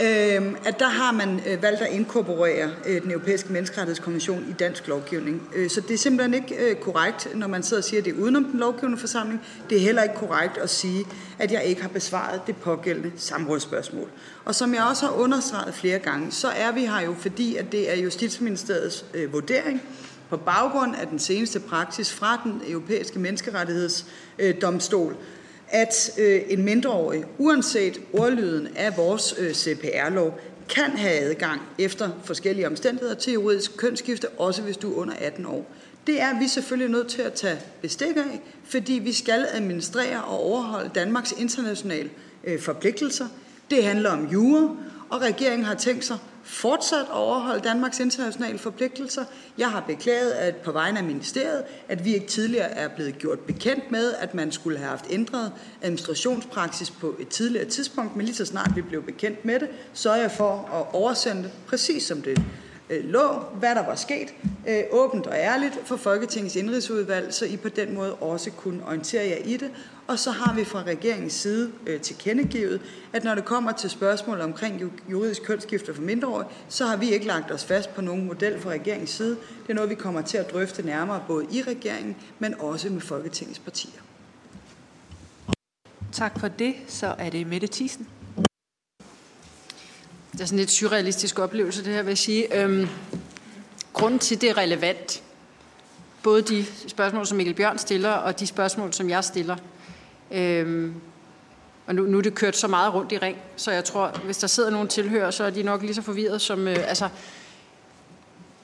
øh, 0.00 0.52
at 0.64 0.78
der 0.78 0.88
har 0.88 1.12
man 1.12 1.40
øh, 1.46 1.62
valgt 1.62 1.80
at 1.80 1.92
inkorporere 1.92 2.70
øh, 2.86 3.02
den 3.02 3.10
europæiske 3.10 3.52
menneskerettighedskonvention 3.52 4.46
i 4.50 4.52
dansk 4.52 4.88
lovgivning. 4.88 5.48
Øh, 5.54 5.70
så 5.70 5.80
det 5.80 5.94
er 5.94 5.98
simpelthen 5.98 6.34
ikke 6.34 6.70
øh, 6.70 6.76
korrekt, 6.76 7.28
når 7.34 7.46
man 7.46 7.62
sidder 7.62 7.80
og 7.80 7.84
siger, 7.84 8.00
at 8.00 8.04
det 8.04 8.14
er 8.14 8.18
udenom 8.18 8.44
den 8.44 8.60
lovgivende 8.60 8.98
forsamling. 8.98 9.40
Det 9.70 9.78
er 9.78 9.82
heller 9.82 10.02
ikke 10.02 10.14
korrekt 10.14 10.58
at 10.58 10.70
sige, 10.70 11.04
at 11.38 11.52
jeg 11.52 11.64
ikke 11.64 11.82
har 11.82 11.88
besvaret 11.88 12.40
det 12.46 12.56
pågældende 12.56 13.12
samrådsspørgsmål. 13.16 14.08
Og 14.44 14.54
som 14.54 14.74
jeg 14.74 14.82
også 14.90 15.06
har 15.06 15.12
understreget 15.12 15.74
flere 15.74 15.98
gange, 15.98 16.32
så 16.32 16.48
er 16.48 16.72
vi 16.72 16.80
her 16.80 17.00
jo, 17.00 17.14
fordi 17.18 17.56
at 17.56 17.72
det 17.72 17.92
er 17.92 17.96
Justitsministeriets 17.96 19.04
øh, 19.14 19.32
vurdering, 19.32 19.82
på 20.30 20.36
baggrund 20.36 20.94
af 21.00 21.06
den 21.06 21.18
seneste 21.18 21.60
praksis 21.60 22.12
fra 22.12 22.40
den 22.44 22.62
europæiske 22.68 23.18
menneskerettighedsdomstol, 23.18 25.16
at 25.70 26.10
øh, 26.18 26.42
en 26.48 26.62
mindreårig, 26.62 27.24
uanset 27.38 28.00
ordlyden 28.12 28.68
af 28.76 28.96
vores 28.96 29.34
øh, 29.38 29.52
CPR-lov, 29.52 30.40
kan 30.68 30.90
have 30.90 31.18
adgang 31.18 31.60
efter 31.78 32.10
forskellige 32.24 32.66
omstændigheder 32.66 33.14
til 33.14 33.32
juridisk 33.32 33.76
kønsskifte, 33.76 34.28
også 34.28 34.62
hvis 34.62 34.76
du 34.76 34.92
er 34.92 34.96
under 34.96 35.14
18 35.18 35.46
år. 35.46 35.66
Det 36.06 36.20
er 36.20 36.38
vi 36.38 36.48
selvfølgelig 36.48 36.90
nødt 36.90 37.08
til 37.08 37.22
at 37.22 37.32
tage 37.32 37.58
bestik 37.82 38.16
af, 38.16 38.40
fordi 38.64 38.92
vi 38.92 39.12
skal 39.12 39.46
administrere 39.52 40.24
og 40.24 40.40
overholde 40.40 40.90
Danmarks 40.94 41.34
internationale 41.38 42.10
øh, 42.44 42.60
forpligtelser. 42.60 43.26
Det 43.70 43.84
handler 43.84 44.10
om 44.10 44.26
jure, 44.26 44.76
og 45.10 45.20
regeringen 45.20 45.64
har 45.64 45.74
tænkt 45.74 46.04
sig 46.04 46.18
fortsat 46.48 47.00
at 47.00 47.14
overholde 47.14 47.60
Danmarks 47.60 48.00
internationale 48.00 48.58
forpligtelser. 48.58 49.24
Jeg 49.58 49.70
har 49.70 49.80
beklaget 49.80 50.30
at 50.30 50.56
på 50.56 50.72
vegne 50.72 50.98
af 50.98 51.04
ministeriet, 51.04 51.62
at 51.88 52.04
vi 52.04 52.14
ikke 52.14 52.26
tidligere 52.26 52.70
er 52.70 52.88
blevet 52.88 53.18
gjort 53.18 53.38
bekendt 53.38 53.90
med, 53.90 54.14
at 54.14 54.34
man 54.34 54.52
skulle 54.52 54.78
have 54.78 54.90
haft 54.90 55.06
ændret 55.10 55.52
administrationspraksis 55.82 56.90
på 56.90 57.16
et 57.18 57.28
tidligere 57.28 57.64
tidspunkt, 57.64 58.16
men 58.16 58.26
lige 58.26 58.36
så 58.36 58.44
snart 58.44 58.70
vi 58.76 58.82
blev 58.82 59.02
bekendt 59.02 59.44
med 59.44 59.60
det, 59.60 59.68
så 59.92 60.10
er 60.10 60.16
jeg 60.16 60.30
for 60.30 60.70
at 60.72 60.94
oversende 60.94 61.42
det, 61.42 61.50
præcis 61.66 62.02
som 62.02 62.22
det 62.22 62.42
øh, 62.90 63.04
lå, 63.04 63.28
hvad 63.58 63.74
der 63.74 63.86
var 63.86 63.94
sket, 63.94 64.28
øh, 64.68 64.82
åbent 64.90 65.26
og 65.26 65.34
ærligt 65.34 65.78
for 65.84 65.96
Folketingets 65.96 66.56
indrigsudvalg, 66.56 67.34
så 67.34 67.44
I 67.44 67.56
på 67.56 67.68
den 67.68 67.94
måde 67.94 68.14
også 68.14 68.50
kunne 68.50 68.84
orientere 68.86 69.28
jer 69.28 69.44
i 69.44 69.56
det. 69.56 69.70
Og 70.08 70.18
så 70.18 70.30
har 70.30 70.54
vi 70.54 70.64
fra 70.64 70.82
regeringens 70.82 71.32
side 71.32 71.72
øh, 71.86 72.00
tilkendegivet, 72.00 72.80
at 73.12 73.24
når 73.24 73.34
det 73.34 73.44
kommer 73.44 73.72
til 73.72 73.90
spørgsmål 73.90 74.40
omkring 74.40 74.92
juridisk 75.10 75.42
kønsskifte 75.42 75.94
for 75.94 76.02
mindreårige, 76.02 76.48
så 76.68 76.86
har 76.86 76.96
vi 76.96 77.10
ikke 77.10 77.26
lagt 77.26 77.50
os 77.50 77.64
fast 77.64 77.94
på 77.94 78.00
nogen 78.00 78.26
model 78.26 78.60
fra 78.60 78.70
regeringens 78.70 79.10
side. 79.10 79.30
Det 79.30 79.70
er 79.70 79.74
noget, 79.74 79.90
vi 79.90 79.94
kommer 79.94 80.22
til 80.22 80.38
at 80.38 80.52
drøfte 80.52 80.82
nærmere 80.82 81.24
både 81.26 81.46
i 81.50 81.62
regeringen, 81.62 82.16
men 82.38 82.60
også 82.60 82.90
med 82.90 83.00
Folketingets 83.00 83.58
partier. 83.58 84.00
Tak 86.12 86.40
for 86.40 86.48
det. 86.48 86.74
Så 86.86 87.14
er 87.18 87.30
det 87.30 87.46
Mette 87.46 87.68
Thiesen. 87.72 88.08
Det 90.32 90.40
er 90.40 90.44
sådan 90.44 90.58
lidt 90.58 90.70
surrealistisk 90.70 91.38
oplevelse, 91.38 91.84
det 91.84 91.92
her 91.92 92.02
vil 92.02 92.10
jeg 92.10 92.18
sige. 92.18 92.62
Øhm, 92.62 92.88
grunden 93.92 94.18
til, 94.18 94.40
det 94.40 94.50
er 94.50 94.56
relevant, 94.56 95.22
både 96.22 96.42
de 96.42 96.64
spørgsmål, 96.86 97.26
som 97.26 97.36
Mikkel 97.36 97.54
Bjørn 97.54 97.78
stiller, 97.78 98.10
og 98.10 98.40
de 98.40 98.46
spørgsmål, 98.46 98.92
som 98.92 99.10
jeg 99.10 99.24
stiller. 99.24 99.56
Øhm, 100.30 100.94
og 101.86 101.94
nu, 101.94 102.02
nu 102.02 102.18
er 102.18 102.22
det 102.22 102.34
kørt 102.34 102.56
så 102.56 102.68
meget 102.68 102.94
rundt 102.94 103.12
i 103.12 103.18
ring, 103.18 103.36
så 103.56 103.70
jeg 103.70 103.84
tror, 103.84 104.20
hvis 104.24 104.38
der 104.38 104.46
sidder 104.46 104.70
nogen 104.70 104.88
tilhører, 104.88 105.30
så 105.30 105.44
er 105.44 105.50
de 105.50 105.62
nok 105.62 105.82
lige 105.82 105.94
så 105.94 106.02
forvirret 106.02 106.40
som... 106.40 106.68
Øh, 106.68 106.88
altså, 106.88 107.08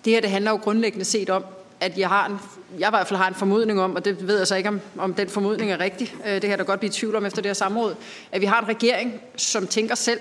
det 0.04 0.12
her 0.12 0.20
det 0.20 0.30
handler 0.30 0.50
jo 0.50 0.56
grundlæggende 0.56 1.04
set 1.04 1.30
om, 1.30 1.44
at 1.80 1.98
jeg 1.98 2.08
har 2.08 2.26
en, 2.26 2.38
jeg 2.78 2.88
i 2.88 2.90
hvert 2.90 3.06
fald 3.06 3.18
har 3.18 3.28
en 3.28 3.34
formodning 3.34 3.80
om, 3.80 3.94
og 3.94 4.04
det 4.04 4.26
ved 4.26 4.38
jeg 4.38 4.46
så 4.46 4.54
ikke, 4.54 4.68
om, 4.68 4.80
om 4.98 5.14
den 5.14 5.28
formodning 5.28 5.70
er 5.70 5.80
rigtig, 5.80 6.14
øh, 6.26 6.32
det 6.32 6.40
kan 6.40 6.50
jeg 6.50 6.58
da 6.58 6.64
godt 6.64 6.80
blive 6.80 6.88
i 6.88 6.92
tvivl 6.92 7.16
om 7.16 7.26
efter 7.26 7.42
det 7.42 7.48
her 7.48 7.54
samråd, 7.54 7.94
at 8.32 8.40
vi 8.40 8.46
har 8.46 8.60
en 8.60 8.68
regering, 8.68 9.20
som 9.36 9.66
tænker 9.66 9.94
selv, 9.94 10.20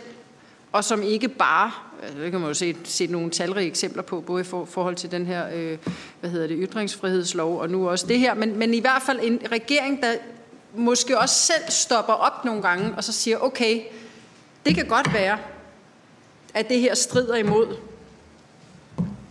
og 0.71 0.83
som 0.83 1.01
ikke 1.01 1.27
bare, 1.27 1.71
øh, 2.03 2.23
det 2.23 2.31
kan 2.31 2.39
man 2.39 2.49
jo 2.49 2.53
se, 2.53 2.75
se 2.83 3.07
nogle 3.07 3.29
talrige 3.29 3.67
eksempler 3.67 4.03
på, 4.03 4.21
både 4.21 4.41
i 4.41 4.43
for, 4.43 4.65
forhold 4.65 4.95
til 4.95 5.11
den 5.11 5.25
her, 5.25 5.47
øh, 5.53 5.77
hvad 6.19 6.29
hedder 6.29 6.47
det, 6.47 6.57
ytringsfrihedslov, 6.59 7.59
og 7.59 7.69
nu 7.69 7.89
også 7.89 8.07
det 8.07 8.19
her, 8.19 8.33
men, 8.33 8.57
men 8.57 8.73
i 8.73 8.79
hvert 8.79 9.01
fald 9.01 9.19
en 9.23 9.39
regering, 9.51 10.01
der 10.01 10.13
måske 10.75 11.19
også 11.19 11.35
selv 11.35 11.63
stopper 11.69 12.13
op 12.13 12.45
nogle 12.45 12.61
gange, 12.61 12.93
og 12.97 13.03
så 13.03 13.13
siger, 13.13 13.37
okay, 13.37 13.81
det 14.65 14.75
kan 14.75 14.85
godt 14.85 15.13
være, 15.13 15.37
at 16.53 16.69
det 16.69 16.79
her 16.79 16.95
strider 16.95 17.35
imod 17.35 17.75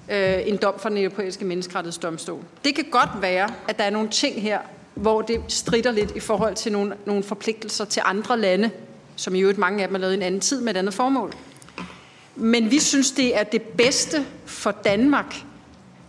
øh, 0.08 0.38
en 0.46 0.56
dom 0.56 0.78
fra 0.78 0.88
den 0.88 0.98
europæiske 0.98 1.44
menneskerettighedsdomstol. 1.44 2.40
Det 2.64 2.74
kan 2.74 2.84
godt 2.90 3.10
være, 3.20 3.54
at 3.68 3.78
der 3.78 3.84
er 3.84 3.90
nogle 3.90 4.08
ting 4.08 4.42
her, 4.42 4.58
hvor 4.94 5.22
det 5.22 5.40
strider 5.48 5.90
lidt 5.90 6.10
i 6.16 6.20
forhold 6.20 6.54
til 6.54 6.72
nogle, 6.72 6.96
nogle 7.06 7.22
forpligtelser 7.22 7.84
til 7.84 8.02
andre 8.04 8.38
lande, 8.38 8.70
som 9.16 9.34
i 9.34 9.40
øvrigt 9.40 9.58
mange 9.58 9.82
af 9.82 9.88
dem 9.88 9.94
er 9.94 10.00
lavet 10.00 10.12
i 10.12 10.16
en 10.16 10.22
anden 10.22 10.40
tid 10.40 10.60
med 10.60 10.74
et 10.74 10.78
andet 10.78 10.94
formål. 10.94 11.32
Men 12.36 12.70
vi 12.70 12.78
synes, 12.78 13.12
det 13.12 13.38
er 13.38 13.42
det 13.42 13.62
bedste 13.62 14.26
for 14.44 14.70
Danmark 14.70 15.36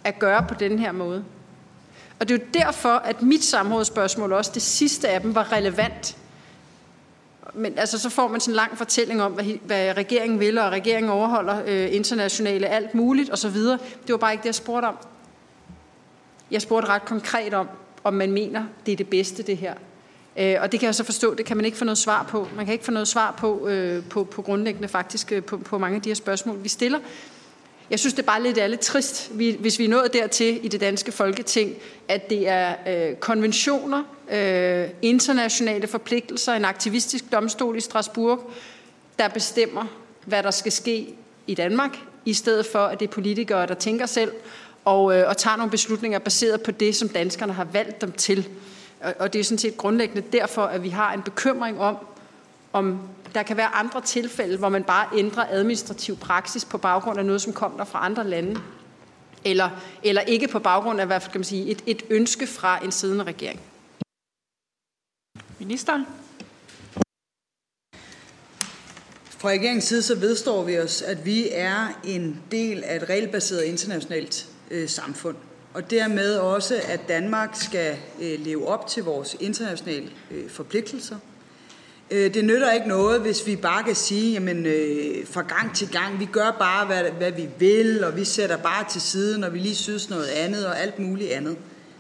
at 0.04 0.20
gøre 0.20 0.46
på 0.50 0.54
den 0.54 0.80
her 0.80 0.92
måde. 0.92 1.24
Og 2.24 2.30
det 2.30 2.36
er 2.36 2.46
jo 2.46 2.66
derfor, 2.66 2.90
at 2.90 3.22
mit 3.22 3.44
samrådsspørgsmål, 3.44 4.34
også 4.34 4.52
det 4.54 4.62
sidste 4.62 5.10
af 5.10 5.22
dem, 5.22 5.36
var 5.36 5.52
relevant. 5.52 6.18
Men 7.54 7.78
altså, 7.78 8.00
så 8.00 8.10
får 8.10 8.28
man 8.28 8.40
sådan 8.40 8.52
en 8.52 8.56
lang 8.56 8.78
fortælling 8.78 9.22
om, 9.22 9.32
hvad, 9.32 9.46
hvad 9.66 9.98
regeringen 9.98 10.40
vil, 10.40 10.58
og 10.58 10.72
regeringen 10.72 11.12
overholder 11.12 11.62
øh, 11.66 11.96
internationale 11.96 12.68
alt 12.68 12.96
muligt 12.96 13.34
osv. 13.34 13.56
Det 13.56 13.80
var 14.10 14.18
bare 14.18 14.32
ikke 14.32 14.42
det, 14.42 14.46
jeg 14.46 14.56
spurgte 14.56 14.86
om. 14.86 14.96
Jeg 16.52 16.62
spurgte 16.62 16.90
ret 16.90 17.06
konkret 17.06 17.54
om, 17.54 17.68
om 18.04 18.14
man 18.14 18.32
mener, 18.32 18.66
det 18.86 18.92
er 18.92 18.96
det 18.96 19.08
bedste, 19.08 19.44
det 19.44 19.58
her. 19.58 19.74
Øh, 20.38 20.56
og 20.62 20.72
det 20.72 20.80
kan 20.80 20.88
jeg 20.88 20.96
så 20.96 21.04
forstå, 21.04 21.34
det 21.34 21.46
kan 21.46 21.58
man 21.58 21.66
ikke 21.66 21.78
få 21.78 21.86
noget 21.86 21.98
svar 21.98 22.24
på. 22.24 22.48
Man 22.56 22.66
kan 22.66 22.74
ikke 22.74 22.86
få 22.86 22.92
noget 22.92 23.08
svar 23.08 23.32
på, 23.32 23.68
øh, 23.68 24.04
på, 24.04 24.24
på 24.24 24.42
grundlæggende 24.42 24.88
faktisk 24.88 25.32
øh, 25.32 25.44
på, 25.44 25.58
på 25.58 25.78
mange 25.78 25.96
af 25.96 26.02
de 26.02 26.10
her 26.10 26.16
spørgsmål, 26.16 26.64
vi 26.64 26.70
stiller. 26.70 27.00
Jeg 27.90 28.00
synes, 28.00 28.14
det 28.14 28.22
er 28.22 28.26
bare 28.26 28.44
lidt, 28.44 28.58
er 28.58 28.68
lidt 28.68 28.82
trist, 28.82 29.32
hvis 29.32 29.80
vi 29.80 29.86
er 29.86 29.90
nået 29.90 30.14
dertil 30.14 30.66
i 30.66 30.68
det 30.68 30.82
danske 30.82 31.12
folketing, 31.12 31.76
at 32.08 32.30
det 32.30 32.48
er 32.48 32.76
øh, 32.88 33.16
konventioner, 33.16 34.04
øh, 34.32 34.90
internationale 35.02 35.88
forpligtelser, 35.88 36.54
en 36.54 36.66
aktivistisk 36.66 37.32
domstol 37.32 37.78
i 37.78 37.82
Strasbourg, 37.82 38.52
der 39.20 39.28
bestemmer, 39.28 39.86
hvad 40.26 40.44
der 40.44 40.52
skal 40.52 40.72
ske 40.72 41.08
i 41.48 41.56
Danmark, 41.56 41.98
i 42.26 42.34
stedet 42.34 42.66
for, 42.66 42.80
at 42.80 43.00
det 43.00 43.08
er 43.08 43.12
politikere, 43.12 43.68
der 43.68 43.74
tænker 43.74 44.06
selv 44.06 44.32
og, 44.86 45.18
øh, 45.18 45.30
og 45.30 45.38
tager 45.38 45.58
nogle 45.58 45.72
beslutninger 45.72 46.20
baseret 46.20 46.62
på 46.62 46.72
det, 46.72 46.96
som 46.96 47.10
danskerne 47.10 47.54
har 47.54 47.68
valgt 47.74 48.02
dem 48.02 48.12
til. 48.12 48.50
Og 49.20 49.34
det 49.34 49.40
er 49.40 49.44
sådan 49.44 49.58
set 49.58 49.78
grundlæggende 49.78 50.24
derfor, 50.34 50.62
at 50.62 50.84
vi 50.84 50.90
har 50.90 51.14
en 51.14 51.22
bekymring 51.22 51.80
om, 51.80 51.98
om 52.74 53.00
der 53.36 53.44
kan 53.44 53.58
være 53.58 53.68
andre 53.68 54.02
tilfælde, 54.02 54.58
hvor 54.58 54.70
man 54.70 54.84
bare 54.84 55.08
ændrer 55.18 55.46
administrativ 55.50 56.18
praksis 56.18 56.66
på 56.66 56.78
baggrund 56.78 57.20
af 57.20 57.26
noget, 57.26 57.42
som 57.42 57.54
kommer 57.54 57.86
fra 57.86 58.06
andre 58.06 58.28
lande. 58.28 58.62
Eller, 59.46 59.70
eller 60.04 60.22
ikke 60.22 60.48
på 60.48 60.60
baggrund 60.60 61.02
af 61.02 61.08
hvad 61.08 61.20
kan 61.20 61.32
man 61.34 61.44
sige, 61.44 61.66
et, 61.66 61.84
et 61.86 62.04
ønske 62.10 62.48
fra 62.48 62.84
en 62.86 62.92
siddende 62.92 63.24
regering. 63.24 63.60
Ministeren? 65.60 66.06
Fra 69.24 69.50
regeringens 69.50 69.84
side 69.84 70.02
så 70.02 70.16
vedstår 70.16 70.64
vi 70.64 70.80
os, 70.80 71.02
at 71.02 71.26
vi 71.26 71.50
er 71.52 72.00
en 72.04 72.42
del 72.52 72.84
af 72.84 72.96
et 72.96 73.10
regelbaseret 73.10 73.64
internationalt 73.64 74.50
øh, 74.72 74.90
samfund 74.90 75.36
og 75.74 75.92
dermed 75.92 76.38
også, 76.38 76.82
at 76.88 77.00
Danmark 77.08 77.50
skal 77.56 77.98
øh, 78.22 78.40
leve 78.40 78.68
op 78.68 78.88
til 78.88 79.04
vores 79.04 79.36
internationale 79.40 80.10
øh, 80.32 80.50
forpligtelser. 80.50 81.18
Øh, 82.14 82.34
det 82.34 82.46
nytter 82.46 82.72
ikke 82.72 82.88
noget, 82.88 83.22
hvis 83.22 83.48
vi 83.48 83.56
bare 83.56 83.84
kan 83.84 83.96
sige, 83.96 84.34
jamen 84.34 84.66
øh, 84.66 85.28
fra 85.28 85.42
gang 85.42 85.76
til 85.76 85.92
gang, 85.92 86.20
vi 86.20 86.26
gør 86.26 86.52
bare, 86.60 86.86
hvad, 86.86 87.12
hvad 87.12 87.32
vi 87.32 87.50
vil, 87.60 88.04
og 88.04 88.16
vi 88.16 88.24
sætter 88.24 88.58
bare 88.58 88.86
til 88.90 89.02
siden, 89.02 89.42
når 89.42 89.50
vi 89.50 89.60
lige 89.60 89.76
synes 89.76 90.10
noget 90.10 90.28
andet, 90.28 90.68
og 90.68 90.80
alt 90.80 91.00
muligt 91.00 91.32
andet. 91.32 91.58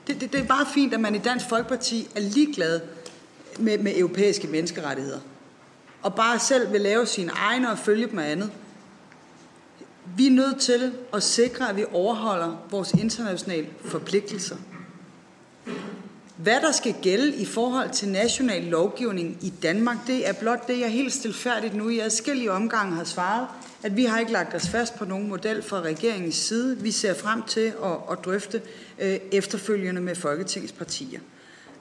Det, 0.07 0.21
det, 0.21 0.33
det 0.33 0.39
er 0.39 0.47
bare 0.47 0.65
fint, 0.73 0.93
at 0.93 0.99
man 0.99 1.15
i 1.15 1.17
Dansk 1.17 1.49
Folkeparti 1.49 2.07
er 2.15 2.19
ligeglad 2.19 2.79
med, 3.59 3.77
med 3.77 3.97
europæiske 3.97 4.47
menneskerettigheder. 4.47 5.19
Og 6.01 6.15
bare 6.15 6.39
selv 6.39 6.71
vil 6.71 6.81
lave 6.81 7.05
sine 7.05 7.31
egne 7.31 7.71
og 7.71 7.77
følge 7.77 8.07
dem 8.07 8.19
af 8.19 8.31
andet. 8.31 8.51
Vi 10.17 10.27
er 10.27 10.31
nødt 10.31 10.61
til 10.61 10.91
at 11.13 11.23
sikre, 11.23 11.69
at 11.69 11.75
vi 11.75 11.85
overholder 11.91 12.65
vores 12.71 12.91
internationale 12.91 13.67
forpligtelser. 13.85 14.55
Hvad 16.37 16.61
der 16.61 16.71
skal 16.71 16.95
gælde 17.01 17.35
i 17.35 17.45
forhold 17.45 17.89
til 17.89 18.09
national 18.09 18.63
lovgivning 18.63 19.37
i 19.41 19.53
Danmark, 19.63 19.97
det 20.07 20.27
er 20.27 20.33
blot 20.33 20.67
det, 20.67 20.79
jeg 20.79 20.91
helt 20.91 21.13
stilfærdigt 21.13 21.75
nu 21.75 21.89
i 21.89 21.99
adskillige 21.99 22.51
omgange 22.51 22.95
har 22.95 23.03
svaret, 23.03 23.47
at 23.83 23.97
vi 23.97 24.05
har 24.05 24.19
ikke 24.19 24.31
lagt 24.31 24.53
os 24.55 24.69
fast 24.69 24.95
på 24.95 25.05
nogen 25.05 25.27
model 25.27 25.63
fra 25.63 25.81
regeringens 25.81 26.35
side. 26.35 26.77
Vi 26.77 26.91
ser 26.91 27.13
frem 27.13 27.43
til 27.43 27.73
at, 27.83 27.91
at 28.11 28.25
drøfte 28.25 28.61
øh, 28.99 29.17
efterfølgende 29.31 30.01
med 30.01 30.15
Folketingets 30.15 30.73
partier. 30.73 31.19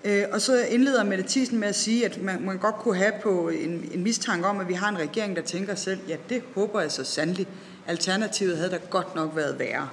Øh, 0.05 0.25
og 0.33 0.41
så 0.41 0.65
indleder 0.65 1.05
Mette 1.05 1.25
Thiesen 1.29 1.59
med 1.59 1.69
at 1.69 1.77
sige, 1.77 2.05
at 2.05 2.23
man, 2.23 2.43
man 2.43 2.59
godt 2.59 2.75
kunne 2.75 2.97
have 2.97 3.13
på 3.23 3.49
en, 3.49 3.91
en 3.95 4.03
mistanke 4.03 4.47
om, 4.47 4.61
at 4.61 4.69
vi 4.69 4.75
har 4.75 4.89
en 4.89 4.99
regering, 4.99 5.37
der 5.37 5.43
tænker 5.43 5.75
selv, 5.75 5.99
ja, 6.09 6.17
det 6.29 6.43
håber 6.55 6.81
jeg 6.81 6.93
så 6.93 7.05
sandelig. 7.05 7.47
Alternativet 7.87 8.57
havde 8.57 8.71
da 8.71 8.79
godt 8.91 9.15
nok 9.15 9.37
været 9.37 9.59
værre. 9.59 9.89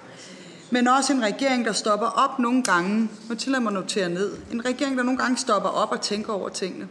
Men 0.72 0.88
også 0.88 1.13
en 1.13 1.24
regering, 1.24 1.65
der 1.65 1.72
stopper 1.72 2.07
op 2.07 2.39
nogle 2.39 2.63
gange. 2.63 3.09
Nu 3.30 3.36
tillader 3.36 3.63
mig 3.63 3.74
notere 3.74 4.09
ned. 4.09 4.32
En 4.51 4.65
regering, 4.65 4.97
der 4.97 5.03
nogle 5.03 5.20
gange 5.20 5.38
stopper 5.38 5.70
op 5.70 5.91
og 5.91 6.01
tænker 6.01 6.34
over 6.34 6.49
tingene. 6.49 6.88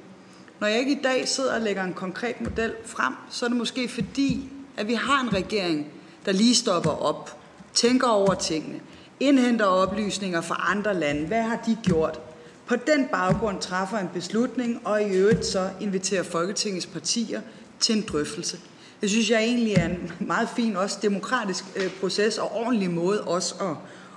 Når 0.61 0.69
jeg 0.69 0.79
ikke 0.79 0.93
i 0.93 1.03
dag 1.03 1.29
sidder 1.29 1.55
og 1.55 1.61
lægger 1.61 1.85
en 1.85 1.95
konkret 1.95 2.41
model 2.41 2.73
frem, 2.87 3.15
så 3.31 3.45
er 3.45 3.49
det 3.49 3.59
måske 3.59 3.89
fordi, 3.89 4.49
at 4.77 4.89
vi 4.89 4.95
har 4.95 5.23
en 5.23 5.33
regering, 5.33 5.87
der 6.27 6.33
lige 6.33 6.55
stopper 6.55 6.91
op, 6.91 7.39
tænker 7.75 8.07
over 8.07 8.35
tingene, 8.35 8.81
indhenter 9.21 9.65
oplysninger 9.65 10.41
fra 10.41 10.67
andre 10.69 10.95
lande. 10.95 11.27
Hvad 11.27 11.43
har 11.43 11.63
de 11.67 11.79
gjort? 11.83 12.21
På 12.67 12.77
den 12.77 13.09
baggrund 13.13 13.61
træffer 13.61 13.99
en 13.99 14.09
beslutning, 14.15 14.81
og 14.85 15.03
i 15.03 15.07
øvrigt 15.07 15.47
så 15.47 15.71
inviterer 15.81 16.23
Folketingets 16.23 16.87
partier 16.87 17.41
til 17.81 17.97
en 17.97 18.05
drøftelse. 18.09 18.59
Det 19.01 19.11
synes 19.11 19.31
jeg 19.31 19.43
egentlig 19.43 19.73
er 19.73 19.85
en 19.85 20.13
meget 20.21 20.49
fin, 20.57 20.77
også 20.77 20.99
demokratisk 21.03 21.65
øh, 21.77 21.91
proces 22.01 22.39
og 22.39 22.57
ordentlig 22.57 22.91
måde 22.91 23.21
også 23.21 23.55
at, 23.61 23.77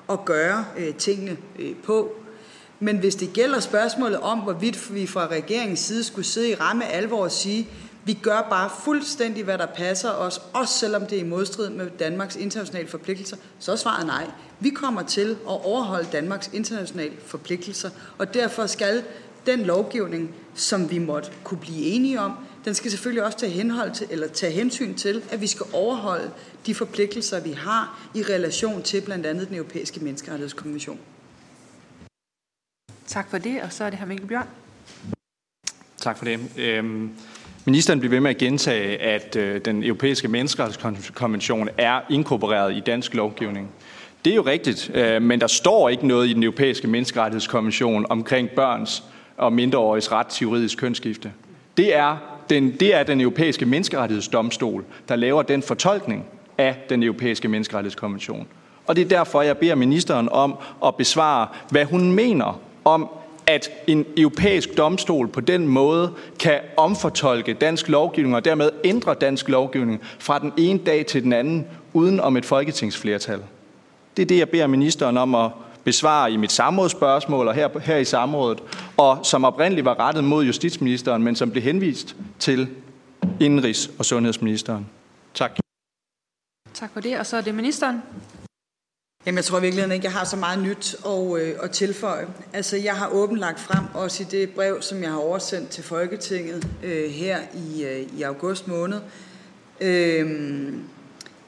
at 0.09 0.25
gøre 0.25 0.65
øh, 0.77 0.95
tingene 0.95 1.37
øh, 1.59 1.75
på. 1.83 2.15
Men 2.79 2.97
hvis 2.97 3.15
det 3.15 3.33
gælder 3.33 3.59
spørgsmålet 3.59 4.19
om, 4.19 4.39
hvorvidt 4.39 4.95
vi 4.95 5.07
fra 5.07 5.27
regeringens 5.27 5.79
side 5.79 6.03
skulle 6.03 6.25
sidde 6.25 6.49
i 6.49 6.55
ramme 6.55 6.87
alvor 6.87 7.23
og 7.23 7.31
sige, 7.31 7.67
vi 8.05 8.13
gør 8.13 8.47
bare 8.49 8.69
fuldstændig, 8.83 9.43
hvad 9.43 9.57
der 9.57 9.65
passer 9.65 10.09
os, 10.09 10.41
også 10.53 10.73
selvom 10.73 11.05
det 11.05 11.17
er 11.17 11.21
i 11.21 11.27
modstrid 11.27 11.69
med 11.69 11.89
Danmarks 11.99 12.35
internationale 12.35 12.87
forpligtelser, 12.87 13.37
så 13.59 13.71
er 13.71 13.75
svaret 13.75 14.05
nej. 14.05 14.27
Vi 14.59 14.69
kommer 14.69 15.03
til 15.03 15.29
at 15.31 15.65
overholde 15.65 16.07
Danmarks 16.11 16.49
internationale 16.53 17.13
forpligtelser, 17.25 17.89
og 18.17 18.33
derfor 18.33 18.65
skal 18.65 19.03
den 19.45 19.59
lovgivning, 19.59 20.35
som 20.55 20.91
vi 20.91 20.97
måtte 20.97 21.31
kunne 21.43 21.59
blive 21.59 21.85
enige 21.85 22.19
om, 22.19 22.31
den 22.65 22.73
skal 22.73 22.91
selvfølgelig 22.91 23.23
også 23.23 23.37
tage, 23.37 23.51
henhold 23.51 23.91
til, 23.91 24.07
eller 24.09 24.27
tage 24.27 24.53
hensyn 24.53 24.93
til, 24.93 25.23
at 25.31 25.41
vi 25.41 25.47
skal 25.47 25.65
overholde 25.73 26.31
de 26.65 26.75
forpligtelser, 26.75 27.39
vi 27.39 27.51
har 27.51 28.09
i 28.15 28.23
relation 28.23 28.83
til 28.83 29.01
blandt 29.01 29.25
andet 29.25 29.47
den 29.47 29.55
europæiske 29.55 29.99
menneskerettighedskonvention. 29.99 30.99
Tak 33.07 33.29
for 33.29 33.37
det, 33.37 33.61
og 33.61 33.73
så 33.73 33.83
er 33.83 33.89
det 33.89 33.99
her 33.99 34.05
Mikkel 34.05 34.27
Bjørn. 34.27 34.47
Tak 35.97 36.17
for 36.17 36.25
det. 36.25 36.39
Øhm, 36.57 37.11
Ministeren 37.65 37.99
bliver 37.99 38.09
ved 38.09 38.19
med 38.19 38.29
at 38.29 38.37
gentage, 38.37 38.97
at 38.97 39.35
øh, 39.35 39.65
den 39.65 39.83
europæiske 39.83 40.27
menneskerettighedskonvention 40.27 41.69
er 41.77 42.01
inkorporeret 42.09 42.75
i 42.75 42.79
dansk 42.79 43.13
lovgivning. 43.13 43.71
Det 44.25 44.31
er 44.31 44.35
jo 44.35 44.41
rigtigt, 44.41 44.91
øh, 44.93 45.21
men 45.21 45.41
der 45.41 45.47
står 45.47 45.89
ikke 45.89 46.07
noget 46.07 46.29
i 46.29 46.33
den 46.33 46.43
europæiske 46.43 46.87
menneskerettighedskonvention 46.87 48.05
omkring 48.09 48.49
børns 48.49 49.03
og 49.37 49.53
mindreåriges 49.53 50.11
ret 50.11 50.27
til 50.27 50.45
juridisk 50.45 50.77
kønsskifte. 50.77 51.31
Det 51.77 51.95
er 51.95 52.30
den, 52.51 52.71
det 52.79 52.95
er 52.95 53.03
den 53.03 53.21
europæiske 53.21 53.65
menneskerettighedsdomstol, 53.65 54.85
der 55.09 55.15
laver 55.15 55.41
den 55.41 55.61
fortolkning 55.63 56.25
af 56.57 56.75
den 56.89 57.03
europæiske 57.03 57.47
menneskerettighedskonvention. 57.47 58.47
Og 58.87 58.95
det 58.95 59.01
er 59.01 59.09
derfor, 59.09 59.41
jeg 59.41 59.57
beder 59.57 59.75
ministeren 59.75 60.29
om 60.31 60.55
at 60.85 60.95
besvare, 60.95 61.47
hvad 61.69 61.85
hun 61.85 62.11
mener 62.11 62.59
om, 62.85 63.09
at 63.47 63.69
en 63.87 64.05
europæisk 64.17 64.77
domstol 64.77 65.27
på 65.27 65.41
den 65.41 65.67
måde 65.67 66.11
kan 66.39 66.59
omfortolke 66.77 67.53
dansk 67.53 67.87
lovgivning 67.89 68.35
og 68.35 68.45
dermed 68.45 68.69
ændre 68.83 69.13
dansk 69.13 69.49
lovgivning 69.49 70.01
fra 70.19 70.39
den 70.39 70.53
ene 70.57 70.79
dag 70.85 71.05
til 71.05 71.23
den 71.23 71.33
anden, 71.33 71.67
uden 71.93 72.19
om 72.19 72.37
et 72.37 72.45
folketingsflertal. 72.45 73.39
Det 74.17 74.21
er 74.23 74.27
det, 74.27 74.37
jeg 74.37 74.49
beder 74.49 74.67
ministeren 74.67 75.17
om 75.17 75.35
at 75.35 75.51
besvare 75.83 76.31
i 76.31 76.37
mit 76.37 76.51
samrådsspørgsmål 76.51 77.47
og 77.47 77.53
her, 77.53 77.79
her 77.79 77.97
i 77.97 78.05
samrådet, 78.05 78.63
og 78.97 79.19
som 79.23 79.45
oprindeligt 79.45 79.85
var 79.85 79.99
rettet 79.99 80.23
mod 80.23 80.45
justitsministeren, 80.45 81.23
men 81.23 81.35
som 81.35 81.51
blev 81.51 81.63
henvist 81.63 82.15
til 82.39 82.67
indenrigs- 83.41 83.91
og 83.99 84.05
sundhedsministeren. 84.05 84.87
Tak. 85.33 85.51
Tak 86.73 86.93
for 86.93 86.99
det, 86.99 87.19
og 87.19 87.25
så 87.25 87.37
er 87.37 87.41
det 87.41 87.55
ministeren. 87.55 88.01
Jamen, 89.25 89.37
jeg 89.37 89.45
tror 89.45 89.59
virkelig 89.59 89.93
ikke, 89.93 90.05
jeg 90.05 90.13
har 90.13 90.25
så 90.25 90.37
meget 90.37 90.63
nyt 90.63 90.95
at, 91.05 91.41
øh, 91.41 91.55
at 91.63 91.71
tilføje. 91.71 92.27
Altså, 92.53 92.77
jeg 92.77 92.95
har 92.95 93.09
åbent 93.09 93.39
lagt 93.39 93.59
frem, 93.59 93.83
også 93.93 94.23
i 94.23 94.25
det 94.31 94.49
brev, 94.49 94.81
som 94.81 95.03
jeg 95.03 95.11
har 95.11 95.17
oversendt 95.17 95.69
til 95.69 95.83
Folketinget 95.83 96.67
øh, 96.83 97.09
her 97.09 97.39
i, 97.53 97.83
øh, 97.83 98.19
i 98.19 98.21
august 98.21 98.67
måned, 98.67 98.99
øh, 99.81 100.73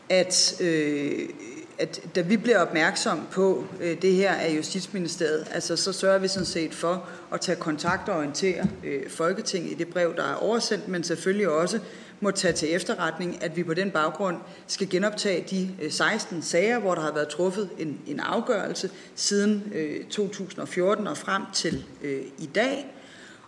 at, 0.09 0.61
øh, 0.61 1.29
at 1.78 2.01
da 2.15 2.21
vi 2.21 2.38
bliver 2.38 2.59
opmærksom 2.59 3.28
på 3.32 3.65
øh, 3.82 4.01
det 4.01 4.13
her 4.13 4.34
af 4.34 4.55
Justitsministeriet, 4.57 5.47
altså, 5.51 5.76
så 5.76 5.93
sørger 5.93 6.19
vi 6.19 6.28
sådan 6.28 6.45
set 6.45 6.74
for 6.74 7.09
at 7.34 7.41
tage 7.41 7.55
kontakt 7.55 8.09
og 8.09 8.17
orientere 8.17 8.67
øh, 8.84 9.09
Folketinget 9.09 9.71
i 9.71 9.74
det 9.74 9.88
brev, 9.88 10.15
der 10.15 10.24
er 10.24 10.36
oversendt, 10.36 10.88
men 10.88 11.03
selvfølgelig 11.03 11.49
også 11.49 11.80
må 12.19 12.32
tage 12.32 12.53
til 12.53 12.76
efterretning, 12.76 13.43
at 13.43 13.55
vi 13.55 13.63
på 13.63 13.74
den 13.74 13.91
baggrund 13.91 14.38
skal 14.67 14.89
genoptage 14.89 15.45
de 15.49 15.69
øh, 15.82 15.91
16 15.91 16.41
sager, 16.41 16.80
hvor 16.80 16.95
der 16.95 17.01
har 17.01 17.13
været 17.13 17.28
truffet 17.28 17.69
en, 17.78 17.99
en 18.07 18.19
afgørelse 18.19 18.89
siden 19.15 19.71
øh, 19.76 20.05
2014 20.05 21.07
og 21.07 21.17
frem 21.17 21.43
til 21.53 21.86
øh, 22.01 22.21
i 22.38 22.45
dag. 22.45 22.93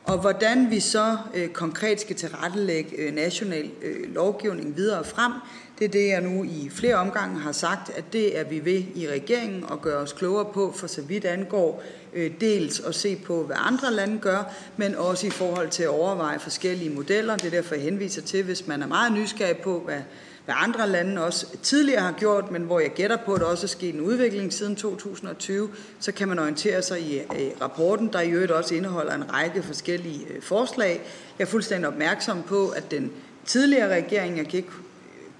Og 0.03 0.17
hvordan 0.17 0.71
vi 0.71 0.80
så 0.80 1.17
øh, 1.34 1.49
konkret 1.49 2.01
skal 2.01 2.15
tilrettelægge 2.15 2.95
øh, 2.97 3.13
national 3.13 3.71
øh, 3.82 4.13
lovgivning 4.13 4.78
videre 4.78 5.03
frem, 5.03 5.32
det 5.80 5.86
er 5.86 5.89
det, 5.89 6.07
jeg 6.07 6.21
nu 6.21 6.43
i 6.43 6.69
flere 6.73 6.95
omgange 6.95 7.39
har 7.39 7.51
sagt, 7.51 7.89
at 7.89 8.03
det 8.13 8.39
er 8.39 8.43
vi 8.43 8.65
ved 8.65 8.84
i 8.95 9.07
regeringen 9.09 9.63
og 9.63 9.82
gøre 9.82 9.97
os 9.97 10.13
klogere 10.13 10.45
på, 10.45 10.73
for 10.76 10.88
så 10.88 11.01
vidt 11.01 11.26
angår 11.26 11.84
øh, 12.13 12.32
dels 12.41 12.80
at 12.80 12.95
se 12.95 13.15
på, 13.15 13.43
hvad 13.43 13.55
andre 13.59 13.93
lande 13.93 14.19
gør, 14.19 14.53
men 14.78 14.95
også 14.95 15.28
i 15.28 15.30
forhold 15.30 15.69
til 15.69 15.84
at 15.84 15.89
overveje 15.89 16.39
forskellige 16.39 16.89
modeller. 16.89 17.36
Det 17.36 17.45
er 17.45 17.49
derfor, 17.49 17.76
jeg 17.76 17.84
henviser 17.84 18.21
til, 18.21 18.43
hvis 18.43 18.67
man 18.67 18.82
er 18.82 18.88
meget 18.88 19.13
nysgerrig 19.13 19.57
på, 19.57 19.80
hvad, 19.80 19.99
hvad 20.45 20.55
andre 20.57 20.89
lande 20.89 21.26
også 21.26 21.45
tidligere 21.63 22.01
har 22.01 22.11
gjort, 22.11 22.51
men 22.51 22.61
hvor 22.61 22.80
jeg 22.80 22.91
gætter 22.95 23.17
på, 23.26 23.34
at 23.34 23.41
der 23.41 23.47
også 23.47 23.65
er 23.65 23.67
sket 23.67 23.95
en 23.95 24.01
udvikling 24.01 24.53
siden 24.53 24.76
2020, 24.76 25.69
så 25.99 26.11
kan 26.11 26.28
man 26.28 26.39
orientere 26.39 26.82
sig 26.82 27.01
i, 27.01 27.19
øh, 27.19 27.51
rapporten, 27.61 28.13
der 28.13 28.21
i 28.21 28.30
øvrigt 28.30 28.51
også 28.51 28.76
indeholder 28.76 29.13
en 29.13 29.34
række 29.34 29.63
forskellige 29.63 30.26
øh, 30.30 30.41
forslag. 30.41 31.01
Jeg 31.39 31.45
er 31.45 31.49
fuldstændig 31.49 31.88
opmærksom 31.88 32.43
på, 32.43 32.67
at 32.67 32.91
den 32.91 33.11
tidligere 33.45 33.95
regering, 33.95 34.38
jeg 34.38 34.47
kan 34.47 34.57
ikke 34.57 34.71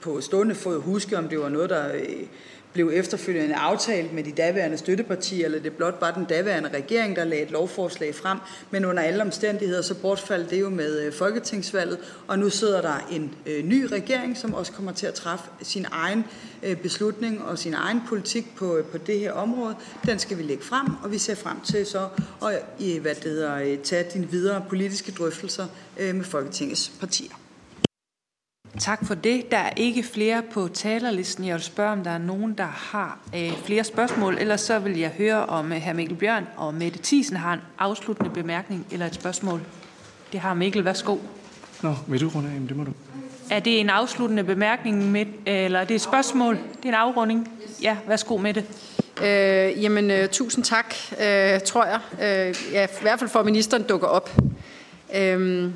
på 0.06 0.22
stående 0.22 0.56
fod 0.56 0.82
huske, 0.82 1.18
om 1.18 1.28
det 1.28 1.40
var 1.40 1.50
noget, 1.50 1.70
der 1.70 1.94
øh, 1.94 2.02
blev 2.74 2.92
efterfølgende 2.94 3.56
aftalt 3.56 4.14
med 4.14 4.24
de 4.24 4.32
daværende 4.32 4.78
støttepartier, 4.78 5.46
eller 5.46 5.60
det 5.60 5.74
blot 5.74 5.98
var 6.02 6.12
den 6.12 6.26
daværende 6.26 6.70
regering, 6.70 7.16
der 7.16 7.24
lagde 7.24 7.44
et 7.44 7.52
lovforslag 7.52 8.16
frem. 8.16 8.38
Men 8.72 8.86
under 8.86 9.04
alle 9.04 9.22
omstændigheder, 9.22 9.82
så 9.82 9.96
bortfaldt 9.96 10.50
det 10.50 10.62
jo 10.62 10.70
med 10.70 11.00
øh, 11.00 11.14
folketingsvalget, 11.14 11.98
og 12.28 12.40
nu 12.40 12.50
sidder 12.50 12.82
der 12.82 13.08
en 13.12 13.34
øh, 13.46 13.64
ny 13.64 13.84
regering, 13.84 14.38
som 14.38 14.54
også 14.54 14.72
kommer 14.72 14.92
til 14.92 15.08
at 15.08 15.14
træffe 15.14 15.46
sin 15.62 15.86
egen 15.92 16.26
beslutning 16.82 17.44
og 17.44 17.60
sin 17.60 17.74
egen 17.74 18.02
politik 18.10 18.56
på, 18.56 18.80
på 18.92 18.98
det 18.98 19.20
her 19.20 19.32
område. 19.32 19.76
Den 20.06 20.20
skal 20.20 20.38
vi 20.38 20.44
lægge 20.44 20.64
frem, 20.64 20.88
og 21.04 21.12
vi 21.12 21.18
ser 21.18 21.36
frem 21.36 21.62
til 21.62 21.86
så 21.86 22.08
at 22.42 23.00
hvad 23.02 23.16
det 23.16 23.24
hedder, 23.24 23.78
tage 23.84 24.06
dine 24.14 24.30
videre 24.32 24.66
politiske 24.70 25.12
drøftelser 25.12 25.66
med 25.98 26.24
Folketingets 26.24 26.92
partier. 27.00 27.45
Tak 28.80 29.06
for 29.06 29.16
det. 29.16 29.52
Der 29.52 29.58
er 29.58 29.70
ikke 29.76 30.04
flere 30.04 30.42
på 30.52 30.68
talerlisten. 30.68 31.46
Jeg 31.46 31.54
vil 31.54 31.64
spørge, 31.64 31.92
om 31.92 32.04
der 32.04 32.12
er 32.12 32.18
nogen, 32.18 32.54
der 32.54 32.64
har 32.64 33.20
øh, 33.36 33.52
flere 33.66 33.84
spørgsmål. 33.84 34.38
Ellers 34.38 34.62
så 34.62 34.80
vil 34.80 35.00
jeg 35.00 35.10
høre, 35.10 35.46
om 35.46 35.72
øh, 35.72 35.82
hr. 35.82 35.94
Mikkel 35.94 36.16
Bjørn 36.16 36.48
og 36.58 36.74
Mette 36.74 37.00
Thiesen 37.04 37.36
har 37.38 37.54
en 37.54 37.60
afsluttende 37.78 38.30
bemærkning 38.30 38.88
eller 38.92 39.06
et 39.06 39.16
spørgsmål. 39.16 39.62
Det 40.32 40.40
har 40.40 40.54
Mikkel. 40.54 40.86
Værsgo. 40.86 41.18
Nå, 41.82 41.96
vil 42.08 42.22
du 42.22 42.30
runde 42.30 42.50
af? 42.50 42.68
Det 42.68 42.78
må 42.78 42.84
du. 42.84 42.92
Er 43.50 43.60
det 43.60 43.80
en 43.80 43.90
afsluttende 43.90 44.44
bemærkning, 44.44 45.12
med, 45.12 45.26
eller 45.46 45.80
er 45.80 45.86
det 45.86 45.96
et 45.96 46.02
spørgsmål? 46.02 46.56
Det 46.56 46.86
er 46.86 46.90
en 46.90 46.94
afrunding. 46.94 47.52
Ja, 47.82 47.98
værsgo 48.08 48.38
med 48.38 48.54
det. 48.54 48.66
Øh, 49.22 49.84
jamen, 49.84 50.12
øh, 50.12 50.30
tusind 50.30 50.64
tak, 50.64 50.96
øh, 51.12 51.60
tror 51.66 51.86
jeg. 51.86 52.00
Øh, 52.14 52.56
ja, 52.74 52.86
I 52.86 53.02
hvert 53.02 53.20
fald 53.20 53.30
for, 53.30 53.40
at 53.40 53.46
ministeren 53.46 53.84
dukker 53.84 54.08
op. 54.08 54.30
Øh, 55.16 55.72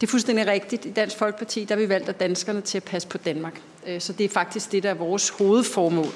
det 0.00 0.06
er 0.06 0.10
fuldstændig 0.10 0.46
rigtigt. 0.46 0.86
I 0.86 0.90
Dansk 0.90 1.16
Folkeparti 1.16 1.64
der 1.64 1.74
har 1.74 1.80
vi 1.80 1.88
valgt 1.88 2.08
at 2.08 2.20
danskerne 2.20 2.60
til 2.60 2.78
at 2.78 2.84
passe 2.84 3.08
på 3.08 3.18
Danmark. 3.18 3.60
Øh, 3.86 4.00
så 4.00 4.12
det 4.12 4.24
er 4.24 4.28
faktisk 4.28 4.72
det, 4.72 4.82
der 4.82 4.90
er 4.90 4.94
vores 4.94 5.28
hovedformål. 5.28 6.12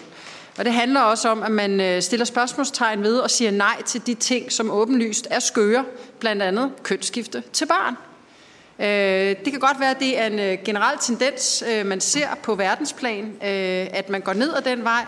Og 0.59 0.65
det 0.65 0.73
handler 0.73 1.01
også 1.01 1.29
om, 1.29 1.43
at 1.43 1.51
man 1.51 1.81
øh, 1.81 2.03
stiller 2.03 2.25
spørgsmålstegn 2.25 3.03
ved 3.03 3.19
og 3.19 3.31
siger 3.31 3.51
nej 3.51 3.83
til 3.83 4.07
de 4.07 4.15
ting, 4.15 4.53
som 4.53 4.71
åbenlyst 4.71 5.27
er 5.31 5.39
skøre, 5.39 5.85
blandt 6.19 6.43
andet 6.43 6.71
kønsskifte 6.83 7.43
til 7.53 7.67
barn. 7.67 7.95
Øh, 8.79 9.37
det 9.45 9.53
kan 9.53 9.61
godt 9.61 9.81
være, 9.81 9.91
at 9.91 10.01
det 10.01 10.21
er 10.21 10.27
en 10.27 10.59
generel 10.65 10.99
tendens, 11.01 11.65
man 11.85 12.01
ser 12.01 12.29
på 12.43 12.55
verdensplan, 12.55 13.37
at 13.41 14.09
man 14.11 14.21
går 14.21 14.33
ned 14.33 14.55
ad 14.55 14.63
den 14.63 14.85
vej. 14.85 15.05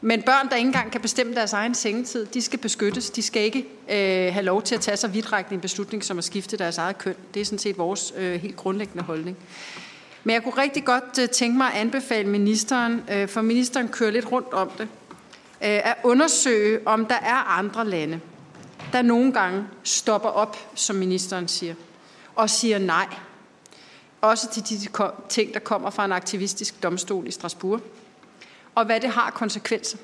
Men 0.00 0.22
børn, 0.22 0.48
der 0.48 0.56
ikke 0.56 0.66
engang 0.66 0.92
kan 0.92 1.00
bestemme 1.00 1.34
deres 1.34 1.52
egen 1.52 1.74
sengetid, 1.74 2.26
de 2.26 2.42
skal 2.42 2.58
beskyttes. 2.58 3.10
De 3.10 3.22
skal 3.22 3.42
ikke 3.42 3.58
øh, 3.90 4.32
have 4.32 4.42
lov 4.42 4.62
til 4.62 4.74
at 4.74 4.80
tage 4.80 4.96
så 4.96 5.08
vidtrækkende 5.08 5.54
en 5.54 5.60
beslutning 5.60 6.04
som 6.04 6.18
at 6.18 6.24
skifte 6.24 6.56
deres 6.56 6.78
eget 6.78 6.98
køn. 6.98 7.14
Det 7.34 7.40
er 7.40 7.44
sådan 7.44 7.58
set 7.58 7.78
vores 7.78 8.14
øh, 8.16 8.40
helt 8.40 8.56
grundlæggende 8.56 9.02
holdning. 9.02 9.36
Men 10.24 10.34
jeg 10.34 10.42
kunne 10.42 10.62
rigtig 10.62 10.84
godt 10.84 11.18
øh, 11.20 11.28
tænke 11.28 11.58
mig 11.58 11.66
at 11.66 11.80
anbefale 11.80 12.28
ministeren, 12.28 13.02
øh, 13.10 13.28
for 13.28 13.40
ministeren 13.40 13.88
kører 13.88 14.10
lidt 14.10 14.32
rundt 14.32 14.52
om 14.52 14.70
det, 14.78 14.82
øh, 14.82 14.88
at 15.60 15.94
undersøge, 16.04 16.86
om 16.86 17.06
der 17.06 17.18
er 17.22 17.58
andre 17.58 17.88
lande, 17.88 18.20
der 18.92 19.02
nogle 19.02 19.32
gange 19.32 19.64
stopper 19.82 20.28
op, 20.28 20.56
som 20.74 20.96
ministeren 20.96 21.48
siger, 21.48 21.74
og 22.36 22.50
siger 22.50 22.78
nej. 22.78 23.06
Også 24.20 24.50
til 24.50 24.62
de 24.68 24.88
ting, 25.28 25.54
der 25.54 25.60
kommer 25.60 25.90
fra 25.90 26.04
en 26.04 26.12
aktivistisk 26.12 26.82
domstol 26.82 27.26
i 27.26 27.30
Strasbourg 27.30 27.80
og 28.74 28.84
hvad 28.84 29.00
det 29.00 29.10
har 29.10 29.30
konsekvenser. 29.30 29.98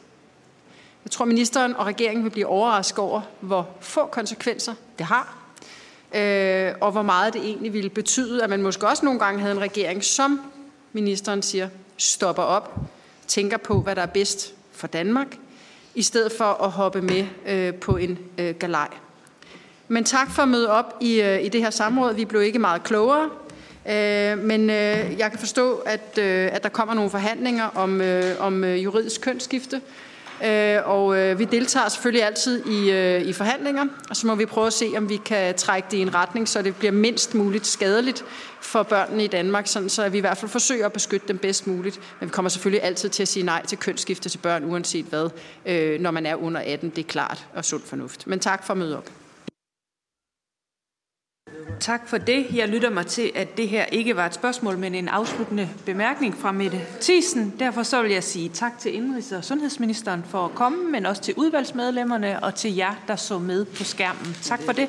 Jeg 1.05 1.11
tror, 1.11 1.25
ministeren 1.25 1.77
og 1.77 1.87
regeringen 1.87 2.25
vil 2.25 2.31
blive 2.31 2.47
overrasket 2.47 2.99
over, 2.99 3.21
hvor 3.41 3.69
få 3.81 4.07
konsekvenser 4.07 4.75
det 4.99 5.07
har, 5.07 5.37
øh, 6.14 6.73
og 6.81 6.93
hvor 6.93 7.03
meget 7.03 7.35
det 7.35 7.45
egentlig 7.45 7.73
ville 7.73 7.91
betyde, 7.91 8.45
at 8.45 8.51
man 8.51 8.62
måske 8.62 8.89
også 8.89 9.05
nogle 9.05 9.21
gange 9.21 9.41
havde 9.41 9.55
en 9.55 9.61
regering, 9.61 10.05
som 10.05 10.41
ministeren 10.93 11.43
siger, 11.43 11.69
stopper 11.97 12.43
op, 12.43 12.77
tænker 13.27 13.57
på, 13.57 13.81
hvad 13.81 13.97
der 13.97 14.03
er 14.03 14.07
bedst 14.07 14.55
for 14.73 14.87
Danmark, 14.87 15.37
i 15.95 16.03
stedet 16.03 16.33
for 16.33 16.45
at 16.45 16.71
hoppe 16.71 17.03
med 17.03 17.27
øh, 17.47 17.75
på 17.75 17.97
en 17.97 18.19
øh, 18.39 18.55
galej. 18.55 18.89
Men 19.89 20.05
tak 20.05 20.31
for 20.31 20.43
at 20.43 20.49
møde 20.49 20.71
op 20.71 20.97
i, 21.01 21.21
øh, 21.21 21.45
i 21.45 21.49
det 21.49 21.61
her 21.62 21.71
samråd. 21.71 22.14
Vi 22.14 22.25
blev 22.25 22.43
ikke 22.43 22.59
meget 22.59 22.83
klogere. 22.83 23.31
Øh, 23.89 24.39
men 24.39 24.70
øh, 24.70 25.18
jeg 25.18 25.30
kan 25.30 25.39
forstå, 25.39 25.74
at, 25.74 26.18
øh, 26.18 26.49
at 26.53 26.62
der 26.62 26.68
kommer 26.68 26.95
nogle 26.95 27.11
forhandlinger 27.11 27.64
om, 27.64 28.01
øh, 28.01 28.34
om 28.39 28.64
øh, 28.64 28.84
juridisk 28.84 29.20
kønsskifte. 29.20 29.80
Øh, 30.45 30.78
og 30.84 31.39
vi 31.39 31.45
deltager 31.45 31.89
selvfølgelig 31.89 32.24
altid 32.24 32.66
i, 32.66 33.18
i 33.28 33.32
forhandlinger, 33.32 33.84
og 34.11 34.16
så 34.16 34.26
må 34.26 34.34
vi 34.34 34.47
prøve 34.47 34.66
at 34.66 34.72
se, 34.72 34.93
om 34.97 35.09
vi 35.09 35.16
kan 35.16 35.55
trække 35.55 35.89
det 35.91 35.97
i 35.97 36.01
en 36.01 36.14
retning, 36.14 36.49
så 36.49 36.62
det 36.62 36.76
bliver 36.76 36.93
mindst 36.93 37.34
muligt 37.34 37.66
skadeligt 37.66 38.24
for 38.61 38.82
børnene 38.82 39.24
i 39.24 39.26
Danmark, 39.26 39.66
sådan 39.66 39.89
så 39.89 40.09
vi 40.09 40.18
i 40.18 40.20
hvert 40.20 40.39
fald 40.39 40.51
forsøger 40.51 40.87
at 40.87 40.93
beskytte 40.93 41.28
dem 41.28 41.39
bedst 41.39 41.66
muligt. 41.66 42.01
Men 42.20 42.28
vi 42.28 42.30
kommer 42.30 42.49
selvfølgelig 42.49 42.82
altid 42.82 43.09
til 43.09 43.22
at 43.22 43.28
sige 43.28 43.47
nej 43.47 43.66
til 43.66 43.78
kønsskifte 43.78 44.28
til 44.28 44.39
børn, 44.39 44.64
uanset 44.64 45.05
hvad, 45.05 45.99
når 45.99 46.11
man 46.11 46.26
er 46.26 46.34
under 46.34 46.61
18. 46.66 46.91
Det 46.91 46.99
er 46.99 47.09
klart 47.09 47.47
og 47.55 47.64
sund 47.64 47.82
fornuft. 47.82 48.26
Men 48.26 48.41
tak 48.41 48.66
for 48.66 48.72
at 48.72 48.78
møde 48.78 48.99
op. 48.99 49.11
Tak 51.81 52.09
for 52.09 52.19
det. 52.19 52.47
Jeg 52.55 52.69
lytter 52.69 52.91
mig 52.91 53.07
til, 53.07 53.33
at 53.35 53.57
det 53.57 53.69
her 53.69 53.85
ikke 53.85 54.17
var 54.17 54.27
et 54.27 54.35
spørgsmål, 54.35 54.79
men 54.79 54.95
en 54.95 55.09
afsluttende 55.09 55.69
bemærkning 55.87 56.35
fra 56.35 56.53
Mette 56.53 56.81
Thiesen. 57.01 57.55
Derfor 57.59 57.83
så 57.83 58.03
vil 58.03 58.11
jeg 58.11 58.25
sige 58.25 58.49
tak 58.49 58.79
til 58.79 58.91
Indrigs- 58.91 59.37
og 59.37 59.45
Sundhedsministeren 59.45 60.25
for 60.25 60.45
at 60.45 60.55
komme, 60.55 60.91
men 60.91 61.07
også 61.07 61.23
til 61.23 61.35
udvalgsmedlemmerne 61.37 62.43
og 62.45 62.55
til 62.55 62.75
jer, 62.77 62.95
der 63.09 63.17
så 63.17 63.39
med 63.39 63.65
på 63.65 63.85
skærmen. 63.85 64.37
Tak 64.43 64.63
for 64.63 64.73
det. 64.73 64.89